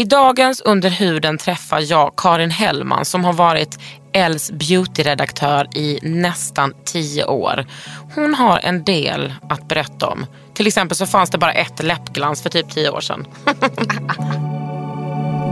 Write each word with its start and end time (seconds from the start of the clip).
I 0.00 0.04
dagens 0.04 0.62
Under 0.64 0.90
huden 0.90 1.38
träffar 1.38 1.80
jag 1.80 2.12
Karin 2.16 2.50
Hellman 2.50 3.04
som 3.04 3.24
har 3.24 3.32
varit 3.32 3.78
Els 4.12 4.52
beauty-redaktör 4.52 5.76
i 5.76 5.98
nästan 6.02 6.72
tio 6.84 7.24
år. 7.24 7.66
Hon 8.14 8.34
har 8.34 8.60
en 8.62 8.84
del 8.84 9.34
att 9.48 9.68
berätta 9.68 10.06
om. 10.06 10.26
Till 10.54 10.66
exempel 10.66 10.96
så 10.96 11.06
fanns 11.06 11.30
det 11.30 11.38
bara 11.38 11.52
ett 11.52 11.82
läppglans 11.82 12.42
för 12.42 12.50
typ 12.50 12.70
tio 12.70 12.90
år 12.90 13.00
sedan. 13.00 13.26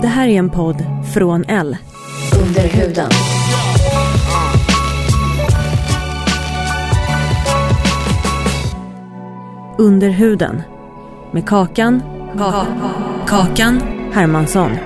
Det 0.03 0.09
här 0.09 0.29
är 0.29 0.39
en 0.39 0.51
podd 0.51 0.85
från 1.15 1.45
L. 1.45 1.77
Under 2.41 2.69
huden. 2.69 3.11
Under 9.79 10.09
huden. 10.09 10.63
Med 11.33 11.49
Kakan. 11.49 12.03
Kakan 13.27 13.98
Hermansson. 14.13 14.79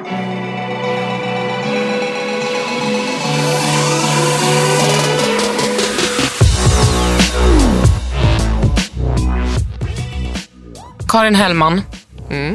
Karin 11.09 11.35
Hellman, 11.35 11.81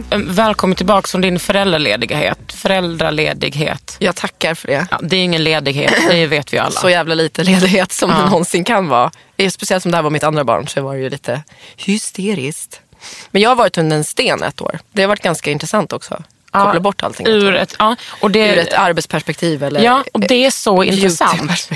eh, 0.10 0.20
välkommen 0.20 0.76
tillbaka 0.76 1.08
från 1.08 1.22
din 1.22 1.40
föräldraledighet. 1.40 2.40
Föräldraledighet. 2.54 3.96
Jag 4.00 4.16
tackar 4.16 4.54
för 4.56 4.68
det. 4.68 4.88
Ja, 4.92 5.00
det 5.04 5.16
är 5.18 5.24
ingen 5.24 5.44
ledighet, 5.44 5.94
det 6.10 6.28
vet 6.28 6.54
vi 6.54 6.58
alla. 6.58 6.72
Så 6.72 6.90
jävla 6.90 7.16
lite 7.16 7.44
ledighet 7.44 7.92
som 7.92 8.10
Ja. 8.10 8.18
det 8.18 8.30
någonsin 8.30 8.64
kan 8.64 8.88
vara. 8.88 9.12
Speciellt 9.52 9.84
som 9.84 9.92
det 9.92 9.98
här 9.98 10.04
var 10.04 10.10
mitt 10.10 10.24
andra 10.24 10.44
barn 10.44 10.68
så 10.68 10.82
var 10.82 10.94
det 10.96 11.00
ju 11.02 11.10
lite 11.10 11.44
hysteriskt. 11.76 12.82
Men 13.32 13.42
jag 13.42 13.50
har 13.50 13.56
varit 13.56 13.78
under 13.78 13.98
en 13.98 14.04
sten 14.04 14.44
ett 14.44 14.62
år. 14.62 14.80
Det 14.92 15.02
har 15.02 15.08
varit 15.08 15.24
ganska 15.24 15.52
intressant 15.52 15.94
också. 15.94 16.24
Koppla 16.52 16.80
bort 16.80 17.04
allting. 17.04 17.28
Ur 17.28 17.56
ett, 17.56 17.76
ja, 17.80 17.96
och 18.20 18.32
det, 18.32 18.54
Ur 18.54 18.58
ett 18.58 18.74
arbetsperspektiv 18.74 19.64
eller 19.64 19.82
ja, 19.82 20.04
och 20.12 20.20
det 20.20 20.46
är 20.46 20.52
så 20.52 20.84
intressant. 20.84 21.70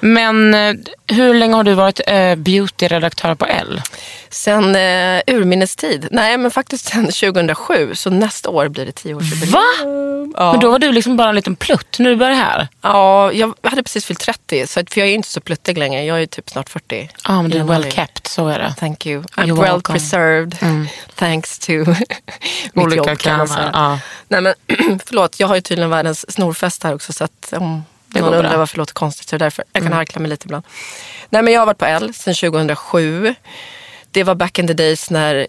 Men 0.00 0.54
eh, 0.54 0.74
hur 1.06 1.34
länge 1.34 1.54
har 1.54 1.64
du 1.64 1.74
varit 1.74 2.00
eh, 2.06 2.34
beauty-redaktör 2.36 3.34
på 3.34 3.46
L? 3.46 3.82
Sen 4.30 4.76
eh, 4.76 5.22
urminnes 5.26 5.76
tid. 5.76 6.08
Nej 6.10 6.38
men 6.38 6.50
faktiskt 6.50 6.86
sen 6.86 7.04
2007. 7.12 7.94
Så 7.94 8.10
nästa 8.10 8.50
år 8.50 8.68
blir 8.68 8.86
det 8.86 8.92
tioårsjubileum. 8.92 9.52
Va? 9.52 9.64
Ja. 10.36 10.52
Men 10.52 10.60
då 10.60 10.70
var 10.70 10.78
du 10.78 10.92
liksom 10.92 11.16
bara 11.16 11.28
en 11.28 11.34
liten 11.34 11.56
plutt 11.56 11.98
när 11.98 12.10
du 12.10 12.16
började 12.16 12.36
här. 12.36 12.68
Ja, 12.82 13.32
jag 13.32 13.54
hade 13.62 13.82
precis 13.82 14.04
fyllt 14.04 14.20
30. 14.20 14.66
Så 14.66 14.80
för 14.90 15.00
jag 15.00 15.08
är 15.08 15.14
inte 15.14 15.28
så 15.28 15.40
pluttig 15.40 15.78
längre. 15.78 16.04
Jag 16.04 16.22
är 16.22 16.26
typ 16.26 16.50
snart 16.50 16.68
40. 16.70 17.10
Ja, 17.28 17.42
men 17.42 17.50
du 17.50 17.58
är 17.58 17.64
well 17.64 17.92
kept, 17.92 18.26
så 18.26 18.48
är 18.48 18.58
det. 18.58 18.74
Thank 18.78 19.06
you. 19.06 19.22
You're 19.22 19.26
I'm 19.36 19.46
well 19.46 19.72
welcome. 19.72 19.98
preserved. 19.98 20.56
Thanks 21.14 21.58
to 21.58 21.72
mitt 21.72 21.96
Olika 22.74 23.10
jobb 23.10 23.48
ja. 23.72 23.98
Nej 24.28 24.40
men 24.40 24.54
förlåt, 25.06 25.40
jag 25.40 25.48
har 25.48 25.54
ju 25.54 25.60
tydligen 25.60 25.90
världens 25.90 26.32
snorfest 26.32 26.82
här 26.82 26.94
också. 26.94 27.12
Så 27.12 27.24
att 27.24 27.52
om 27.56 27.84
Det 28.12 28.20
bra. 28.20 28.30
undrar 28.30 28.56
varför 28.56 28.76
det 28.76 28.78
låter 28.80 28.94
konstigt 28.94 29.28
så 29.28 29.36
är 29.36 29.38
det 29.38 29.44
därför. 29.44 29.64
Jag 29.72 29.82
kan 29.82 29.92
harkla 29.92 30.20
mig 30.20 30.30
lite 30.30 30.46
ibland. 30.46 30.64
Nej 31.30 31.42
men 31.42 31.52
jag 31.52 31.60
har 31.60 31.66
varit 31.66 31.78
på 31.78 31.84
L 31.86 32.14
sedan 32.14 32.34
2007. 32.34 33.34
Det 34.10 34.24
var 34.24 34.34
back 34.34 34.58
in 34.58 34.66
the 34.66 34.74
days 34.74 35.10
när, 35.10 35.46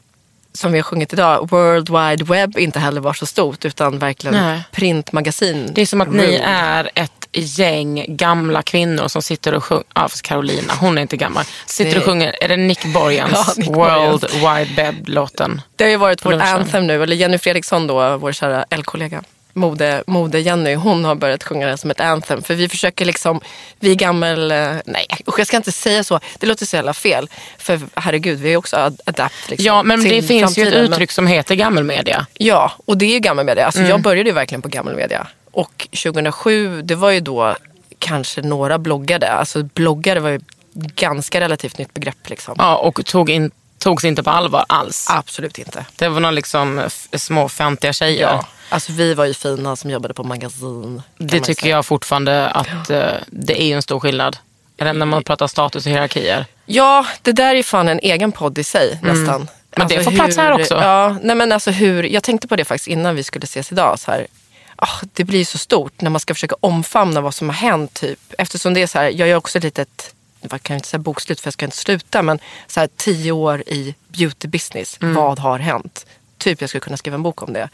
som 0.53 0.71
vi 0.71 0.77
har 0.77 0.83
sjungit 0.83 1.13
idag, 1.13 1.49
World 1.51 1.89
Wide 1.89 2.23
Web 2.23 2.57
inte 2.57 2.79
heller 2.79 3.01
var 3.01 3.13
så 3.13 3.25
stort. 3.25 3.65
Utan 3.65 3.99
verkligen 3.99 4.35
Nej. 4.35 4.63
printmagasin. 4.71 5.71
Det 5.73 5.81
är 5.81 5.85
som 5.85 6.01
att 6.01 6.13
ni 6.13 6.41
är 6.45 6.91
ett 6.95 7.11
gäng 7.33 8.05
gamla 8.07 8.61
kvinnor 8.61 9.07
som 9.07 9.21
sitter 9.21 9.53
och 9.53 9.63
sjunger, 9.63 9.83
ja 9.95 10.01
fast 10.01 10.21
Carolina, 10.21 10.73
hon 10.79 10.97
är 10.97 11.01
inte 11.01 11.17
gammal, 11.17 11.45
sitter 11.65 11.97
och 11.97 12.03
sjunger, 12.03 12.35
är 12.43 12.47
det 12.47 12.57
Nick 12.57 12.85
Borgens 12.85 13.31
Ja, 13.33 13.53
Nick 13.57 13.67
World 13.67 14.21
Borgens. 14.21 14.33
Wide 14.33 14.83
Web-låten? 14.83 15.61
Det 15.75 15.83
har 15.83 15.91
ju 15.91 15.97
varit 15.97 16.25
vår 16.25 16.41
anthem 16.41 16.87
nu, 16.87 17.03
eller 17.03 17.15
Jenny 17.15 17.37
Fredriksson 17.37 17.87
då, 17.87 18.17
vår 18.17 18.31
kära 18.31 18.65
L-kollega. 18.69 19.23
Mode, 19.53 20.03
mode 20.07 20.39
Jenny, 20.39 20.75
hon 20.75 21.05
har 21.05 21.15
börjat 21.15 21.43
sjunga 21.43 21.67
den 21.67 21.77
som 21.77 21.91
ett 21.91 21.99
anthem. 21.99 22.41
För 22.43 22.53
vi 22.55 22.69
försöker 22.69 23.05
liksom, 23.05 23.41
vi 23.79 23.91
är 23.91 23.95
gammal, 23.95 24.51
eh, 24.51 24.73
nej 24.85 25.07
usch, 25.27 25.39
jag 25.39 25.47
ska 25.47 25.57
inte 25.57 25.71
säga 25.71 26.03
så, 26.03 26.19
det 26.39 26.47
låter 26.47 26.65
så 26.65 26.75
jävla 26.75 26.93
fel. 26.93 27.29
För 27.57 27.79
herregud, 27.95 28.39
vi 28.39 28.53
är 28.53 28.57
också 28.57 28.75
ad- 28.77 29.01
adapt. 29.05 29.49
Liksom, 29.49 29.65
Ja, 29.65 29.83
men 29.83 30.03
det 30.03 30.21
finns 30.21 30.57
ju 30.57 30.67
ett 30.67 30.73
men- 30.73 30.83
uttryck 30.93 31.11
som 31.11 31.27
heter 31.27 31.55
gammelmedia. 31.55 32.25
Ja, 32.33 32.71
och 32.85 32.97
det 32.97 33.05
är 33.05 33.13
ju 33.13 33.19
gammelmedia. 33.19 33.65
Alltså, 33.65 33.79
Mm. 33.79 33.89
Jag 33.89 34.01
började 34.01 34.29
ju 34.29 34.33
verkligen 34.33 34.61
på 34.61 34.67
gammelmedia. 34.69 35.27
Och 35.51 35.87
2007, 35.91 36.81
det 36.81 36.95
var 36.95 37.11
ju 37.11 37.19
då 37.19 37.55
kanske 37.99 38.41
några 38.41 38.77
bloggade. 38.77 39.31
Alltså 39.31 39.63
bloggare 39.63 40.19
var 40.19 40.29
ju 40.29 40.39
ganska 40.73 41.39
relativt 41.39 41.77
nytt 41.77 41.93
begrepp. 41.93 42.29
Liksom. 42.29 42.55
Ja, 42.57 42.75
och 42.77 43.05
tog 43.05 43.29
in, 43.29 43.51
togs 43.77 44.03
inte 44.03 44.23
på 44.23 44.29
allvar 44.29 44.65
alls. 44.69 45.07
Absolut 45.09 45.57
inte. 45.59 45.85
Det 45.95 46.07
var 46.09 46.19
några 46.19 46.31
liksom 46.31 46.81
små 47.13 47.49
fjantiga 47.49 47.93
tjejer. 47.93 48.21
Ja. 48.21 48.45
Alltså 48.71 48.91
vi 48.91 49.13
var 49.13 49.25
ju 49.25 49.33
fina 49.33 49.75
som 49.75 49.89
jobbade 49.89 50.13
på 50.13 50.23
magasin. 50.23 51.01
Det 51.17 51.39
tycker 51.39 51.61
säga. 51.61 51.75
jag 51.75 51.85
fortfarande 51.85 52.49
att 52.49 52.89
eh, 52.89 53.07
det 53.27 53.61
är 53.61 53.75
en 53.75 53.81
stor 53.81 53.99
skillnad. 53.99 54.37
Eller 54.77 54.93
när 54.93 55.05
man 55.05 55.23
pratar 55.23 55.47
status 55.47 55.85
och 55.85 55.91
hierarkier. 55.91 56.45
Ja, 56.65 57.05
det 57.21 57.31
där 57.31 57.55
är 57.55 57.63
fan 57.63 57.87
en 57.87 57.99
egen 57.99 58.31
podd 58.31 58.57
i 58.57 58.63
sig 58.63 58.99
nästan. 59.01 59.35
Mm. 59.35 59.41
Alltså 59.41 59.47
Men 59.77 59.87
det 59.87 60.03
får 60.03 60.11
plats 60.11 60.37
här 60.37 60.51
också. 60.51 60.73
Ja, 60.73 61.15
nej 61.21 61.35
men 61.35 61.51
alltså 61.51 61.71
hur, 61.71 62.03
jag 62.03 62.23
tänkte 62.23 62.47
på 62.47 62.55
det 62.55 62.65
faktiskt 62.65 62.87
innan 62.87 63.15
vi 63.15 63.23
skulle 63.23 63.43
ses 63.43 63.71
idag. 63.71 63.99
Så 63.99 64.11
här, 64.11 64.27
ah, 64.75 64.99
det 65.13 65.23
blir 65.23 65.45
så 65.45 65.57
stort 65.57 66.01
när 66.01 66.09
man 66.09 66.19
ska 66.19 66.33
försöka 66.33 66.55
omfamna 66.59 67.21
vad 67.21 67.33
som 67.33 67.49
har 67.49 67.55
hänt. 67.55 67.93
Typ. 67.93 68.19
Eftersom 68.37 68.73
det 68.73 68.81
är 68.81 68.87
så 68.87 68.99
här, 68.99 69.09
jag 69.09 69.27
gör 69.27 69.37
också 69.37 69.57
ett 69.57 69.63
litet, 69.63 70.13
jag 70.41 70.63
kan 70.63 70.75
inte 70.75 70.87
säga 70.87 70.99
bokslut 70.99 71.39
för 71.39 71.47
jag 71.47 71.53
ska 71.53 71.65
inte 71.65 71.77
sluta, 71.77 72.21
men 72.21 72.39
så 72.67 72.79
här, 72.79 72.89
tio 72.95 73.31
år 73.31 73.63
i 73.67 73.95
beauty 74.07 74.47
business. 74.47 74.97
Mm. 75.01 75.15
Vad 75.15 75.39
har 75.39 75.59
hänt? 75.59 76.05
Typ 76.37 76.61
jag 76.61 76.69
skulle 76.69 76.81
kunna 76.81 76.97
skriva 76.97 77.15
en 77.15 77.23
bok 77.23 77.41
om 77.41 77.53
det. 77.53 77.69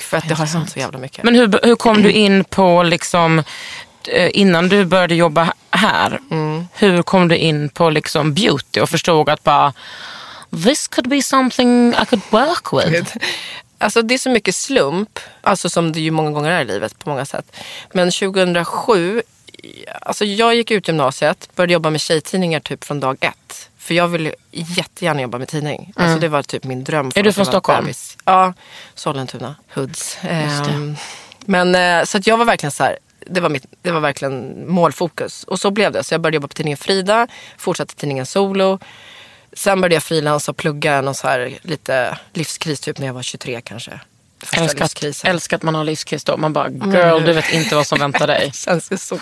För 0.00 0.16
att 0.16 0.28
det 0.28 0.34
har 0.34 0.46
hänt 0.46 0.70
så 0.70 0.78
jävla 0.78 0.98
mycket. 0.98 1.24
Men 1.24 1.34
hur, 1.34 1.60
hur 1.66 1.76
kom 1.76 2.02
du 2.02 2.12
in 2.12 2.44
på, 2.44 2.82
liksom, 2.82 3.42
eh, 4.08 4.30
innan 4.32 4.68
du 4.68 4.84
började 4.84 5.14
jobba 5.14 5.52
här, 5.70 6.20
Mm. 6.30 6.68
hur 6.74 7.02
kom 7.02 7.28
du 7.28 7.36
in 7.36 7.68
på 7.68 7.90
liksom 7.90 8.34
beauty 8.34 8.80
och 8.80 8.90
förstod 8.90 9.28
att 9.28 9.42
bara, 9.44 9.72
this 10.64 10.88
could 10.88 11.08
be 11.08 11.22
something 11.22 11.92
I 12.02 12.06
could 12.06 12.22
work 12.30 12.72
with? 12.92 13.16
Alltså 13.78 14.02
det 14.02 14.14
är 14.14 14.18
så 14.18 14.30
mycket 14.30 14.54
slump, 14.54 15.18
alltså 15.42 15.68
som 15.68 15.92
det 15.92 16.00
ju 16.00 16.10
många 16.10 16.30
gånger 16.30 16.50
är 16.50 16.60
i 16.60 16.64
livet 16.64 16.98
på 16.98 17.08
många 17.08 17.24
sätt. 17.24 17.56
Men 17.92 18.10
2007, 18.10 19.22
alltså 20.02 20.24
jag 20.24 20.54
gick 20.54 20.70
ut 20.70 20.88
gymnasiet, 20.88 21.48
började 21.54 21.72
jobba 21.72 21.90
med 21.90 22.00
tjejtidningar 22.00 22.60
typ 22.60 22.84
från 22.84 23.00
dag 23.00 23.16
ett. 23.20 23.68
För 23.86 23.94
jag 23.94 24.08
ville 24.08 24.34
jättegärna 24.50 25.22
jobba 25.22 25.38
med 25.38 25.48
tidning. 25.48 25.92
Alltså 25.96 26.18
det 26.18 26.28
var 26.28 26.42
typ 26.42 26.64
min 26.64 26.84
dröm. 26.84 27.00
Mm. 27.00 27.12
Är 27.14 27.22
du 27.22 27.32
från 27.32 27.46
Stockholm? 27.46 27.84
bebis. 27.84 28.18
Ja, 28.24 28.52
Sollentuna, 28.94 29.54
Hoods. 29.74 30.18
Ehm, 30.22 30.96
men 31.40 31.74
eh, 31.74 32.04
så 32.04 32.18
att 32.18 32.26
jag 32.26 32.36
var 32.36 32.44
verkligen 32.44 32.70
så 32.70 32.84
här, 32.84 32.98
det 33.26 33.40
var, 33.40 33.48
mitt, 33.48 33.66
det 33.82 33.90
var 33.90 34.00
verkligen 34.00 34.68
målfokus. 34.68 35.44
Och 35.44 35.60
så 35.60 35.70
blev 35.70 35.92
det. 35.92 36.04
Så 36.04 36.14
jag 36.14 36.20
började 36.20 36.34
jobba 36.34 36.48
på 36.48 36.54
tidningen 36.54 36.76
Frida, 36.76 37.28
fortsatte 37.58 37.94
tidningen 37.94 38.26
Solo. 38.26 38.78
Sen 39.52 39.80
började 39.80 39.94
jag 39.94 40.02
frilansa 40.02 40.52
och 40.52 40.56
plugga 40.56 41.00
någon 41.00 41.14
så 41.14 41.28
här 41.28 41.58
lite 41.62 42.18
livskris 42.32 42.80
typ 42.80 42.98
när 42.98 43.06
jag 43.06 43.14
var 43.14 43.22
23 43.22 43.60
kanske. 43.60 44.00
Älskar 44.42 44.62
att, 44.62 44.80
livskrisen. 44.80 45.30
älskar 45.30 45.56
att 45.56 45.62
man 45.62 45.74
har 45.74 45.84
livskris 45.84 46.24
då. 46.24 46.36
Man 46.36 46.52
bara, 46.52 46.68
girl 46.70 47.24
du 47.24 47.32
vet 47.32 47.52
inte 47.52 47.74
vad 47.74 47.86
som 47.86 47.98
väntar 47.98 48.26
dig. 48.26 48.52
känns 48.54 48.88
det, 48.88 48.98
så, 48.98 49.18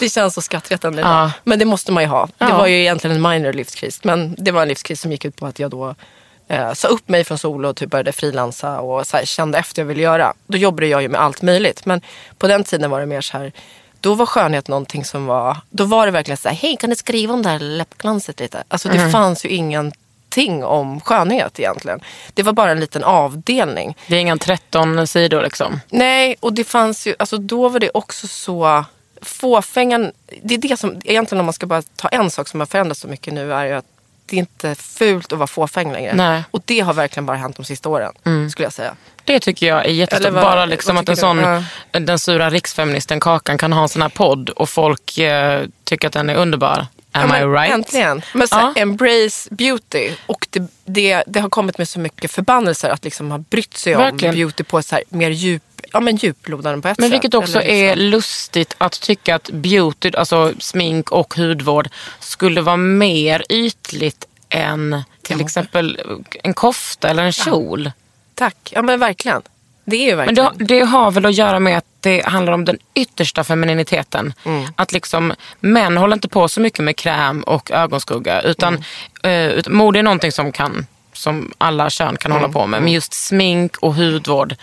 det 0.00 0.08
känns 0.08 0.34
så 0.34 0.42
skrattretande. 0.42 1.00
Idag. 1.00 1.30
Men 1.44 1.58
det 1.58 1.64
måste 1.64 1.92
man 1.92 2.02
ju 2.02 2.08
ha. 2.08 2.28
Det 2.38 2.52
var 2.52 2.66
ju 2.66 2.80
egentligen 2.80 3.16
en 3.16 3.30
minor 3.30 3.52
livskris. 3.52 4.04
Men 4.04 4.34
det 4.38 4.50
var 4.50 4.62
en 4.62 4.68
livskris 4.68 5.00
som 5.00 5.12
gick 5.12 5.24
ut 5.24 5.36
på 5.36 5.46
att 5.46 5.58
jag 5.58 5.70
då 5.70 5.94
eh, 6.48 6.72
sa 6.72 6.88
upp 6.88 7.08
mig 7.08 7.24
från 7.24 7.38
solo 7.38 7.68
och 7.68 7.76
typ 7.76 7.90
började 7.90 8.12
frilansa 8.12 8.80
och 8.80 9.06
så 9.06 9.16
här, 9.16 9.24
kände 9.24 9.58
efter 9.58 9.82
vad 9.82 9.90
jag 9.90 9.94
ville 9.94 10.02
göra. 10.02 10.34
Då 10.46 10.58
jobbade 10.58 10.86
jag 10.86 11.02
ju 11.02 11.08
med 11.08 11.20
allt 11.20 11.42
möjligt. 11.42 11.86
Men 11.86 12.00
på 12.38 12.48
den 12.48 12.64
tiden 12.64 12.90
var 12.90 13.00
det 13.00 13.06
mer 13.06 13.20
så 13.20 13.38
här, 13.38 13.52
då 14.00 14.14
var 14.14 14.26
skönhet 14.26 14.68
någonting 14.68 15.04
som 15.04 15.26
var, 15.26 15.56
då 15.70 15.84
var 15.84 16.06
det 16.06 16.12
verkligen 16.12 16.36
så 16.36 16.48
här, 16.48 16.56
hej 16.56 16.76
kan 16.76 16.90
du 16.90 16.96
skriva 16.96 17.34
om 17.34 17.42
det 17.42 17.48
här 17.48 17.58
läppglanset 17.58 18.40
lite? 18.40 18.64
Alltså 18.68 18.88
det 18.88 19.10
fanns 19.10 19.44
ju 19.44 19.48
ingenting 20.42 20.64
om 20.64 21.00
skönhet 21.00 21.58
egentligen. 21.60 22.00
Det 22.34 22.42
var 22.42 22.52
bara 22.52 22.70
en 22.70 22.80
liten 22.80 23.04
avdelning. 23.04 23.96
Det 24.06 24.16
är 24.16 24.20
inga 24.20 24.36
13 24.36 25.06
sidor 25.06 25.42
liksom. 25.42 25.80
Nej, 25.90 26.36
och 26.40 26.52
det 26.52 26.64
fanns 26.64 27.06
ju, 27.06 27.14
alltså 27.18 27.38
då 27.38 27.68
var 27.68 27.80
det 27.80 27.90
också 27.94 28.28
så 28.28 28.84
fåfängan, 29.22 30.12
det 30.42 30.54
är 30.54 30.58
det 30.58 30.76
som, 30.76 31.00
egentligen 31.04 31.40
om 31.40 31.46
man 31.46 31.52
ska 31.52 31.66
bara 31.66 31.82
ta 31.96 32.08
en 32.08 32.30
sak 32.30 32.48
som 32.48 32.60
har 32.60 32.66
förändrats 32.66 33.00
så 33.00 33.08
mycket 33.08 33.34
nu 33.34 33.52
är 33.52 33.64
ju 33.64 33.72
att 33.72 33.84
det 34.26 34.36
är 34.36 34.38
inte 34.38 34.74
fult 34.74 35.32
att 35.32 35.38
vara 35.38 35.46
fåfäng 35.46 35.92
längre. 35.92 36.14
Nej. 36.14 36.42
Och 36.50 36.62
det 36.64 36.80
har 36.80 36.94
verkligen 36.94 37.26
bara 37.26 37.36
hänt 37.36 37.56
de 37.56 37.64
sista 37.64 37.88
åren, 37.88 38.12
skulle 38.50 38.66
jag 38.66 38.72
säga. 38.72 38.94
Det 39.24 39.40
tycker 39.40 39.66
jag 39.66 39.84
är 39.86 39.90
jättestort. 39.90 40.32
Vad- 40.32 40.42
Bara 40.42 40.66
liksom 40.66 40.96
att 40.96 41.08
en 41.08 41.16
sån, 41.16 41.64
den 41.92 42.18
sura 42.18 42.50
riksfeministen 42.50 43.20
Kakan 43.20 43.58
kan 43.58 43.72
ha 43.72 43.82
en 43.82 43.88
sån 43.88 44.02
här 44.02 44.08
podd 44.08 44.50
och 44.50 44.68
folk 44.68 45.18
eh, 45.18 45.62
tycker 45.84 46.06
att 46.08 46.12
den 46.14 46.30
är 46.30 46.34
underbar. 46.34 46.86
Am 47.12 47.30
Ja, 47.30 47.38
I 47.38 47.44
right? 47.44 47.74
Äntligen. 47.74 48.22
Men 48.34 48.48
så 48.48 48.54
här, 48.56 48.72
Ja. 48.76 48.82
embrace 48.82 49.48
beauty. 49.54 50.10
Och 50.26 50.46
det, 50.50 50.62
det, 50.84 51.22
det 51.26 51.40
har 51.40 51.48
kommit 51.48 51.78
med 51.78 51.88
så 51.88 51.98
mycket 52.00 52.30
förbannelser 52.30 52.90
att 52.90 53.04
liksom 53.04 53.30
ha 53.30 53.38
brytt 53.38 53.76
sig 53.76 53.94
Verkligen. 53.94 54.34
om 54.34 54.38
beauty 54.40 54.64
på 54.64 54.78
ett 54.78 54.86
så 54.86 54.94
här 54.94 55.04
mer 55.08 55.30
djup, 55.30 55.62
ja, 55.92 56.00
men 56.00 56.16
djuplodande 56.16 56.82
på 56.82 56.88
ett 56.88 56.98
Men 56.98 57.08
sätt. 57.08 57.14
vilket 57.14 57.34
också 57.34 57.60
Eller 57.60 57.74
är 57.74 57.96
liksom- 57.96 58.10
lustigt 58.10 58.74
att 58.78 59.00
tycka 59.00 59.34
att 59.34 59.50
beauty, 59.50 60.10
alltså 60.14 60.52
smink 60.60 61.10
och 61.12 61.34
hudvård 61.34 61.88
skulle 62.20 62.60
vara 62.60 62.76
mer 62.76 63.44
ytligt 63.48 64.24
än 64.48 65.02
till 65.22 65.40
exempel 65.40 66.00
en 66.42 66.54
kofta 66.54 67.08
eller 67.08 67.22
en 67.22 67.32
kjol. 67.32 67.90
Tack. 68.34 68.72
Ja 68.74 68.82
men 68.82 69.00
verkligen. 69.00 69.42
Det 69.90 69.96
är 69.96 70.04
ju 70.04 70.16
Men 70.16 70.26
verkligen. 70.26 70.52
det, 70.58 70.64
det 70.64 70.80
har 70.80 71.10
väl 71.10 71.26
att 71.26 71.34
göra 71.34 71.58
med 71.60 71.78
att 71.78 71.84
det 72.00 72.26
handlar 72.26 72.52
om 72.52 72.64
den 72.64 72.78
yttersta 72.94 73.44
femininiteten. 73.44 74.32
Mm. 74.44 74.64
Att 74.76 74.92
liksom, 74.92 75.32
män 75.60 75.96
håller 75.96 76.16
inte 76.16 76.28
på 76.28 76.48
så 76.48 76.60
mycket 76.60 76.84
med 76.84 76.96
kräm 76.96 77.42
och 77.42 77.70
ögonskugga. 77.70 78.40
Utan, 78.40 78.84
Mm. 79.22 79.56
eh, 79.58 79.62
mode 79.68 79.98
är 79.98 80.02
någonting 80.02 80.32
som, 80.32 80.52
kan, 80.52 80.86
som 81.12 81.52
alla 81.58 81.90
kön 81.90 82.16
kan 82.16 82.32
Mm. 82.32 82.42
hålla 82.42 82.52
på 82.52 82.66
med. 82.66 82.82
Men 82.82 82.92
just 82.92 83.14
smink 83.14 83.76
och 83.76 83.94
hudvård 83.94 84.54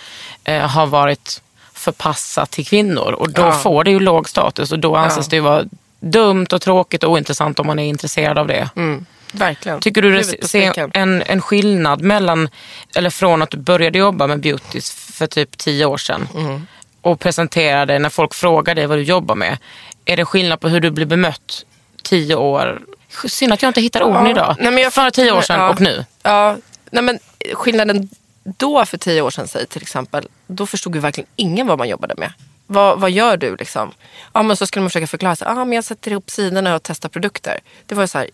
eh, 0.43 0.61
har 0.67 0.85
varit 0.87 1.41
förpassat 1.73 2.51
till 2.51 2.65
kvinnor. 2.65 3.11
Och 3.11 3.31
då 3.31 3.41
Ja. 3.41 3.51
får 3.51 3.83
det 3.83 3.91
ju 3.91 3.99
låg 3.99 4.29
status 4.29 4.71
och 4.71 4.79
då 4.79 4.95
anses 4.95 5.27
Ja. 5.31 5.35
det 5.37 5.39
vara 5.39 5.63
dumt 5.99 6.47
och 6.53 6.61
tråkigt 6.61 7.03
och 7.03 7.11
ointressant 7.11 7.59
om 7.59 7.67
man 7.67 7.79
är 7.79 7.85
intresserad 7.89 8.37
av 8.37 8.47
det. 8.47 8.69
Mm, 8.75 9.05
verkligen. 9.39 9.79
Tycker 9.79 10.01
du 10.01 10.11
det 10.15 10.47
ser 10.47 10.97
en, 10.97 11.21
en 11.25 11.41
skillnad 11.41 12.01
mellan, 12.01 12.49
eller 12.95 13.09
från 13.09 13.41
att 13.41 13.49
du 13.49 13.57
började 13.57 13.99
jobba 13.99 14.27
med 14.27 14.39
beauty 14.39 14.81
för 15.11 15.27
typ 15.27 15.57
tio 15.57 15.85
år 15.85 15.97
sedan 15.97 16.27
Mm. 16.35 16.67
och 17.01 17.19
presenterade 17.19 17.99
när 17.99 18.09
folk 18.09 18.33
frågar 18.33 18.75
dig 18.75 18.87
vad 18.87 18.97
du 18.97 19.01
jobbar 19.03 19.35
med. 19.35 19.57
Är 20.05 20.17
det 20.17 20.25
skillnad 20.25 20.59
på 20.59 20.67
hur 20.69 20.79
du 20.79 20.91
blir 20.91 21.05
bemött 21.05 21.65
tio 22.03 22.35
år? 22.35 22.81
Synd 23.27 23.53
att 23.53 23.61
jag 23.61 23.69
inte 23.69 23.81
hittar 23.81 24.03
orden 24.03 24.23
Ja, 24.25 24.31
idag. 24.31 24.55
nej, 24.59 24.71
men 24.71 24.83
jag 24.83 24.93
för 24.93 25.09
tio 25.09 25.31
år 25.31 25.41
sedan 25.41 25.59
ja. 25.59 25.69
och 25.69 25.81
nu. 25.81 26.05
Ja, 26.23 26.57
nej 26.91 27.03
men 27.03 27.19
skillnaden 27.53 28.09
då 28.43 28.85
för 28.85 28.97
tio 28.97 29.21
år 29.21 29.29
sedan 29.29 29.47
säg 29.47 29.65
till 29.67 29.81
exempel. 29.81 30.27
Då 30.47 30.65
förstod 30.65 30.95
ju 30.95 31.01
verkligen 31.01 31.27
ingen 31.35 31.67
vad 31.67 31.77
man 31.77 31.89
jobbade 31.89 32.13
med. 32.17 32.33
Vad, 32.67 32.99
vad 32.99 33.11
gör 33.11 33.37
du 33.37 33.55
liksom? 33.55 33.91
Ja 34.33 34.43
men 34.43 34.57
så 34.57 34.67
skulle 34.67 34.81
man 34.81 34.89
försöka 34.89 35.07
förklara. 35.07 35.35
Så, 35.35 35.45
ah, 35.45 35.53
men 35.65 35.73
jag 35.73 35.83
sätter 35.83 36.11
ihop 36.11 36.29
sidorna 36.29 36.75
och 36.75 36.83
testar 36.83 37.09
produkter. 37.09 37.59
Det 37.85 37.95
var 37.95 38.07
så 38.07 38.17
här 38.17 38.29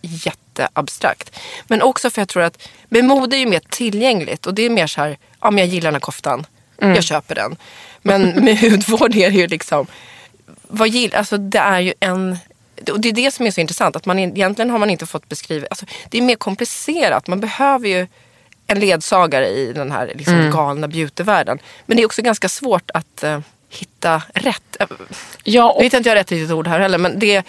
jätteabstrakt. 0.59 1.39
Men 1.67 1.81
också 1.81 2.09
för 2.09 2.21
jag 2.21 2.29
tror 2.29 2.43
att 2.43 2.69
med 2.89 3.05
mode 3.05 3.35
är 3.35 3.39
ju 3.39 3.45
mer 3.45 3.61
tillgängligt. 3.69 4.47
Och 4.47 4.53
det 4.53 4.61
är 4.61 4.69
mer 4.69 4.87
så 4.87 5.01
här, 5.01 5.17
ja 5.41 5.51
men 5.51 5.57
jag 5.57 5.67
gillar 5.67 5.87
den 5.87 5.95
här 5.95 5.99
koftan. 5.99 6.45
Jag 6.77 7.03
köper 7.03 7.35
den. 7.35 7.55
Men 8.01 8.21
med 8.45 8.59
hudvård 8.59 9.15
är 9.15 9.31
det 9.31 9.37
ju 9.37 9.47
liksom, 9.47 9.87
vad 10.67 10.87
gill, 10.87 11.15
alltså 11.15 11.37
det 11.37 11.59
är 11.59 11.79
ju 11.79 11.93
en 11.99 12.37
och 12.91 12.99
det 12.99 13.09
är 13.09 13.13
det 13.13 13.31
som 13.31 13.45
är 13.45 13.51
så 13.51 13.61
intressant. 13.61 13.95
Att 13.95 14.05
man 14.05 14.19
egentligen 14.19 14.69
har 14.69 14.77
man 14.77 14.89
inte 14.89 15.05
fått 15.05 15.29
beskriva. 15.29 15.67
Alltså, 15.69 15.85
det 16.09 16.17
är 16.17 16.21
mer 16.21 16.35
komplicerat. 16.35 17.27
Man 17.27 17.39
behöver 17.39 17.87
ju 17.87 18.07
en 18.67 18.79
ledsagare 18.79 19.47
i 19.47 19.73
den 19.73 19.91
här 19.91 20.11
liksom, 20.15 20.51
galna 20.51 20.87
beautyvärlden. 20.87 21.59
Men 21.85 21.97
det 21.97 22.03
är 22.03 22.05
också 22.05 22.21
ganska 22.21 22.49
svårt 22.49 22.91
att 22.93 23.23
eh, 23.23 23.39
hitta 23.71 24.21
rätt. 24.33 24.77
Eh, 24.79 24.87
Ja, 25.43 25.63
Nu 25.65 25.69
och, 25.69 25.81
vet 25.83 25.93
jag 25.93 25.99
inte 25.99 26.09
jag 26.09 26.15
rätt 26.15 26.31
riktigt 26.31 26.51
ord 26.51 26.67
här 26.67 26.79
heller. 26.79 26.97
Men 26.97 27.19
det, 27.19 27.43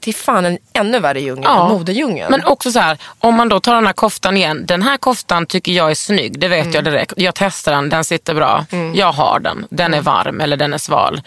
det 0.00 0.10
är 0.10 0.14
fan 0.14 0.44
en 0.44 0.58
ännu 0.72 0.98
värre 1.00 1.20
djungel 1.20 1.44
Ja. 1.44 1.66
än 1.66 1.72
modedjungeln. 1.72 2.30
men 2.30 2.44
också 2.44 2.72
så 2.72 2.78
här, 2.80 2.98
om 3.18 3.34
man 3.34 3.48
då 3.48 3.60
tar 3.60 3.74
den 3.74 3.86
här 3.86 3.92
koftan 3.92 4.36
igen. 4.36 4.66
Den 4.66 4.82
här 4.82 4.96
koftan 4.96 5.46
tycker 5.46 5.72
jag 5.72 5.90
är 5.90 5.94
snygg, 5.94 6.38
det 6.40 6.48
vet 6.48 6.60
Mm. 6.62 6.74
jag 6.74 6.84
direkt. 6.84 7.12
Jag 7.16 7.34
testar 7.34 7.72
den, 7.72 7.88
den 7.88 8.04
sitter 8.04 8.34
bra. 8.34 8.66
Jag 8.94 9.12
har 9.12 9.40
den, 9.40 9.66
den 9.70 9.86
Mm. 9.86 9.98
är 9.98 10.02
varm 10.02 10.40
eller 10.40 10.56
den 10.56 10.74
är 10.74 10.78
sval. 10.78 11.22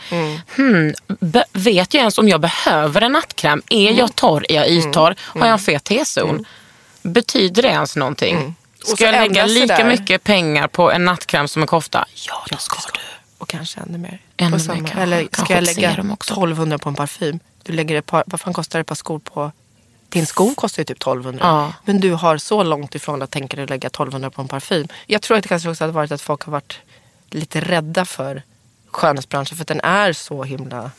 Hmm, 0.56 0.94
be- 1.08 1.46
vet 1.54 1.94
jag 1.94 2.00
ens 2.00 2.18
om 2.18 2.30
jag 2.30 2.42
behöver 2.42 3.02
en 3.02 3.12
nattkräm? 3.12 3.62
Är 3.70 3.88
Mm. 3.88 3.96
jag 4.00 4.16
torr? 4.16 4.46
Är 4.50 4.56
jag 4.56 4.68
yttorr? 4.70 5.16
Har 5.20 5.46
jag 5.46 5.54
en 5.54 5.60
fet 5.60 5.84
T-zon? 5.84 6.46
Betyder 7.02 7.62
det 7.62 7.68
ens 7.70 7.96
någonting? 7.96 8.36
Mm. 8.38 8.56
Ska 8.84 9.06
jag 9.06 9.12
lägga 9.12 9.46
lika 9.46 9.86
mycket 9.86 10.24
pengar 10.24 10.68
på 10.68 10.92
en 10.92 11.06
nattkräm 11.06 11.48
som 11.48 11.62
en 11.62 11.68
kofta? 11.68 12.06
Ja, 12.28 12.46
det 12.50 12.58
ska 12.60 12.78
du. 12.94 13.00
Och 13.40 13.50
kanske 13.50 13.80
ännu 13.80 13.98
mer. 13.98 14.22
Ännu 14.38 14.52
mer 14.52 14.58
samma. 14.58 14.78
kanske. 14.80 15.00
Eller 15.02 15.28
ska 15.32 15.54
jag 15.54 15.64
lägga 15.64 15.92
serum 15.92 16.12
också. 16.12 16.34
1200 16.34 16.78
på 16.78 16.90
en 16.90 16.96
parfym? 16.96 17.40
Du 17.64 17.74
lägger 17.74 17.96
ett 17.96 18.06
par, 18.06 18.24
vad 18.28 18.42
fan 18.42 18.54
kostar 18.54 18.80
ett 18.80 18.88
par 18.88 18.96
skor 18.96 19.20
på... 19.20 19.52
Din 20.10 20.26
sko 20.26 20.56
kostar 20.56 20.82
ju 20.82 20.86
typ 20.86 20.98
1200. 20.98 21.40
Ja. 21.46 21.74
Men 21.86 22.00
du 22.00 22.12
har 22.14 22.38
så 22.38 22.64
långt 22.64 22.96
ifrån 22.96 23.22
att 23.22 23.32
tänka 23.32 23.58
dig 23.58 23.68
lägga 23.68 23.88
1200 23.88 24.30
på 24.30 24.42
en 24.42 24.48
parfym. 24.48 24.88
Jag 25.08 25.22
tror 25.22 25.38
att 25.38 25.44
det 25.44 25.50
kanske 25.50 25.70
också 25.70 25.84
hade 25.84 25.94
varit 25.94 26.12
att 26.12 26.22
folk 26.22 26.42
har 26.44 26.52
varit 26.52 26.78
lite 27.30 27.62
rädda 27.62 28.06
för 28.06 28.44
skönhetsbranschen. 28.92 29.58
För 29.58 29.64
att 29.64 29.68
den 29.68 29.82
är 29.82 30.14
så 30.14 30.44
himla... 30.44 30.92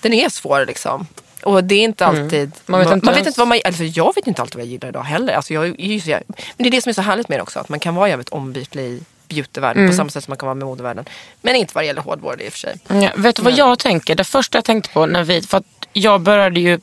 Den 0.00 0.12
är 0.14 0.28
svår 0.28 0.66
liksom. 0.66 1.06
Och 1.42 1.64
det 1.64 1.74
är 1.74 1.84
inte 1.84 2.06
alltid... 2.06 2.40
Mm. 2.40 2.52
Man 2.66 2.80
vet 2.80 2.92
inte 2.92 3.06
man 3.06 3.14
vet 3.14 3.26
inte 3.26 3.40
vad 3.40 3.48
man... 3.48 3.60
Alltså 3.64 3.84
jag 3.84 4.14
vet 4.14 4.26
inte 4.26 4.42
alltid 4.42 4.54
vad 4.54 4.64
jag 4.64 4.70
gillar 4.72 4.88
idag 4.88 5.02
heller. 5.02 5.32
Alltså 5.34 5.54
jag, 5.54 5.66
så- 6.02 6.10
men 6.10 6.22
det 6.56 6.66
är 6.66 6.70
det 6.70 6.82
som 6.82 6.90
är 6.90 6.94
så 6.94 7.02
härligt 7.02 7.28
med 7.28 7.38
det 7.38 7.42
också. 7.42 7.60
Att 7.60 7.68
man 7.68 7.80
kan 7.80 7.94
vara 7.94 8.08
jävligt 8.08 8.28
ombytlig 8.28 8.84
i 8.84 9.02
beautyvärlden 9.28 9.82
Mm. 9.82 9.90
på 9.92 9.96
samma 9.96 10.10
sätt 10.10 10.24
som 10.24 10.30
man 10.30 10.38
kan 10.38 10.46
vara 10.46 10.54
med 10.54 10.66
modevärlden. 10.66 11.04
Men 11.42 11.54
inte 11.56 11.74
vad 11.74 11.82
det 11.84 11.86
gäller 11.86 12.02
hårdvård 12.02 12.40
i 12.40 12.48
och 12.48 12.52
för 12.52 12.58
sig. 12.58 12.76
Ja, 12.88 13.10
vet 13.16 13.36
du 13.36 13.42
vad 13.42 13.52
jag 13.52 13.78
tänker? 13.78 14.14
Det 14.14 14.24
första 14.24 14.58
jag 14.58 14.64
tänkte 14.64 14.90
på 14.90 15.06
när 15.06 15.24
vi, 15.24 15.42
för 15.42 15.58
att 15.58 15.64
jag 15.92 16.20
började 16.20 16.60
ju 16.60 16.80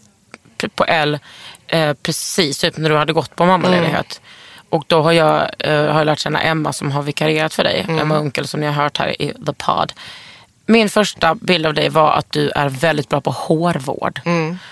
på 0.75 0.85
L 0.85 1.19
eh, 1.67 1.93
precis 1.93 2.57
typ 2.59 2.77
när 2.77 2.89
du 2.89 2.97
hade 2.97 3.13
gått 3.13 3.35
på 3.35 3.45
mammaledighet. 3.45 4.21
Och 4.69 4.83
då 4.87 5.01
har 5.01 5.11
jag, 5.11 5.49
eh, 5.59 5.71
har 5.73 5.97
jag 5.99 6.05
lärt 6.05 6.19
känna 6.19 6.41
Emma 6.41 6.73
som 6.73 6.91
har 6.91 7.01
vikarierat 7.03 7.53
för 7.53 7.63
dig. 7.63 7.85
Emma 7.89 8.17
Unkel 8.17 8.47
som 8.47 8.59
ni 8.59 8.65
har 8.65 8.73
hört 8.73 8.97
här 8.97 9.21
i 9.21 9.33
The 9.45 9.53
Pod. 9.53 9.93
Min 10.65 10.89
första 10.89 11.35
bild 11.35 11.65
av 11.65 11.73
dig 11.73 11.89
var 11.89 12.11
att 12.13 12.31
du 12.31 12.49
är 12.49 12.69
väldigt 12.69 13.09
bra 13.09 13.21
på 13.21 13.31
hårvård. 13.31 14.21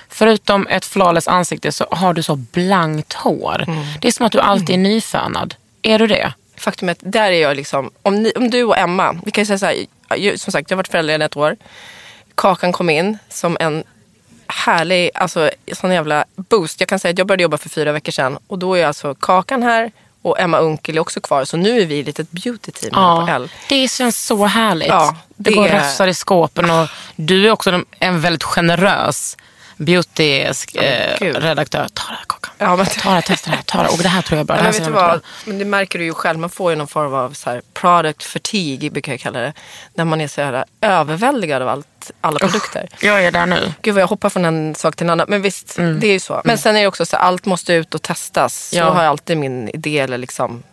Förutom 0.10 0.68
ett 0.68 0.86
flawless 0.86 1.28
ansikte 1.28 1.72
så 1.72 1.86
har 1.92 2.14
du 2.14 2.24
så 2.24 2.36
blankt 2.36 3.14
hår. 3.14 3.66
Det 4.02 4.08
är 4.08 4.12
som 4.12 4.26
att 4.26 4.32
du 4.32 4.40
alltid 4.40 4.70
är 4.70 4.78
nyfönad. 4.78 5.56
Är 5.82 6.00
du 6.00 6.08
det? 6.08 6.34
Faktum 6.64 6.90
är 6.90 6.92
att 6.92 7.00
där 7.02 7.32
är 7.32 7.42
jag 7.42 7.56
liksom, 7.56 7.92
om, 8.02 8.24
ni, 8.24 8.32
om 8.36 8.50
du 8.50 8.64
och 8.64 8.78
Emma, 8.78 9.16
vi 9.26 9.32
kan 9.32 9.42
ju 9.42 9.46
säga 9.46 9.58
så 9.58 9.66
här, 9.66 10.38
som 10.38 10.52
sagt 10.52 10.70
jag 10.72 10.76
har 10.76 10.80
varit 10.80 10.88
föräldraledig 10.88 11.26
ett 11.26 11.38
år. 11.38 11.58
Kakan 12.36 12.72
kom 12.72 12.90
in 12.90 13.18
som 13.30 13.58
en 13.60 13.84
härlig, 14.48 15.12
alltså 15.14 15.52
sån 15.74 15.92
jävla 15.92 16.26
boost. 16.36 16.80
Jag 16.80 16.90
kan 16.90 17.00
säga 17.00 17.12
att 17.12 17.18
jag 17.18 17.28
började 17.28 17.44
jobba 17.44 17.58
för 17.58 17.70
fyra 17.70 17.92
veckor 17.92 18.12
sedan 18.12 18.38
och 18.48 18.60
då 18.60 18.78
är 18.78 18.86
alltså 18.86 19.16
Kakan 19.16 19.64
här 19.64 19.92
och 20.22 20.40
Emma 20.40 20.58
Unkel 20.58 20.98
är 20.98 21.02
också 21.02 21.22
kvar. 21.22 21.46
Så 21.46 21.58
nu 21.58 21.82
är 21.82 21.86
vi 21.86 22.00
ett 22.00 22.06
litet 22.06 22.32
beauty 22.32 22.72
team 22.72 22.94
här 22.96 23.26
på 23.26 23.32
L. 23.32 23.50
det 23.70 23.92
känns 23.92 24.26
så 24.26 24.46
härligt. 24.46 24.88
Ja, 24.88 25.16
det, 25.36 25.50
det 25.50 25.56
går 25.56 25.68
är- 25.68 25.74
rafsar 25.74 26.08
i 26.08 26.14
skåpen 26.14 26.70
och 26.70 26.88
du 27.16 27.48
är 27.48 27.52
också 27.52 27.82
en 28.00 28.22
väldigt 28.22 28.44
generös 28.44 29.38
beauty-redaktör. 29.78 31.88
ta 31.94 32.04
det 32.10 32.16
här 32.16 32.24
Kakan. 32.28 32.43
Ja, 32.64 32.76
men, 32.76 32.86
Ta 32.86 33.16
det, 33.16 33.22
testa 33.22 33.50
det 33.50 33.56
här. 33.56 33.64
Ta 33.64 33.84
det. 33.84 33.90
Och 33.90 33.98
det 33.98 34.08
här 34.10 34.22
tror 34.22 34.38
jag 34.38 34.44
är 34.44 34.46
bra. 34.48 34.56
Det 34.56 34.62
här 34.64 34.72
men 34.72 34.80
vet 34.80 34.88
du 34.88 34.92
vad? 34.94 35.22
Men 35.46 35.58
det 35.60 35.66
märker 35.66 36.00
du 36.00 36.06
ju 36.06 36.14
själv. 36.14 36.40
Man 36.40 36.50
får 36.50 36.72
ju 36.72 36.76
någon 36.78 36.88
form 36.88 37.14
av 37.14 37.34
så 37.34 37.50
här 37.50 37.62
product 37.74 38.24
fatigue, 38.24 38.90
brukar 38.90 39.12
jag 39.14 39.20
kalla 39.20 39.40
det. 39.40 39.54
När 39.94 40.06
man 40.06 40.22
är 40.22 40.28
så 40.28 40.42
här 40.42 40.66
överväldigad 40.82 41.62
av 41.62 41.68
allt, 41.68 42.12
alla 42.22 42.40
produkter. 42.40 42.88
Jag 43.02 43.26
är 43.26 43.32
där 43.32 43.46
nu. 43.46 43.74
Gud 43.82 43.94
vad 43.94 44.02
jag 44.02 44.08
hoppar 44.08 44.30
från 44.30 44.46
en 44.46 44.76
sak 44.76 44.96
till 44.96 45.06
en 45.06 45.10
annan. 45.10 45.26
Men 45.30 45.42
visst, 45.42 45.76
det 45.76 46.08
är 46.08 46.12
ju 46.14 46.20
så. 46.20 46.42
Men 46.46 46.58
sen 46.58 46.76
är 46.76 46.82
det 46.82 46.88
också 46.88 47.06
så 47.06 47.16
att 47.16 47.22
allt 47.22 47.46
måste 47.46 47.74
ut 47.74 47.96
och 47.96 48.02
testas. 48.02 48.70
Så 48.70 48.76
Ja. 48.78 48.90
har 48.90 49.04
jag 49.04 49.10
alltid 49.10 49.38
min 49.38 49.70
idé 49.70 50.00
eller 50.00 50.18
liksom 50.18 50.64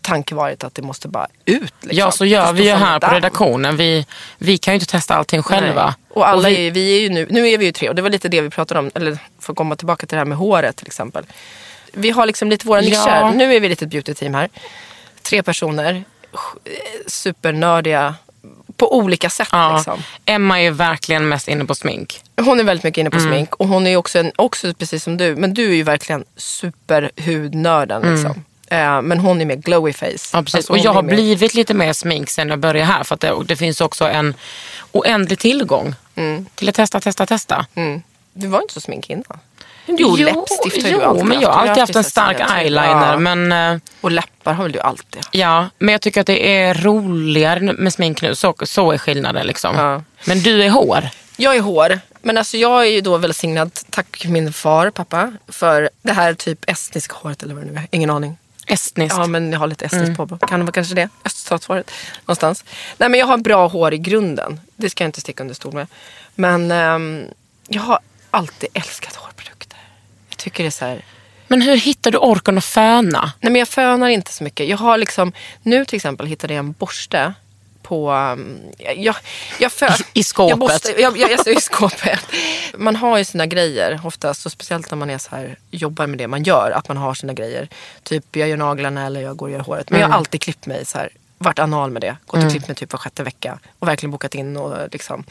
tanke 0.00 0.34
varit 0.34 0.64
att 0.64 0.74
det 0.74 0.82
måste 0.82 1.08
bara 1.08 1.26
ut. 1.44 1.62
Liksom. 1.80 1.98
Ja, 1.98 2.10
så 2.10 2.24
gör 2.24 2.52
vi 2.52 2.64
ju 2.64 2.74
här 2.74 3.00
på 3.00 3.14
redaktionen. 3.14 3.76
Vi, 3.76 4.06
vi 4.38 4.58
kan 4.58 4.74
ju 4.74 4.76
inte 4.76 4.86
testa 4.90 5.14
allting 5.14 5.42
själva. 5.42 5.84
Nej. 5.84 5.94
Och 6.08 6.28
alla 6.28 6.48
vi- 6.48 6.66
är, 6.66 6.70
vi 6.70 6.96
är 6.96 7.00
ju 7.00 7.08
nu, 7.08 7.26
nu 7.30 7.48
är 7.48 7.58
vi 7.58 7.64
ju 7.64 7.72
tre 7.72 7.88
och 7.88 7.94
det 7.94 8.02
var 8.02 8.10
lite 8.10 8.28
det 8.28 8.40
vi 8.40 8.50
pratade 8.50 8.80
om, 8.80 8.90
eller 8.94 9.18
för 9.38 9.52
att 9.52 9.56
komma 9.56 9.76
tillbaka 9.76 10.06
till 10.06 10.16
det 10.16 10.20
här 10.20 10.24
med 10.24 10.38
håret 10.38 10.76
till 10.76 10.86
exempel. 10.86 11.24
Vi 11.92 12.10
har 12.10 12.26
liksom 12.26 12.50
lite 12.50 12.66
våra 12.66 12.80
nischer. 12.80 13.08
Ja. 13.20 13.32
Nu 13.34 13.54
är 13.54 13.60
vi 13.60 13.66
ett 13.72 13.80
litet 13.82 13.88
beauty-team 13.88 14.34
här. 14.34 14.48
Tre 15.22 15.42
personer, 15.42 15.94
eh, 15.94 16.70
supernördiga 17.06 18.14
på 18.76 18.96
olika 18.96 19.30
sätt. 19.30 19.48
Ja, 19.52 19.74
Liksom. 19.76 20.02
Emma 20.24 20.58
är 20.60 20.64
ju 20.64 20.70
verkligen 20.70 21.28
mest 21.28 21.48
inne 21.48 21.64
på 21.64 21.74
smink. 21.74 22.20
Hon 22.36 22.60
är 22.60 22.64
väldigt 22.64 22.84
mycket 22.84 22.98
inne 23.00 23.10
på 23.10 23.16
Mm. 23.18 23.30
smink 23.32 23.54
och 23.54 23.68
hon 23.68 23.86
är 23.86 23.96
också, 23.96 24.18
en, 24.18 24.32
också 24.36 24.74
precis 24.74 25.04
som 25.04 25.16
du, 25.16 25.36
men 25.36 25.54
du 25.54 25.70
är 25.70 25.74
ju 25.74 25.82
verkligen 25.82 26.24
superhudnörden. 26.36 28.02
Mm. 28.02 28.34
Eh, 28.74 29.02
men 29.02 29.18
hon 29.18 29.40
är 29.40 29.44
mer 29.44 29.56
glowy 29.56 29.92
face. 29.92 30.06
Ja, 30.06 30.42
precis. 30.42 30.54
Alltså, 30.54 30.72
och 30.72 30.78
jag 30.78 30.92
har 30.92 31.02
blivit 31.02 31.54
lite 31.54 31.74
mer 31.74 31.92
smink 31.92 32.30
sen 32.30 32.48
jag 32.48 32.58
började 32.58 32.92
här. 32.92 33.04
För 33.04 33.14
att 33.14 33.20
det, 33.20 33.34
det 33.46 33.56
finns 33.56 33.80
också 33.80 34.04
en 34.04 34.34
oändlig 34.92 35.38
tillgång 35.38 35.94
till 36.54 36.68
att 36.68 36.74
testa, 36.74 37.00
testa, 37.00 37.26
testa. 37.26 37.66
Mm. 37.74 38.02
Du 38.32 38.46
var 38.46 38.62
inte 38.62 38.74
så 38.74 38.80
smink 38.80 39.10
innan. 39.10 39.38
Jo, 39.86 40.16
läppstift 40.16 40.82
har 40.82 40.90
jo, 40.90 40.98
ju 40.98 41.04
alltid 41.04 41.24
men 41.24 41.40
jag 41.40 41.52
har 41.52 41.60
alltid 41.60 41.80
haft 41.80 41.96
en 41.96 42.04
stark 42.04 42.40
eyeliner. 42.58 43.12
Ja. 43.12 43.18
Men, 43.18 43.52
eh, 43.52 43.80
Och 44.00 44.10
läppar 44.10 44.52
har 44.52 44.62
väl 44.64 44.72
du 44.72 44.80
alltid. 44.80 45.22
ja, 45.30 45.68
men 45.78 45.92
jag 45.92 46.00
tycker 46.00 46.20
att 46.20 46.26
det 46.26 46.62
är 46.62 46.74
roligare 46.74 47.60
med 47.60 47.92
smink 47.92 48.22
nu. 48.22 48.34
Så, 48.34 48.54
så 48.62 48.92
är 48.92 48.98
skillnaden. 48.98 49.46
Liksom. 49.46 49.76
Ja. 49.76 50.02
Men 50.24 50.40
du 50.42 50.62
är 50.62 50.70
hår. 50.70 51.08
Jag 51.36 51.56
är 51.56 51.60
hår, 51.60 52.00
men 52.22 52.38
alltså 52.38 52.56
jag 52.56 52.86
är 52.86 52.90
ju 52.90 53.00
då 53.00 53.16
välsignad, 53.16 53.70
tack 53.90 54.24
min 54.26 54.52
far, 54.52 54.90
pappa, 54.90 55.32
för 55.48 55.90
det 56.02 56.12
här 56.12 56.34
typ 56.34 56.70
estniska 56.70 57.14
håret 57.16 57.42
eller 57.42 57.54
vad 57.54 57.64
det 57.64 57.70
nu 57.70 57.76
är. 57.76 57.86
Ingen 57.90 58.10
aning. 58.10 58.36
Estniskt. 58.66 59.16
Ja, 59.18 59.26
men 59.26 59.52
jag 59.52 59.58
har 59.58 59.66
lite 59.66 59.84
estniskt 59.84 60.16
på. 60.16 60.26
Kan 60.26 60.60
det 60.60 60.64
vara 60.64 60.72
kanske 60.72 60.94
det? 60.94 61.08
Öststatsvaret. 61.24 61.90
Någonstans. 62.20 62.64
Nej, 62.98 63.08
men 63.08 63.20
jag 63.20 63.26
har 63.26 63.38
bra 63.38 63.68
hår 63.68 63.94
i 63.94 63.98
grunden. 63.98 64.60
Det 64.76 64.90
ska 64.90 65.04
jag 65.04 65.08
inte 65.08 65.20
sticka 65.20 65.42
under 65.42 65.54
stol 65.54 65.74
med. 65.74 65.86
Men 66.34 66.70
ehm, 66.70 67.24
jag 67.68 67.82
har 67.82 67.98
alltid 68.30 68.68
älskat 68.74 69.16
hårprodukter. 69.16 69.78
Jag 70.28 70.38
tycker 70.38 70.64
det 70.64 70.68
är 70.68 70.70
så 70.70 70.84
här... 70.84 71.04
Men 71.48 71.62
hur 71.62 71.76
hittar 71.76 72.10
du 72.10 72.18
orken 72.18 72.58
att 72.58 72.64
föna? 72.64 73.32
Nej, 73.40 73.52
men 73.52 73.58
jag 73.58 73.68
fönar 73.68 74.08
inte 74.08 74.32
så 74.32 74.44
mycket. 74.44 74.68
Jag 74.68 74.76
har 74.76 74.98
liksom... 74.98 75.32
Nu 75.62 75.84
till 75.84 75.96
exempel 75.96 76.26
hittade 76.26 76.54
jag 76.54 76.58
en 76.58 76.72
borste 76.72 77.34
på... 77.84 78.12
Um, 78.12 78.58
jag, 78.96 79.16
jag 79.60 79.72
fö, 79.72 79.86
I- 80.14 80.20
i 80.20 80.24
skåpet. 80.24 80.50
Jag, 80.50 80.58
måste, 80.58 81.02
jag, 81.02 81.18
jag, 81.18 81.30
jag, 81.30 81.56
I 81.56 81.60
skåpet. 81.60 82.20
Man 82.74 82.96
har 82.96 83.18
ju 83.18 83.24
sina 83.24 83.46
grejer 83.46 84.00
oftast. 84.04 84.46
Och 84.46 84.52
speciellt 84.52 84.90
när 84.90 84.98
man 84.98 85.10
är 85.10 85.18
så 85.18 85.36
här, 85.36 85.58
jobbar 85.70 86.06
med 86.06 86.18
det 86.18 86.28
man 86.28 86.42
gör. 86.42 86.70
Att 86.70 86.88
man 86.88 86.96
har 86.96 87.14
sina 87.14 87.32
grejer. 87.32 87.68
Typ 88.02 88.36
jag 88.36 88.48
gör 88.48 88.56
naglarna 88.56 89.06
eller 89.06 89.20
jag 89.20 89.36
går 89.36 89.46
och 89.46 89.52
gör 89.52 89.60
håret. 89.60 89.90
Men 89.90 90.00
jag 90.00 90.08
har 90.08 90.14
alltid 90.14 90.40
klippt 90.42 90.66
mig 90.66 90.84
så 90.84 90.98
här. 90.98 91.08
Varit 91.38 91.58
anal 91.58 91.90
med 91.90 92.02
det. 92.02 92.16
Gått 92.26 92.44
och 92.44 92.50
klippt 92.50 92.68
mig 92.68 92.74
typ 92.76 92.92
var 92.92 92.98
sjätte 92.98 93.22
vecka. 93.22 93.58
Och 93.78 93.88
verkligen 93.88 94.10
bokat 94.10 94.34
in 94.34 94.56
och 94.56 94.76
liksom. 94.92 95.24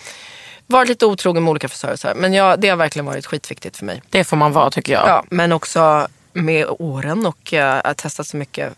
Varit 0.67 0.89
lite 0.89 1.05
otrogen 1.05 1.43
med 1.43 1.51
olika 1.51 1.69
frisörer. 1.69 2.15
Men 2.15 2.33
jag, 2.33 2.59
det 2.59 2.69
har 2.69 2.77
verkligen 2.77 3.05
varit 3.05 3.25
skitviktigt 3.25 3.77
för 3.77 3.85
mig. 3.85 4.01
Det 4.09 4.23
får 4.23 4.37
man 4.37 4.51
vara 4.51 4.71
tycker 4.71 4.93
jag. 4.93 5.07
Ja, 5.07 5.23
men 5.29 5.51
också 5.51 6.07
med 6.33 6.65
åren 6.69 7.25
och 7.25 7.53
uh, 7.53 7.59
har 7.59 7.93
testat 7.93 8.27
så 8.27 8.37
mycket. 8.37 8.73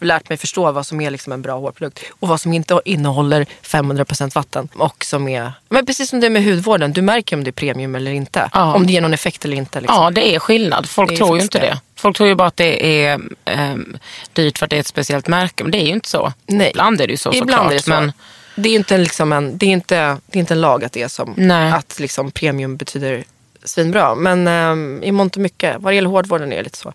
Lärt 0.00 0.28
mig 0.28 0.38
förstå 0.38 0.72
vad 0.72 0.86
som 0.86 1.00
är 1.00 1.10
liksom 1.10 1.32
en 1.32 1.42
bra 1.42 1.58
hårprodukt. 1.58 2.00
Och 2.10 2.28
vad 2.28 2.40
som 2.40 2.52
inte 2.52 2.80
innehåller 2.84 3.46
500% 3.62 4.34
vatten. 4.34 4.68
Och 4.74 5.04
som 5.04 5.28
är, 5.28 5.52
men 5.68 5.86
precis 5.86 6.10
som 6.10 6.20
det 6.20 6.26
är 6.26 6.30
med 6.30 6.44
hudvården. 6.44 6.92
Du 6.92 7.02
märker 7.02 7.36
om 7.36 7.44
det 7.44 7.50
är 7.50 7.52
premium 7.52 7.94
eller 7.94 8.10
inte. 8.10 8.50
Ja. 8.52 8.74
Om 8.74 8.86
det 8.86 8.92
ger 8.92 9.00
någon 9.00 9.14
effekt 9.14 9.44
eller 9.44 9.56
inte. 9.56 9.80
Liksom. 9.80 10.02
Ja, 10.02 10.10
det 10.10 10.34
är 10.34 10.38
skillnad. 10.38 10.88
Folk 10.88 11.12
är 11.12 11.16
tror 11.16 11.36
ju 11.36 11.42
inte 11.42 11.58
det. 11.58 11.66
det. 11.66 11.80
Folk 11.96 12.16
tror 12.16 12.28
ju 12.28 12.34
bara 12.34 12.48
att 12.48 12.56
det 12.56 13.04
är 13.04 13.20
ehm, 13.44 13.98
dyrt 14.32 14.58
för 14.58 14.66
att 14.66 14.70
det 14.70 14.76
är 14.76 14.80
ett 14.80 14.86
speciellt 14.86 15.28
märke. 15.28 15.64
Men 15.64 15.70
det 15.70 15.78
är 15.78 15.86
ju 15.86 15.92
inte 15.92 16.08
så. 16.08 16.32
Nej. 16.46 16.70
Ibland 16.70 17.00
är 17.00 17.06
det 17.06 17.10
ju 17.10 17.16
så 17.16 17.34
Ibland 17.34 17.50
såklart. 17.50 17.70
är 17.70 17.74
det 17.76 17.82
så. 17.82 17.90
Men 17.90 18.12
Det 18.54 18.68
är 18.68 18.70
ju 18.70 18.78
inte, 18.78 18.98
liksom 18.98 19.32
en, 19.32 19.58
det 19.58 19.66
är 19.66 19.70
inte, 19.70 19.96
det 20.26 20.38
är 20.38 20.40
inte 20.40 20.54
en 20.54 20.60
lag 20.60 20.84
att 20.84 20.92
det 20.92 21.02
är 21.02 21.08
som 21.08 21.34
Nej. 21.36 21.72
att 21.72 21.98
liksom 22.00 22.30
premium 22.30 22.76
betyder 22.76 23.24
svinbra. 23.64 24.14
Men 24.14 24.48
um, 24.48 25.02
i 25.02 25.12
mångt 25.12 25.36
och 25.36 25.42
mycket, 25.42 25.76
vad 25.78 25.92
det 25.92 25.94
gäller 25.94 26.10
hårdvården 26.10 26.52
är 26.52 26.56
det 26.56 26.62
lite 26.62 26.78
så. 26.78 26.92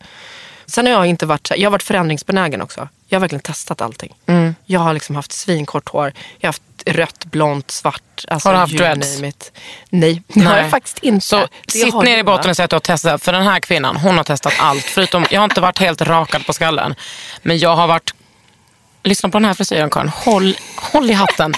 Sen 0.65 0.85
har 0.85 0.93
jag 0.93 1.05
inte 1.05 1.25
varit, 1.25 1.51
jag 1.57 1.65
har 1.65 1.71
varit 1.71 1.83
förändringsbenägen 1.83 2.61
också. 2.61 2.87
Jag 3.07 3.15
har 3.15 3.21
verkligen 3.21 3.41
testat 3.41 3.81
allting. 3.81 4.13
Mm. 4.25 4.55
Jag 4.65 4.79
har 4.79 4.93
liksom 4.93 5.15
haft 5.15 5.31
svinkort 5.31 5.89
hår. 5.89 6.13
Jag 6.39 6.47
har 6.47 6.49
haft 6.49 6.61
rött, 6.85 7.25
blont, 7.25 7.71
svart. 7.71 8.25
Alltså, 8.27 8.49
Har 8.49 8.53
du 8.53 8.59
haft 8.59 8.77
dreads? 8.77 9.21
it. 9.23 9.51
Nej, 9.89 10.23
det 10.27 10.41
har 10.41 10.57
jag 10.57 10.69
faktiskt 10.69 10.99
inte. 10.99 11.25
Så 11.25 11.47
Det 11.65 11.71
sitt 11.71 11.93
ner 11.95 12.17
i 12.17 12.23
botten 12.23 12.49
och 12.49 12.55
säg 12.55 12.63
att 12.63 12.69
du 12.69 12.75
har 12.75 12.81
testat. 12.81 13.23
För 13.23 13.31
den 13.31 13.43
här 13.43 13.59
kvinnan, 13.59 13.95
hon 13.95 14.17
har 14.17 14.23
testat 14.23 14.53
allt. 14.59 14.83
Förutom, 14.83 15.25
jag 15.31 15.39
har 15.39 15.45
inte 15.45 15.61
varit 15.61 15.79
helt 15.79 16.01
rakad 16.01 16.45
på 16.45 16.53
skallen. 16.53 16.95
Men 17.41 17.57
jag 17.57 17.75
har 17.75 17.87
varit, 17.87 18.13
lyssna 19.03 19.29
på 19.29 19.39
den 19.39 19.45
här 19.45 19.53
frisyren 19.53 19.89
Karin, 19.89 20.09
håll, 20.09 20.57
håll 20.75 21.09
i 21.09 21.13
hatten. 21.13 21.53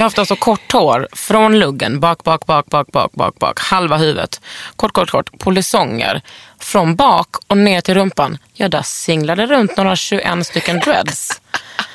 Jag 0.00 0.04
har 0.04 0.06
haft 0.06 0.18
alltså 0.18 0.36
kort 0.36 0.72
hår 0.72 1.08
från 1.12 1.58
luggen, 1.58 2.00
bak, 2.00 2.24
bak, 2.24 2.46
bak, 2.46 2.66
bak, 2.66 2.88
bak, 2.92 3.12
bak, 3.12 3.38
bak, 3.38 3.60
halva 3.60 3.96
huvudet. 3.96 4.40
Kort, 4.76 4.92
kort, 4.92 5.10
kort, 5.10 5.38
polisonger. 5.38 6.22
Från 6.58 6.96
bak 6.96 7.28
och 7.46 7.56
ner 7.58 7.80
till 7.80 7.94
rumpan. 7.94 8.38
Ja, 8.54 8.68
där 8.68 8.82
singlade 8.82 9.46
runt 9.46 9.76
några 9.76 9.96
21 9.96 10.46
stycken 10.46 10.78
dreads. 10.80 11.40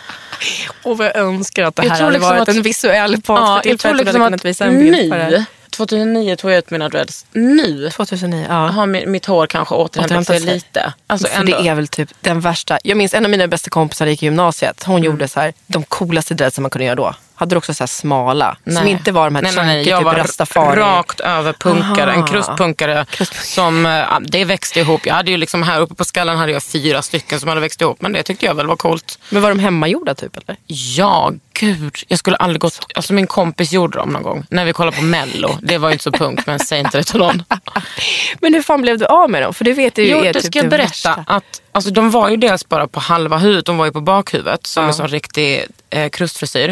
Och 0.83 0.97
vad 0.97 1.07
jag 1.07 1.15
önskar 1.15 1.63
att 1.63 1.75
det 1.75 1.81
här 1.89 1.89
hade 2.01 2.12
liksom 2.12 2.29
varit 2.29 2.41
att- 2.41 2.47
en 2.55 2.62
visuell 2.62 3.21
podd 3.21 3.38
Ja, 3.38 3.59
för 3.63 3.69
jag 3.69 3.79
tror 3.79 3.93
liksom 3.93 4.13
kunnat 4.13 4.33
att 4.33 4.45
visa 4.45 4.65
en 4.65 4.77
bild 4.79 5.12
på 5.12 5.17
det. 5.17 5.29
nu, 5.29 5.45
2009 5.69 6.35
tog 6.35 6.51
jag 6.51 6.57
ut 6.57 6.69
mina 6.71 6.89
dreads. 6.89 7.25
Nu 7.31 7.89
2009, 7.89 8.45
ja. 8.50 8.55
har 8.67 8.85
mi- 8.88 9.05
mitt 9.05 9.25
hår 9.25 9.47
kanske 9.47 9.75
återhämtat 9.75 10.25
sig 10.27 10.39
sig. 10.39 10.53
lite. 10.53 10.93
Alltså 11.07 11.27
för 11.27 11.39
ändå, 11.39 11.62
det 11.62 11.67
är 11.69 11.75
väl 11.75 11.88
typ 11.88 12.09
den 12.21 12.39
värsta. 12.39 12.79
Jag 12.83 12.97
minns 12.97 13.13
en 13.13 13.25
av 13.25 13.31
mina 13.31 13.47
bästa 13.47 13.69
kompisar 13.69 14.05
gick 14.05 14.24
i 14.24 14.25
gymnasiet. 14.25 14.83
Hon 14.83 14.95
Mm. 14.95 15.05
gjorde 15.05 15.27
så 15.27 15.39
här, 15.39 15.53
de 15.67 15.83
coolaste 15.83 16.33
dreadsen 16.33 16.62
man 16.62 16.69
kunde 16.71 16.85
göra 16.85 16.95
då. 16.95 17.15
Hade 17.36 17.56
du 17.56 17.58
också 17.58 17.74
så 17.74 17.88
smala? 17.88 18.58
Som 18.63 18.74
Nej. 18.74 18.92
inte 18.92 19.12
var 19.12 19.25
de 19.25 19.36
här 19.36 19.42
nej, 19.42 19.54
nej, 19.56 19.65
nej. 19.65 19.75
chunky, 19.77 19.89
Jag 19.89 20.00
typ 20.00 20.06
var 20.06 20.15
rastafari. 20.15 20.80
rakt 20.80 21.20
över 21.20 21.54
punkare. 21.54 22.13
En 22.13 22.24
krustpunkare. 22.27 23.06
Som, 23.32 23.86
eh, 23.86 24.04
det 24.22 24.46
växte 24.46 24.80
ihop. 24.80 25.06
Jag 25.06 25.13
hade 25.15 25.32
ju 25.32 25.38
liksom 25.38 25.63
här 25.63 25.82
uppe 25.82 25.96
på 25.96 26.06
skallen 26.06 26.38
hade 26.38 26.51
jag 26.51 26.63
fyra 26.63 27.01
stycken 27.01 27.39
som 27.39 27.50
hade 27.50 27.62
växt 27.62 27.82
ihop. 27.82 28.01
Men 28.01 28.13
det 28.13 28.24
tyckte 28.24 28.46
jag 28.46 28.56
väl 28.56 28.68
var 28.68 28.75
coolt. 28.75 29.20
Men 29.30 29.42
var 29.42 29.50
de 29.50 29.60
hemmagjorda 29.60 30.15
typ 30.15 30.38
eller? 30.38 30.56
Ja, 30.68 31.32
gud. 31.54 31.96
Jag 32.08 32.20
skulle 32.20 32.38
aldrig 32.38 32.62
gått... 32.62 32.80
Alltså 32.96 33.13
min 33.13 33.27
kompis 33.27 33.72
gjorde 33.72 33.98
dem 33.98 34.10
någon 34.10 34.24
gång. 34.24 34.46
När 34.50 34.65
vi 34.65 34.74
kollade 34.74 34.98
på 34.98 35.04
Mello. 35.04 35.58
Det 35.62 35.77
var 35.77 35.89
ju 35.89 35.94
inte 35.94 36.04
så 36.04 36.12
punkt, 36.12 36.44
men 36.48 36.60
säg 36.60 36.80
inte 36.80 36.98
det 36.98 37.04
till 37.04 37.20
någon. 37.20 37.44
Men 38.39 38.54
hur 38.54 38.62
fan 38.62 38.82
blev 38.82 38.98
du 38.98 39.06
av 39.06 39.30
med 39.30 39.42
dem? 39.42 39.54
För 39.54 39.65
det 39.65 39.74
vet 39.74 39.98
jag 39.98 40.08
ju 40.08 40.12
Jo, 40.12 40.20
är 40.20 40.34
det 40.34 40.34
typ 40.34 40.44
ska 40.51 40.60
jag 40.60 40.70
berätta. 40.70 40.86
värsta. 40.88 41.24
Att, 41.27 41.62
alltså, 41.72 41.92
de 41.92 42.12
var 42.12 42.30
ju 42.30 42.38
dels 42.38 42.70
bara 42.70 42.88
på 42.88 43.00
halva 43.00 43.38
huvudet, 43.38 43.65
de 43.65 43.77
var 43.77 43.86
ju 43.86 43.92
på 43.92 44.01
bakhuvudet 44.01 44.68
som 44.68 44.84
Ja. 44.84 44.88
en 44.88 44.94
sån 44.94 45.08
riktig 45.08 45.65
eh, 45.95 46.09
krustfrisyr. 46.09 46.69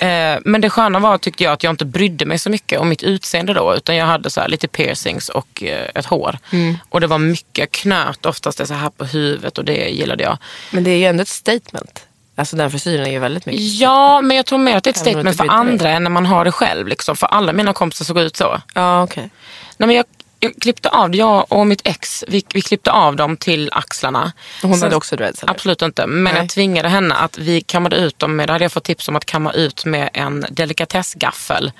Eh, 0.00 0.38
men 0.44 0.60
det 0.60 0.70
sköna 0.70 0.98
var 0.98 1.18
tyckte 1.18 1.44
jag 1.44 1.52
att 1.52 1.62
jag 1.62 1.72
inte 1.72 1.84
brydde 1.84 2.26
mig 2.26 2.38
så 2.38 2.50
mycket 2.50 2.80
om 2.80 2.88
mitt 2.88 3.02
utseende 3.02 3.54
då. 3.54 3.74
Utan 3.74 3.96
jag 3.96 4.06
hade 4.06 4.30
så 4.30 4.46
lite 4.46 4.68
piercings 4.68 5.28
och 5.28 5.62
eh, 5.62 5.88
ett 5.94 6.06
hår. 6.06 6.38
Mm. 6.52 6.76
Och 6.88 7.00
det 7.00 7.06
var 7.06 7.18
mycket 7.18 7.72
knöt, 7.72 8.26
oftast 8.26 8.58
det 8.58 8.66
så 8.66 8.74
här 8.74 8.90
på 8.90 9.04
huvudet 9.04 9.58
och 9.58 9.64
det 9.64 9.88
gillade 9.88 10.22
jag. 10.22 10.38
Men 10.70 10.84
det 10.84 10.90
är 10.90 10.96
ju 10.96 11.04
ändå 11.04 11.22
ett 11.22 11.28
statement. 11.28 12.04
Alltså 12.36 12.56
den 12.56 12.70
frisyren 12.70 13.06
är 13.06 13.10
ju 13.10 13.18
väldigt 13.18 13.46
mycket. 13.46 13.62
Ja, 13.62 14.20
men 14.20 14.36
jag 14.36 14.46
tror 14.46 14.58
mer 14.58 14.76
att 14.76 14.84
det 14.84 14.90
är 14.90 14.92
ett 14.92 14.96
statement 14.96 15.36
för 15.36 15.50
andra 15.50 15.90
än 15.90 16.02
när 16.02 16.10
man 16.10 16.26
har 16.26 16.44
det 16.44 16.52
själv. 16.52 16.88
Liksom. 16.88 17.16
För 17.16 17.26
alla 17.26 17.52
mina 17.52 17.72
kompisar 17.72 18.04
såg 18.04 18.18
ut 18.18 18.36
så. 18.36 18.60
Ja, 18.74 19.02
okej. 19.02 19.30
Nej, 19.76 19.86
men 19.86 19.96
jag, 19.96 20.04
jag 20.40 20.54
klippte 20.60 20.88
av 20.88 21.16
jag 21.16 21.52
och 21.52 21.66
mitt 21.66 21.80
ex, 21.84 22.24
vi, 22.28 22.44
vi 22.54 22.62
klippte 22.62 22.92
av 22.92 23.16
dem 23.16 23.36
till 23.36 23.70
axlarna. 23.72 24.32
Och 24.62 24.68
Hon 24.68 24.82
hade 24.82 24.96
också 24.96 25.16
dreads 25.16 25.42
eller? 25.42 25.52
Absolut 25.52 25.82
inte. 25.82 26.06
Men 26.06 26.34
Nej. 26.34 26.42
jag 26.42 26.48
tvingade 26.48 26.88
henne 26.88 27.14
att 27.14 27.38
vi 27.38 27.60
kammade 27.60 27.96
ut 27.96 28.18
dem 28.18 28.36
med, 28.36 28.48
då 28.48 28.52
hade 28.52 28.64
jag 28.64 28.72
fått 28.72 28.84
tips 28.84 29.08
om 29.08 29.16
att 29.16 29.24
kamma 29.24 29.52
ut 29.52 29.84
med 29.84 30.10
en 30.12 30.46
delikatessgaffel. 30.50 31.72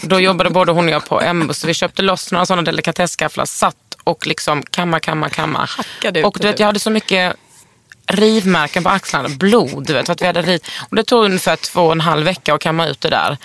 Då 0.00 0.20
jobbade 0.20 0.50
både 0.50 0.72
hon 0.72 0.84
och 0.84 0.90
jag 0.90 1.08
på 1.08 1.20
MB 1.20 1.54
så 1.54 1.66
vi 1.66 1.74
köpte 1.74 2.02
loss 2.02 2.32
några 2.32 2.46
sådana 2.46 2.62
delikatessgafflar, 2.62 3.44
satt 3.44 3.76
och 4.04 4.26
liksom 4.26 4.62
kamma, 4.62 5.00
kamma, 5.00 5.28
kamma. 5.28 5.68
Hackade 5.68 6.20
ut 6.20 6.26
och 6.26 6.36
du 6.40 6.46
vet, 6.46 6.56
det. 6.56 6.60
jag 6.60 6.66
hade 6.66 6.80
så 6.80 6.90
mycket 6.90 7.36
rivmärken 8.06 8.82
på 8.82 8.88
axlarna, 8.88 9.28
blod. 9.28 9.86
Du 9.86 9.92
vet, 9.92 10.08
att 10.08 10.22
vi 10.22 10.26
hade 10.26 10.42
riv... 10.42 10.60
Och 10.90 10.96
det 10.96 11.04
tog 11.04 11.24
ungefär 11.24 11.56
två 11.56 11.82
och 11.82 11.92
en 11.92 12.00
halv 12.00 12.24
vecka 12.24 12.54
att 12.54 12.60
kamma 12.60 12.86
ut 12.86 13.00
det 13.00 13.10
där. 13.10 13.36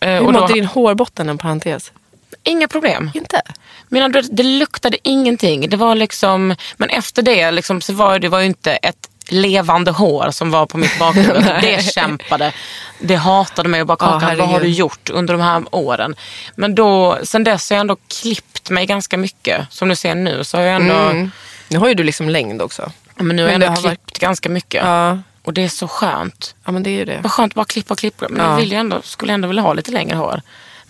Eh, 0.00 0.10
Hur 0.10 0.20
då, 0.20 0.32
mådde 0.32 0.52
din 0.52 0.66
hårbotten 0.66 1.28
en 1.28 1.38
parentes? 1.38 1.92
Inga 2.44 2.68
problem. 2.68 3.10
Inte? 3.14 3.42
Mina, 3.88 4.08
du 4.08 4.20
vet, 4.20 4.36
det 4.36 4.42
luktade 4.42 4.96
ingenting. 5.02 5.70
Det 5.70 5.76
var 5.76 5.94
liksom, 5.94 6.54
men 6.76 6.88
efter 6.88 7.22
det 7.22 7.50
liksom, 7.50 7.80
så 7.80 7.92
var 7.92 8.18
det 8.18 8.28
var 8.28 8.40
ju 8.40 8.46
inte 8.46 8.72
ett 8.72 9.08
levande 9.28 9.90
hår 9.90 10.30
som 10.30 10.50
var 10.50 10.66
på 10.66 10.78
mitt 10.78 10.98
bakhuvud. 10.98 11.44
det 11.62 11.92
kämpade. 11.94 12.52
Det 12.98 13.14
hatade 13.14 13.68
mig 13.68 13.80
och 13.80 13.86
bara, 13.86 13.96
Kakan, 13.96 14.36
vad 14.38 14.48
har 14.48 14.60
du 14.60 14.68
gjort 14.68 15.10
under 15.10 15.34
de 15.34 15.40
här 15.42 15.62
åren? 15.70 16.14
Men 16.56 16.74
då, 16.74 17.18
sen 17.22 17.44
dess 17.44 17.70
har 17.70 17.76
jag 17.76 17.80
ändå 17.80 17.96
klippt 18.22 18.70
mig 18.70 18.86
ganska 18.86 19.16
mycket. 19.16 19.66
Som 19.70 19.88
du 19.88 19.96
ser 19.96 20.14
nu 20.14 20.44
så 20.44 20.56
har 20.56 20.64
jag 20.64 20.76
ändå, 20.76 20.94
Mm. 20.94 21.30
Nu 21.68 21.78
har 21.78 21.88
ju 21.88 21.94
du 21.94 22.02
liksom 22.04 22.28
längd 22.28 22.62
också. 22.62 22.92
men 23.16 23.36
nu 23.36 23.42
har 23.42 23.50
jag 23.50 23.58
Men 23.60 23.68
ändå 23.68 23.80
det 23.82 23.88
har 23.88 23.94
klippt 23.94 24.18
ganska 24.18 24.48
mycket. 24.48 24.84
Ja, 24.84 25.18
Och 25.42 25.52
det 25.52 25.64
är 25.64 25.68
så 25.68 25.88
skönt. 25.88 26.54
ja 26.64 26.72
men 26.72 26.82
det 26.82 26.90
är 26.90 26.98
ju 26.98 27.04
det. 27.04 27.18
Vad 27.22 27.32
skönt 27.32 27.50
att 27.52 27.54
bara 27.54 27.64
klippa 27.64 27.94
och 27.94 27.98
klippa. 27.98 28.26
Men 28.30 28.44
Ja. 28.44 28.50
jag 28.50 28.56
vill 28.56 28.72
ändå, 28.72 29.00
skulle 29.02 29.32
ändå 29.32 29.48
vilja 29.48 29.62
ha 29.62 29.72
lite 29.72 29.90
längre 29.90 30.16
hår. 30.16 30.42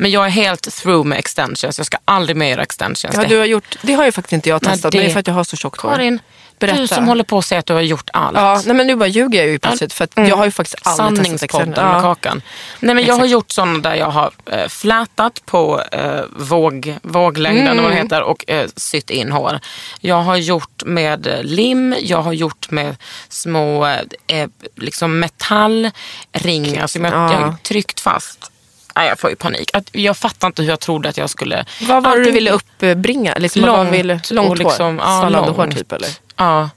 Men 0.02 0.11
jag 0.11 0.26
är 0.26 0.30
helt 0.30 0.75
through 0.76 1.06
med 1.06 1.18
extensions. 1.18 1.78
Jag 1.78 1.87
ska 1.87 1.97
aldrig 2.04 2.37
mer 2.37 2.50
göra 2.50 2.62
extensions. 2.62 3.14
Ja, 3.16 3.25
du 3.28 3.38
har 3.38 3.44
gjort, 3.44 3.76
det 3.82 3.92
har 3.94 4.04
ju 4.04 4.12
faktiskt 4.12 4.32
inte 4.32 4.49
jag 4.49 4.62
Nej, 4.62 4.73
testat. 4.73 4.92
det- 4.92 4.99
Men 4.99 5.04
det 5.06 5.11
är 5.11 5.12
för 5.12 5.21
att 5.21 5.26
jag 5.26 5.35
har 5.35 5.44
så 5.44 5.56
tjockt 5.56 5.80
hår. 5.80 5.90
Karin, 5.90 6.18
du 6.59 6.66
Berätta. 6.66 6.94
som 6.94 7.09
håller 7.09 7.25
på 7.25 7.38
att 7.38 7.44
säga 7.44 7.59
att 7.59 7.66
du 7.66 7.73
har 7.75 7.80
gjort 7.80 8.11
allt. 8.12 8.37
Ja, 8.37 8.62
nej, 8.66 8.76
men 8.76 8.87
nu 8.87 8.97
bara 8.97 9.06
ljuger 9.06 9.38
jag 9.38 9.49
ju 9.49 9.59
plötsligt. 9.59 9.92
För 9.92 10.04
att 10.04 10.11
jag 10.28 10.37
har 10.37 10.44
ju 10.44 10.50
faktiskt 10.50 10.76
aldrig 10.87 11.09
testat 11.09 11.26
Sanningspodden 11.26 11.68
extern. 11.68 11.92
med. 11.92 12.02
Kakan. 12.02 12.42
Nej, 12.80 12.94
men 12.94 13.04
jag 13.04 13.14
har 13.14 13.18
Exakt. 13.21 13.30
gjort 13.32 13.50
sådana 13.50 13.78
där 13.78 13.94
jag 13.94 14.06
har 14.11 14.30
eh, 14.47 14.68
flätat 14.68 15.42
på 15.47 15.82
eh, 15.92 16.21
våg, 16.37 16.94
våglängden 17.02 17.66
Mm. 17.68 17.82
vad 17.85 17.92
det 17.92 17.97
heter, 17.97 18.23
och 18.23 18.50
eh, 18.50 18.68
sytt 18.76 19.11
in 19.11 19.32
hår. 19.32 19.61
Jag 20.00 20.23
har 20.23 20.37
gjort 20.37 20.82
med 20.85 21.26
eh, 21.26 21.42
lim, 21.42 21.94
jag 22.00 22.23
har 22.23 22.32
gjort 22.32 22.71
med 22.71 22.97
små 23.28 23.87
eh, 24.26 24.49
liksom 24.76 25.18
metallringar 25.18 26.87
som 26.87 27.04
jag, 27.04 27.14
Ja. 27.14 27.32
jag 27.32 27.38
har 27.40 27.54
tryckt 27.62 28.00
fast. 28.00 28.51
Nej, 28.96 29.08
jag 29.08 29.18
får 29.18 29.30
ju 29.30 29.37
panik. 29.37 29.70
Att, 29.72 29.88
jag 29.92 30.16
fattar 30.16 30.46
inte 30.46 30.62
hur 30.62 30.68
jag 30.68 30.80
trodde 30.80 31.08
att 31.08 31.16
jag 31.16 31.30
skulle... 31.30 31.64
Vad 31.88 32.02
var 32.02 32.16
det 32.16 32.25
du 32.25 32.30
ville 32.30 32.50
uppbringa? 32.50 33.34
Liksom, 33.34 33.62
Långt 33.62 33.76
vad 33.78 33.87
vill, 33.87 34.20
långt 34.30 34.50
och 34.50 34.58
liksom, 34.58 34.99
hår? 34.99 35.06
ja, 35.06 35.20
Svallande 35.20 35.50
hår 35.50 35.56
långt. 35.64 35.76
typ 35.76 35.92
eller? 35.92 36.08
Ja. 36.37 36.70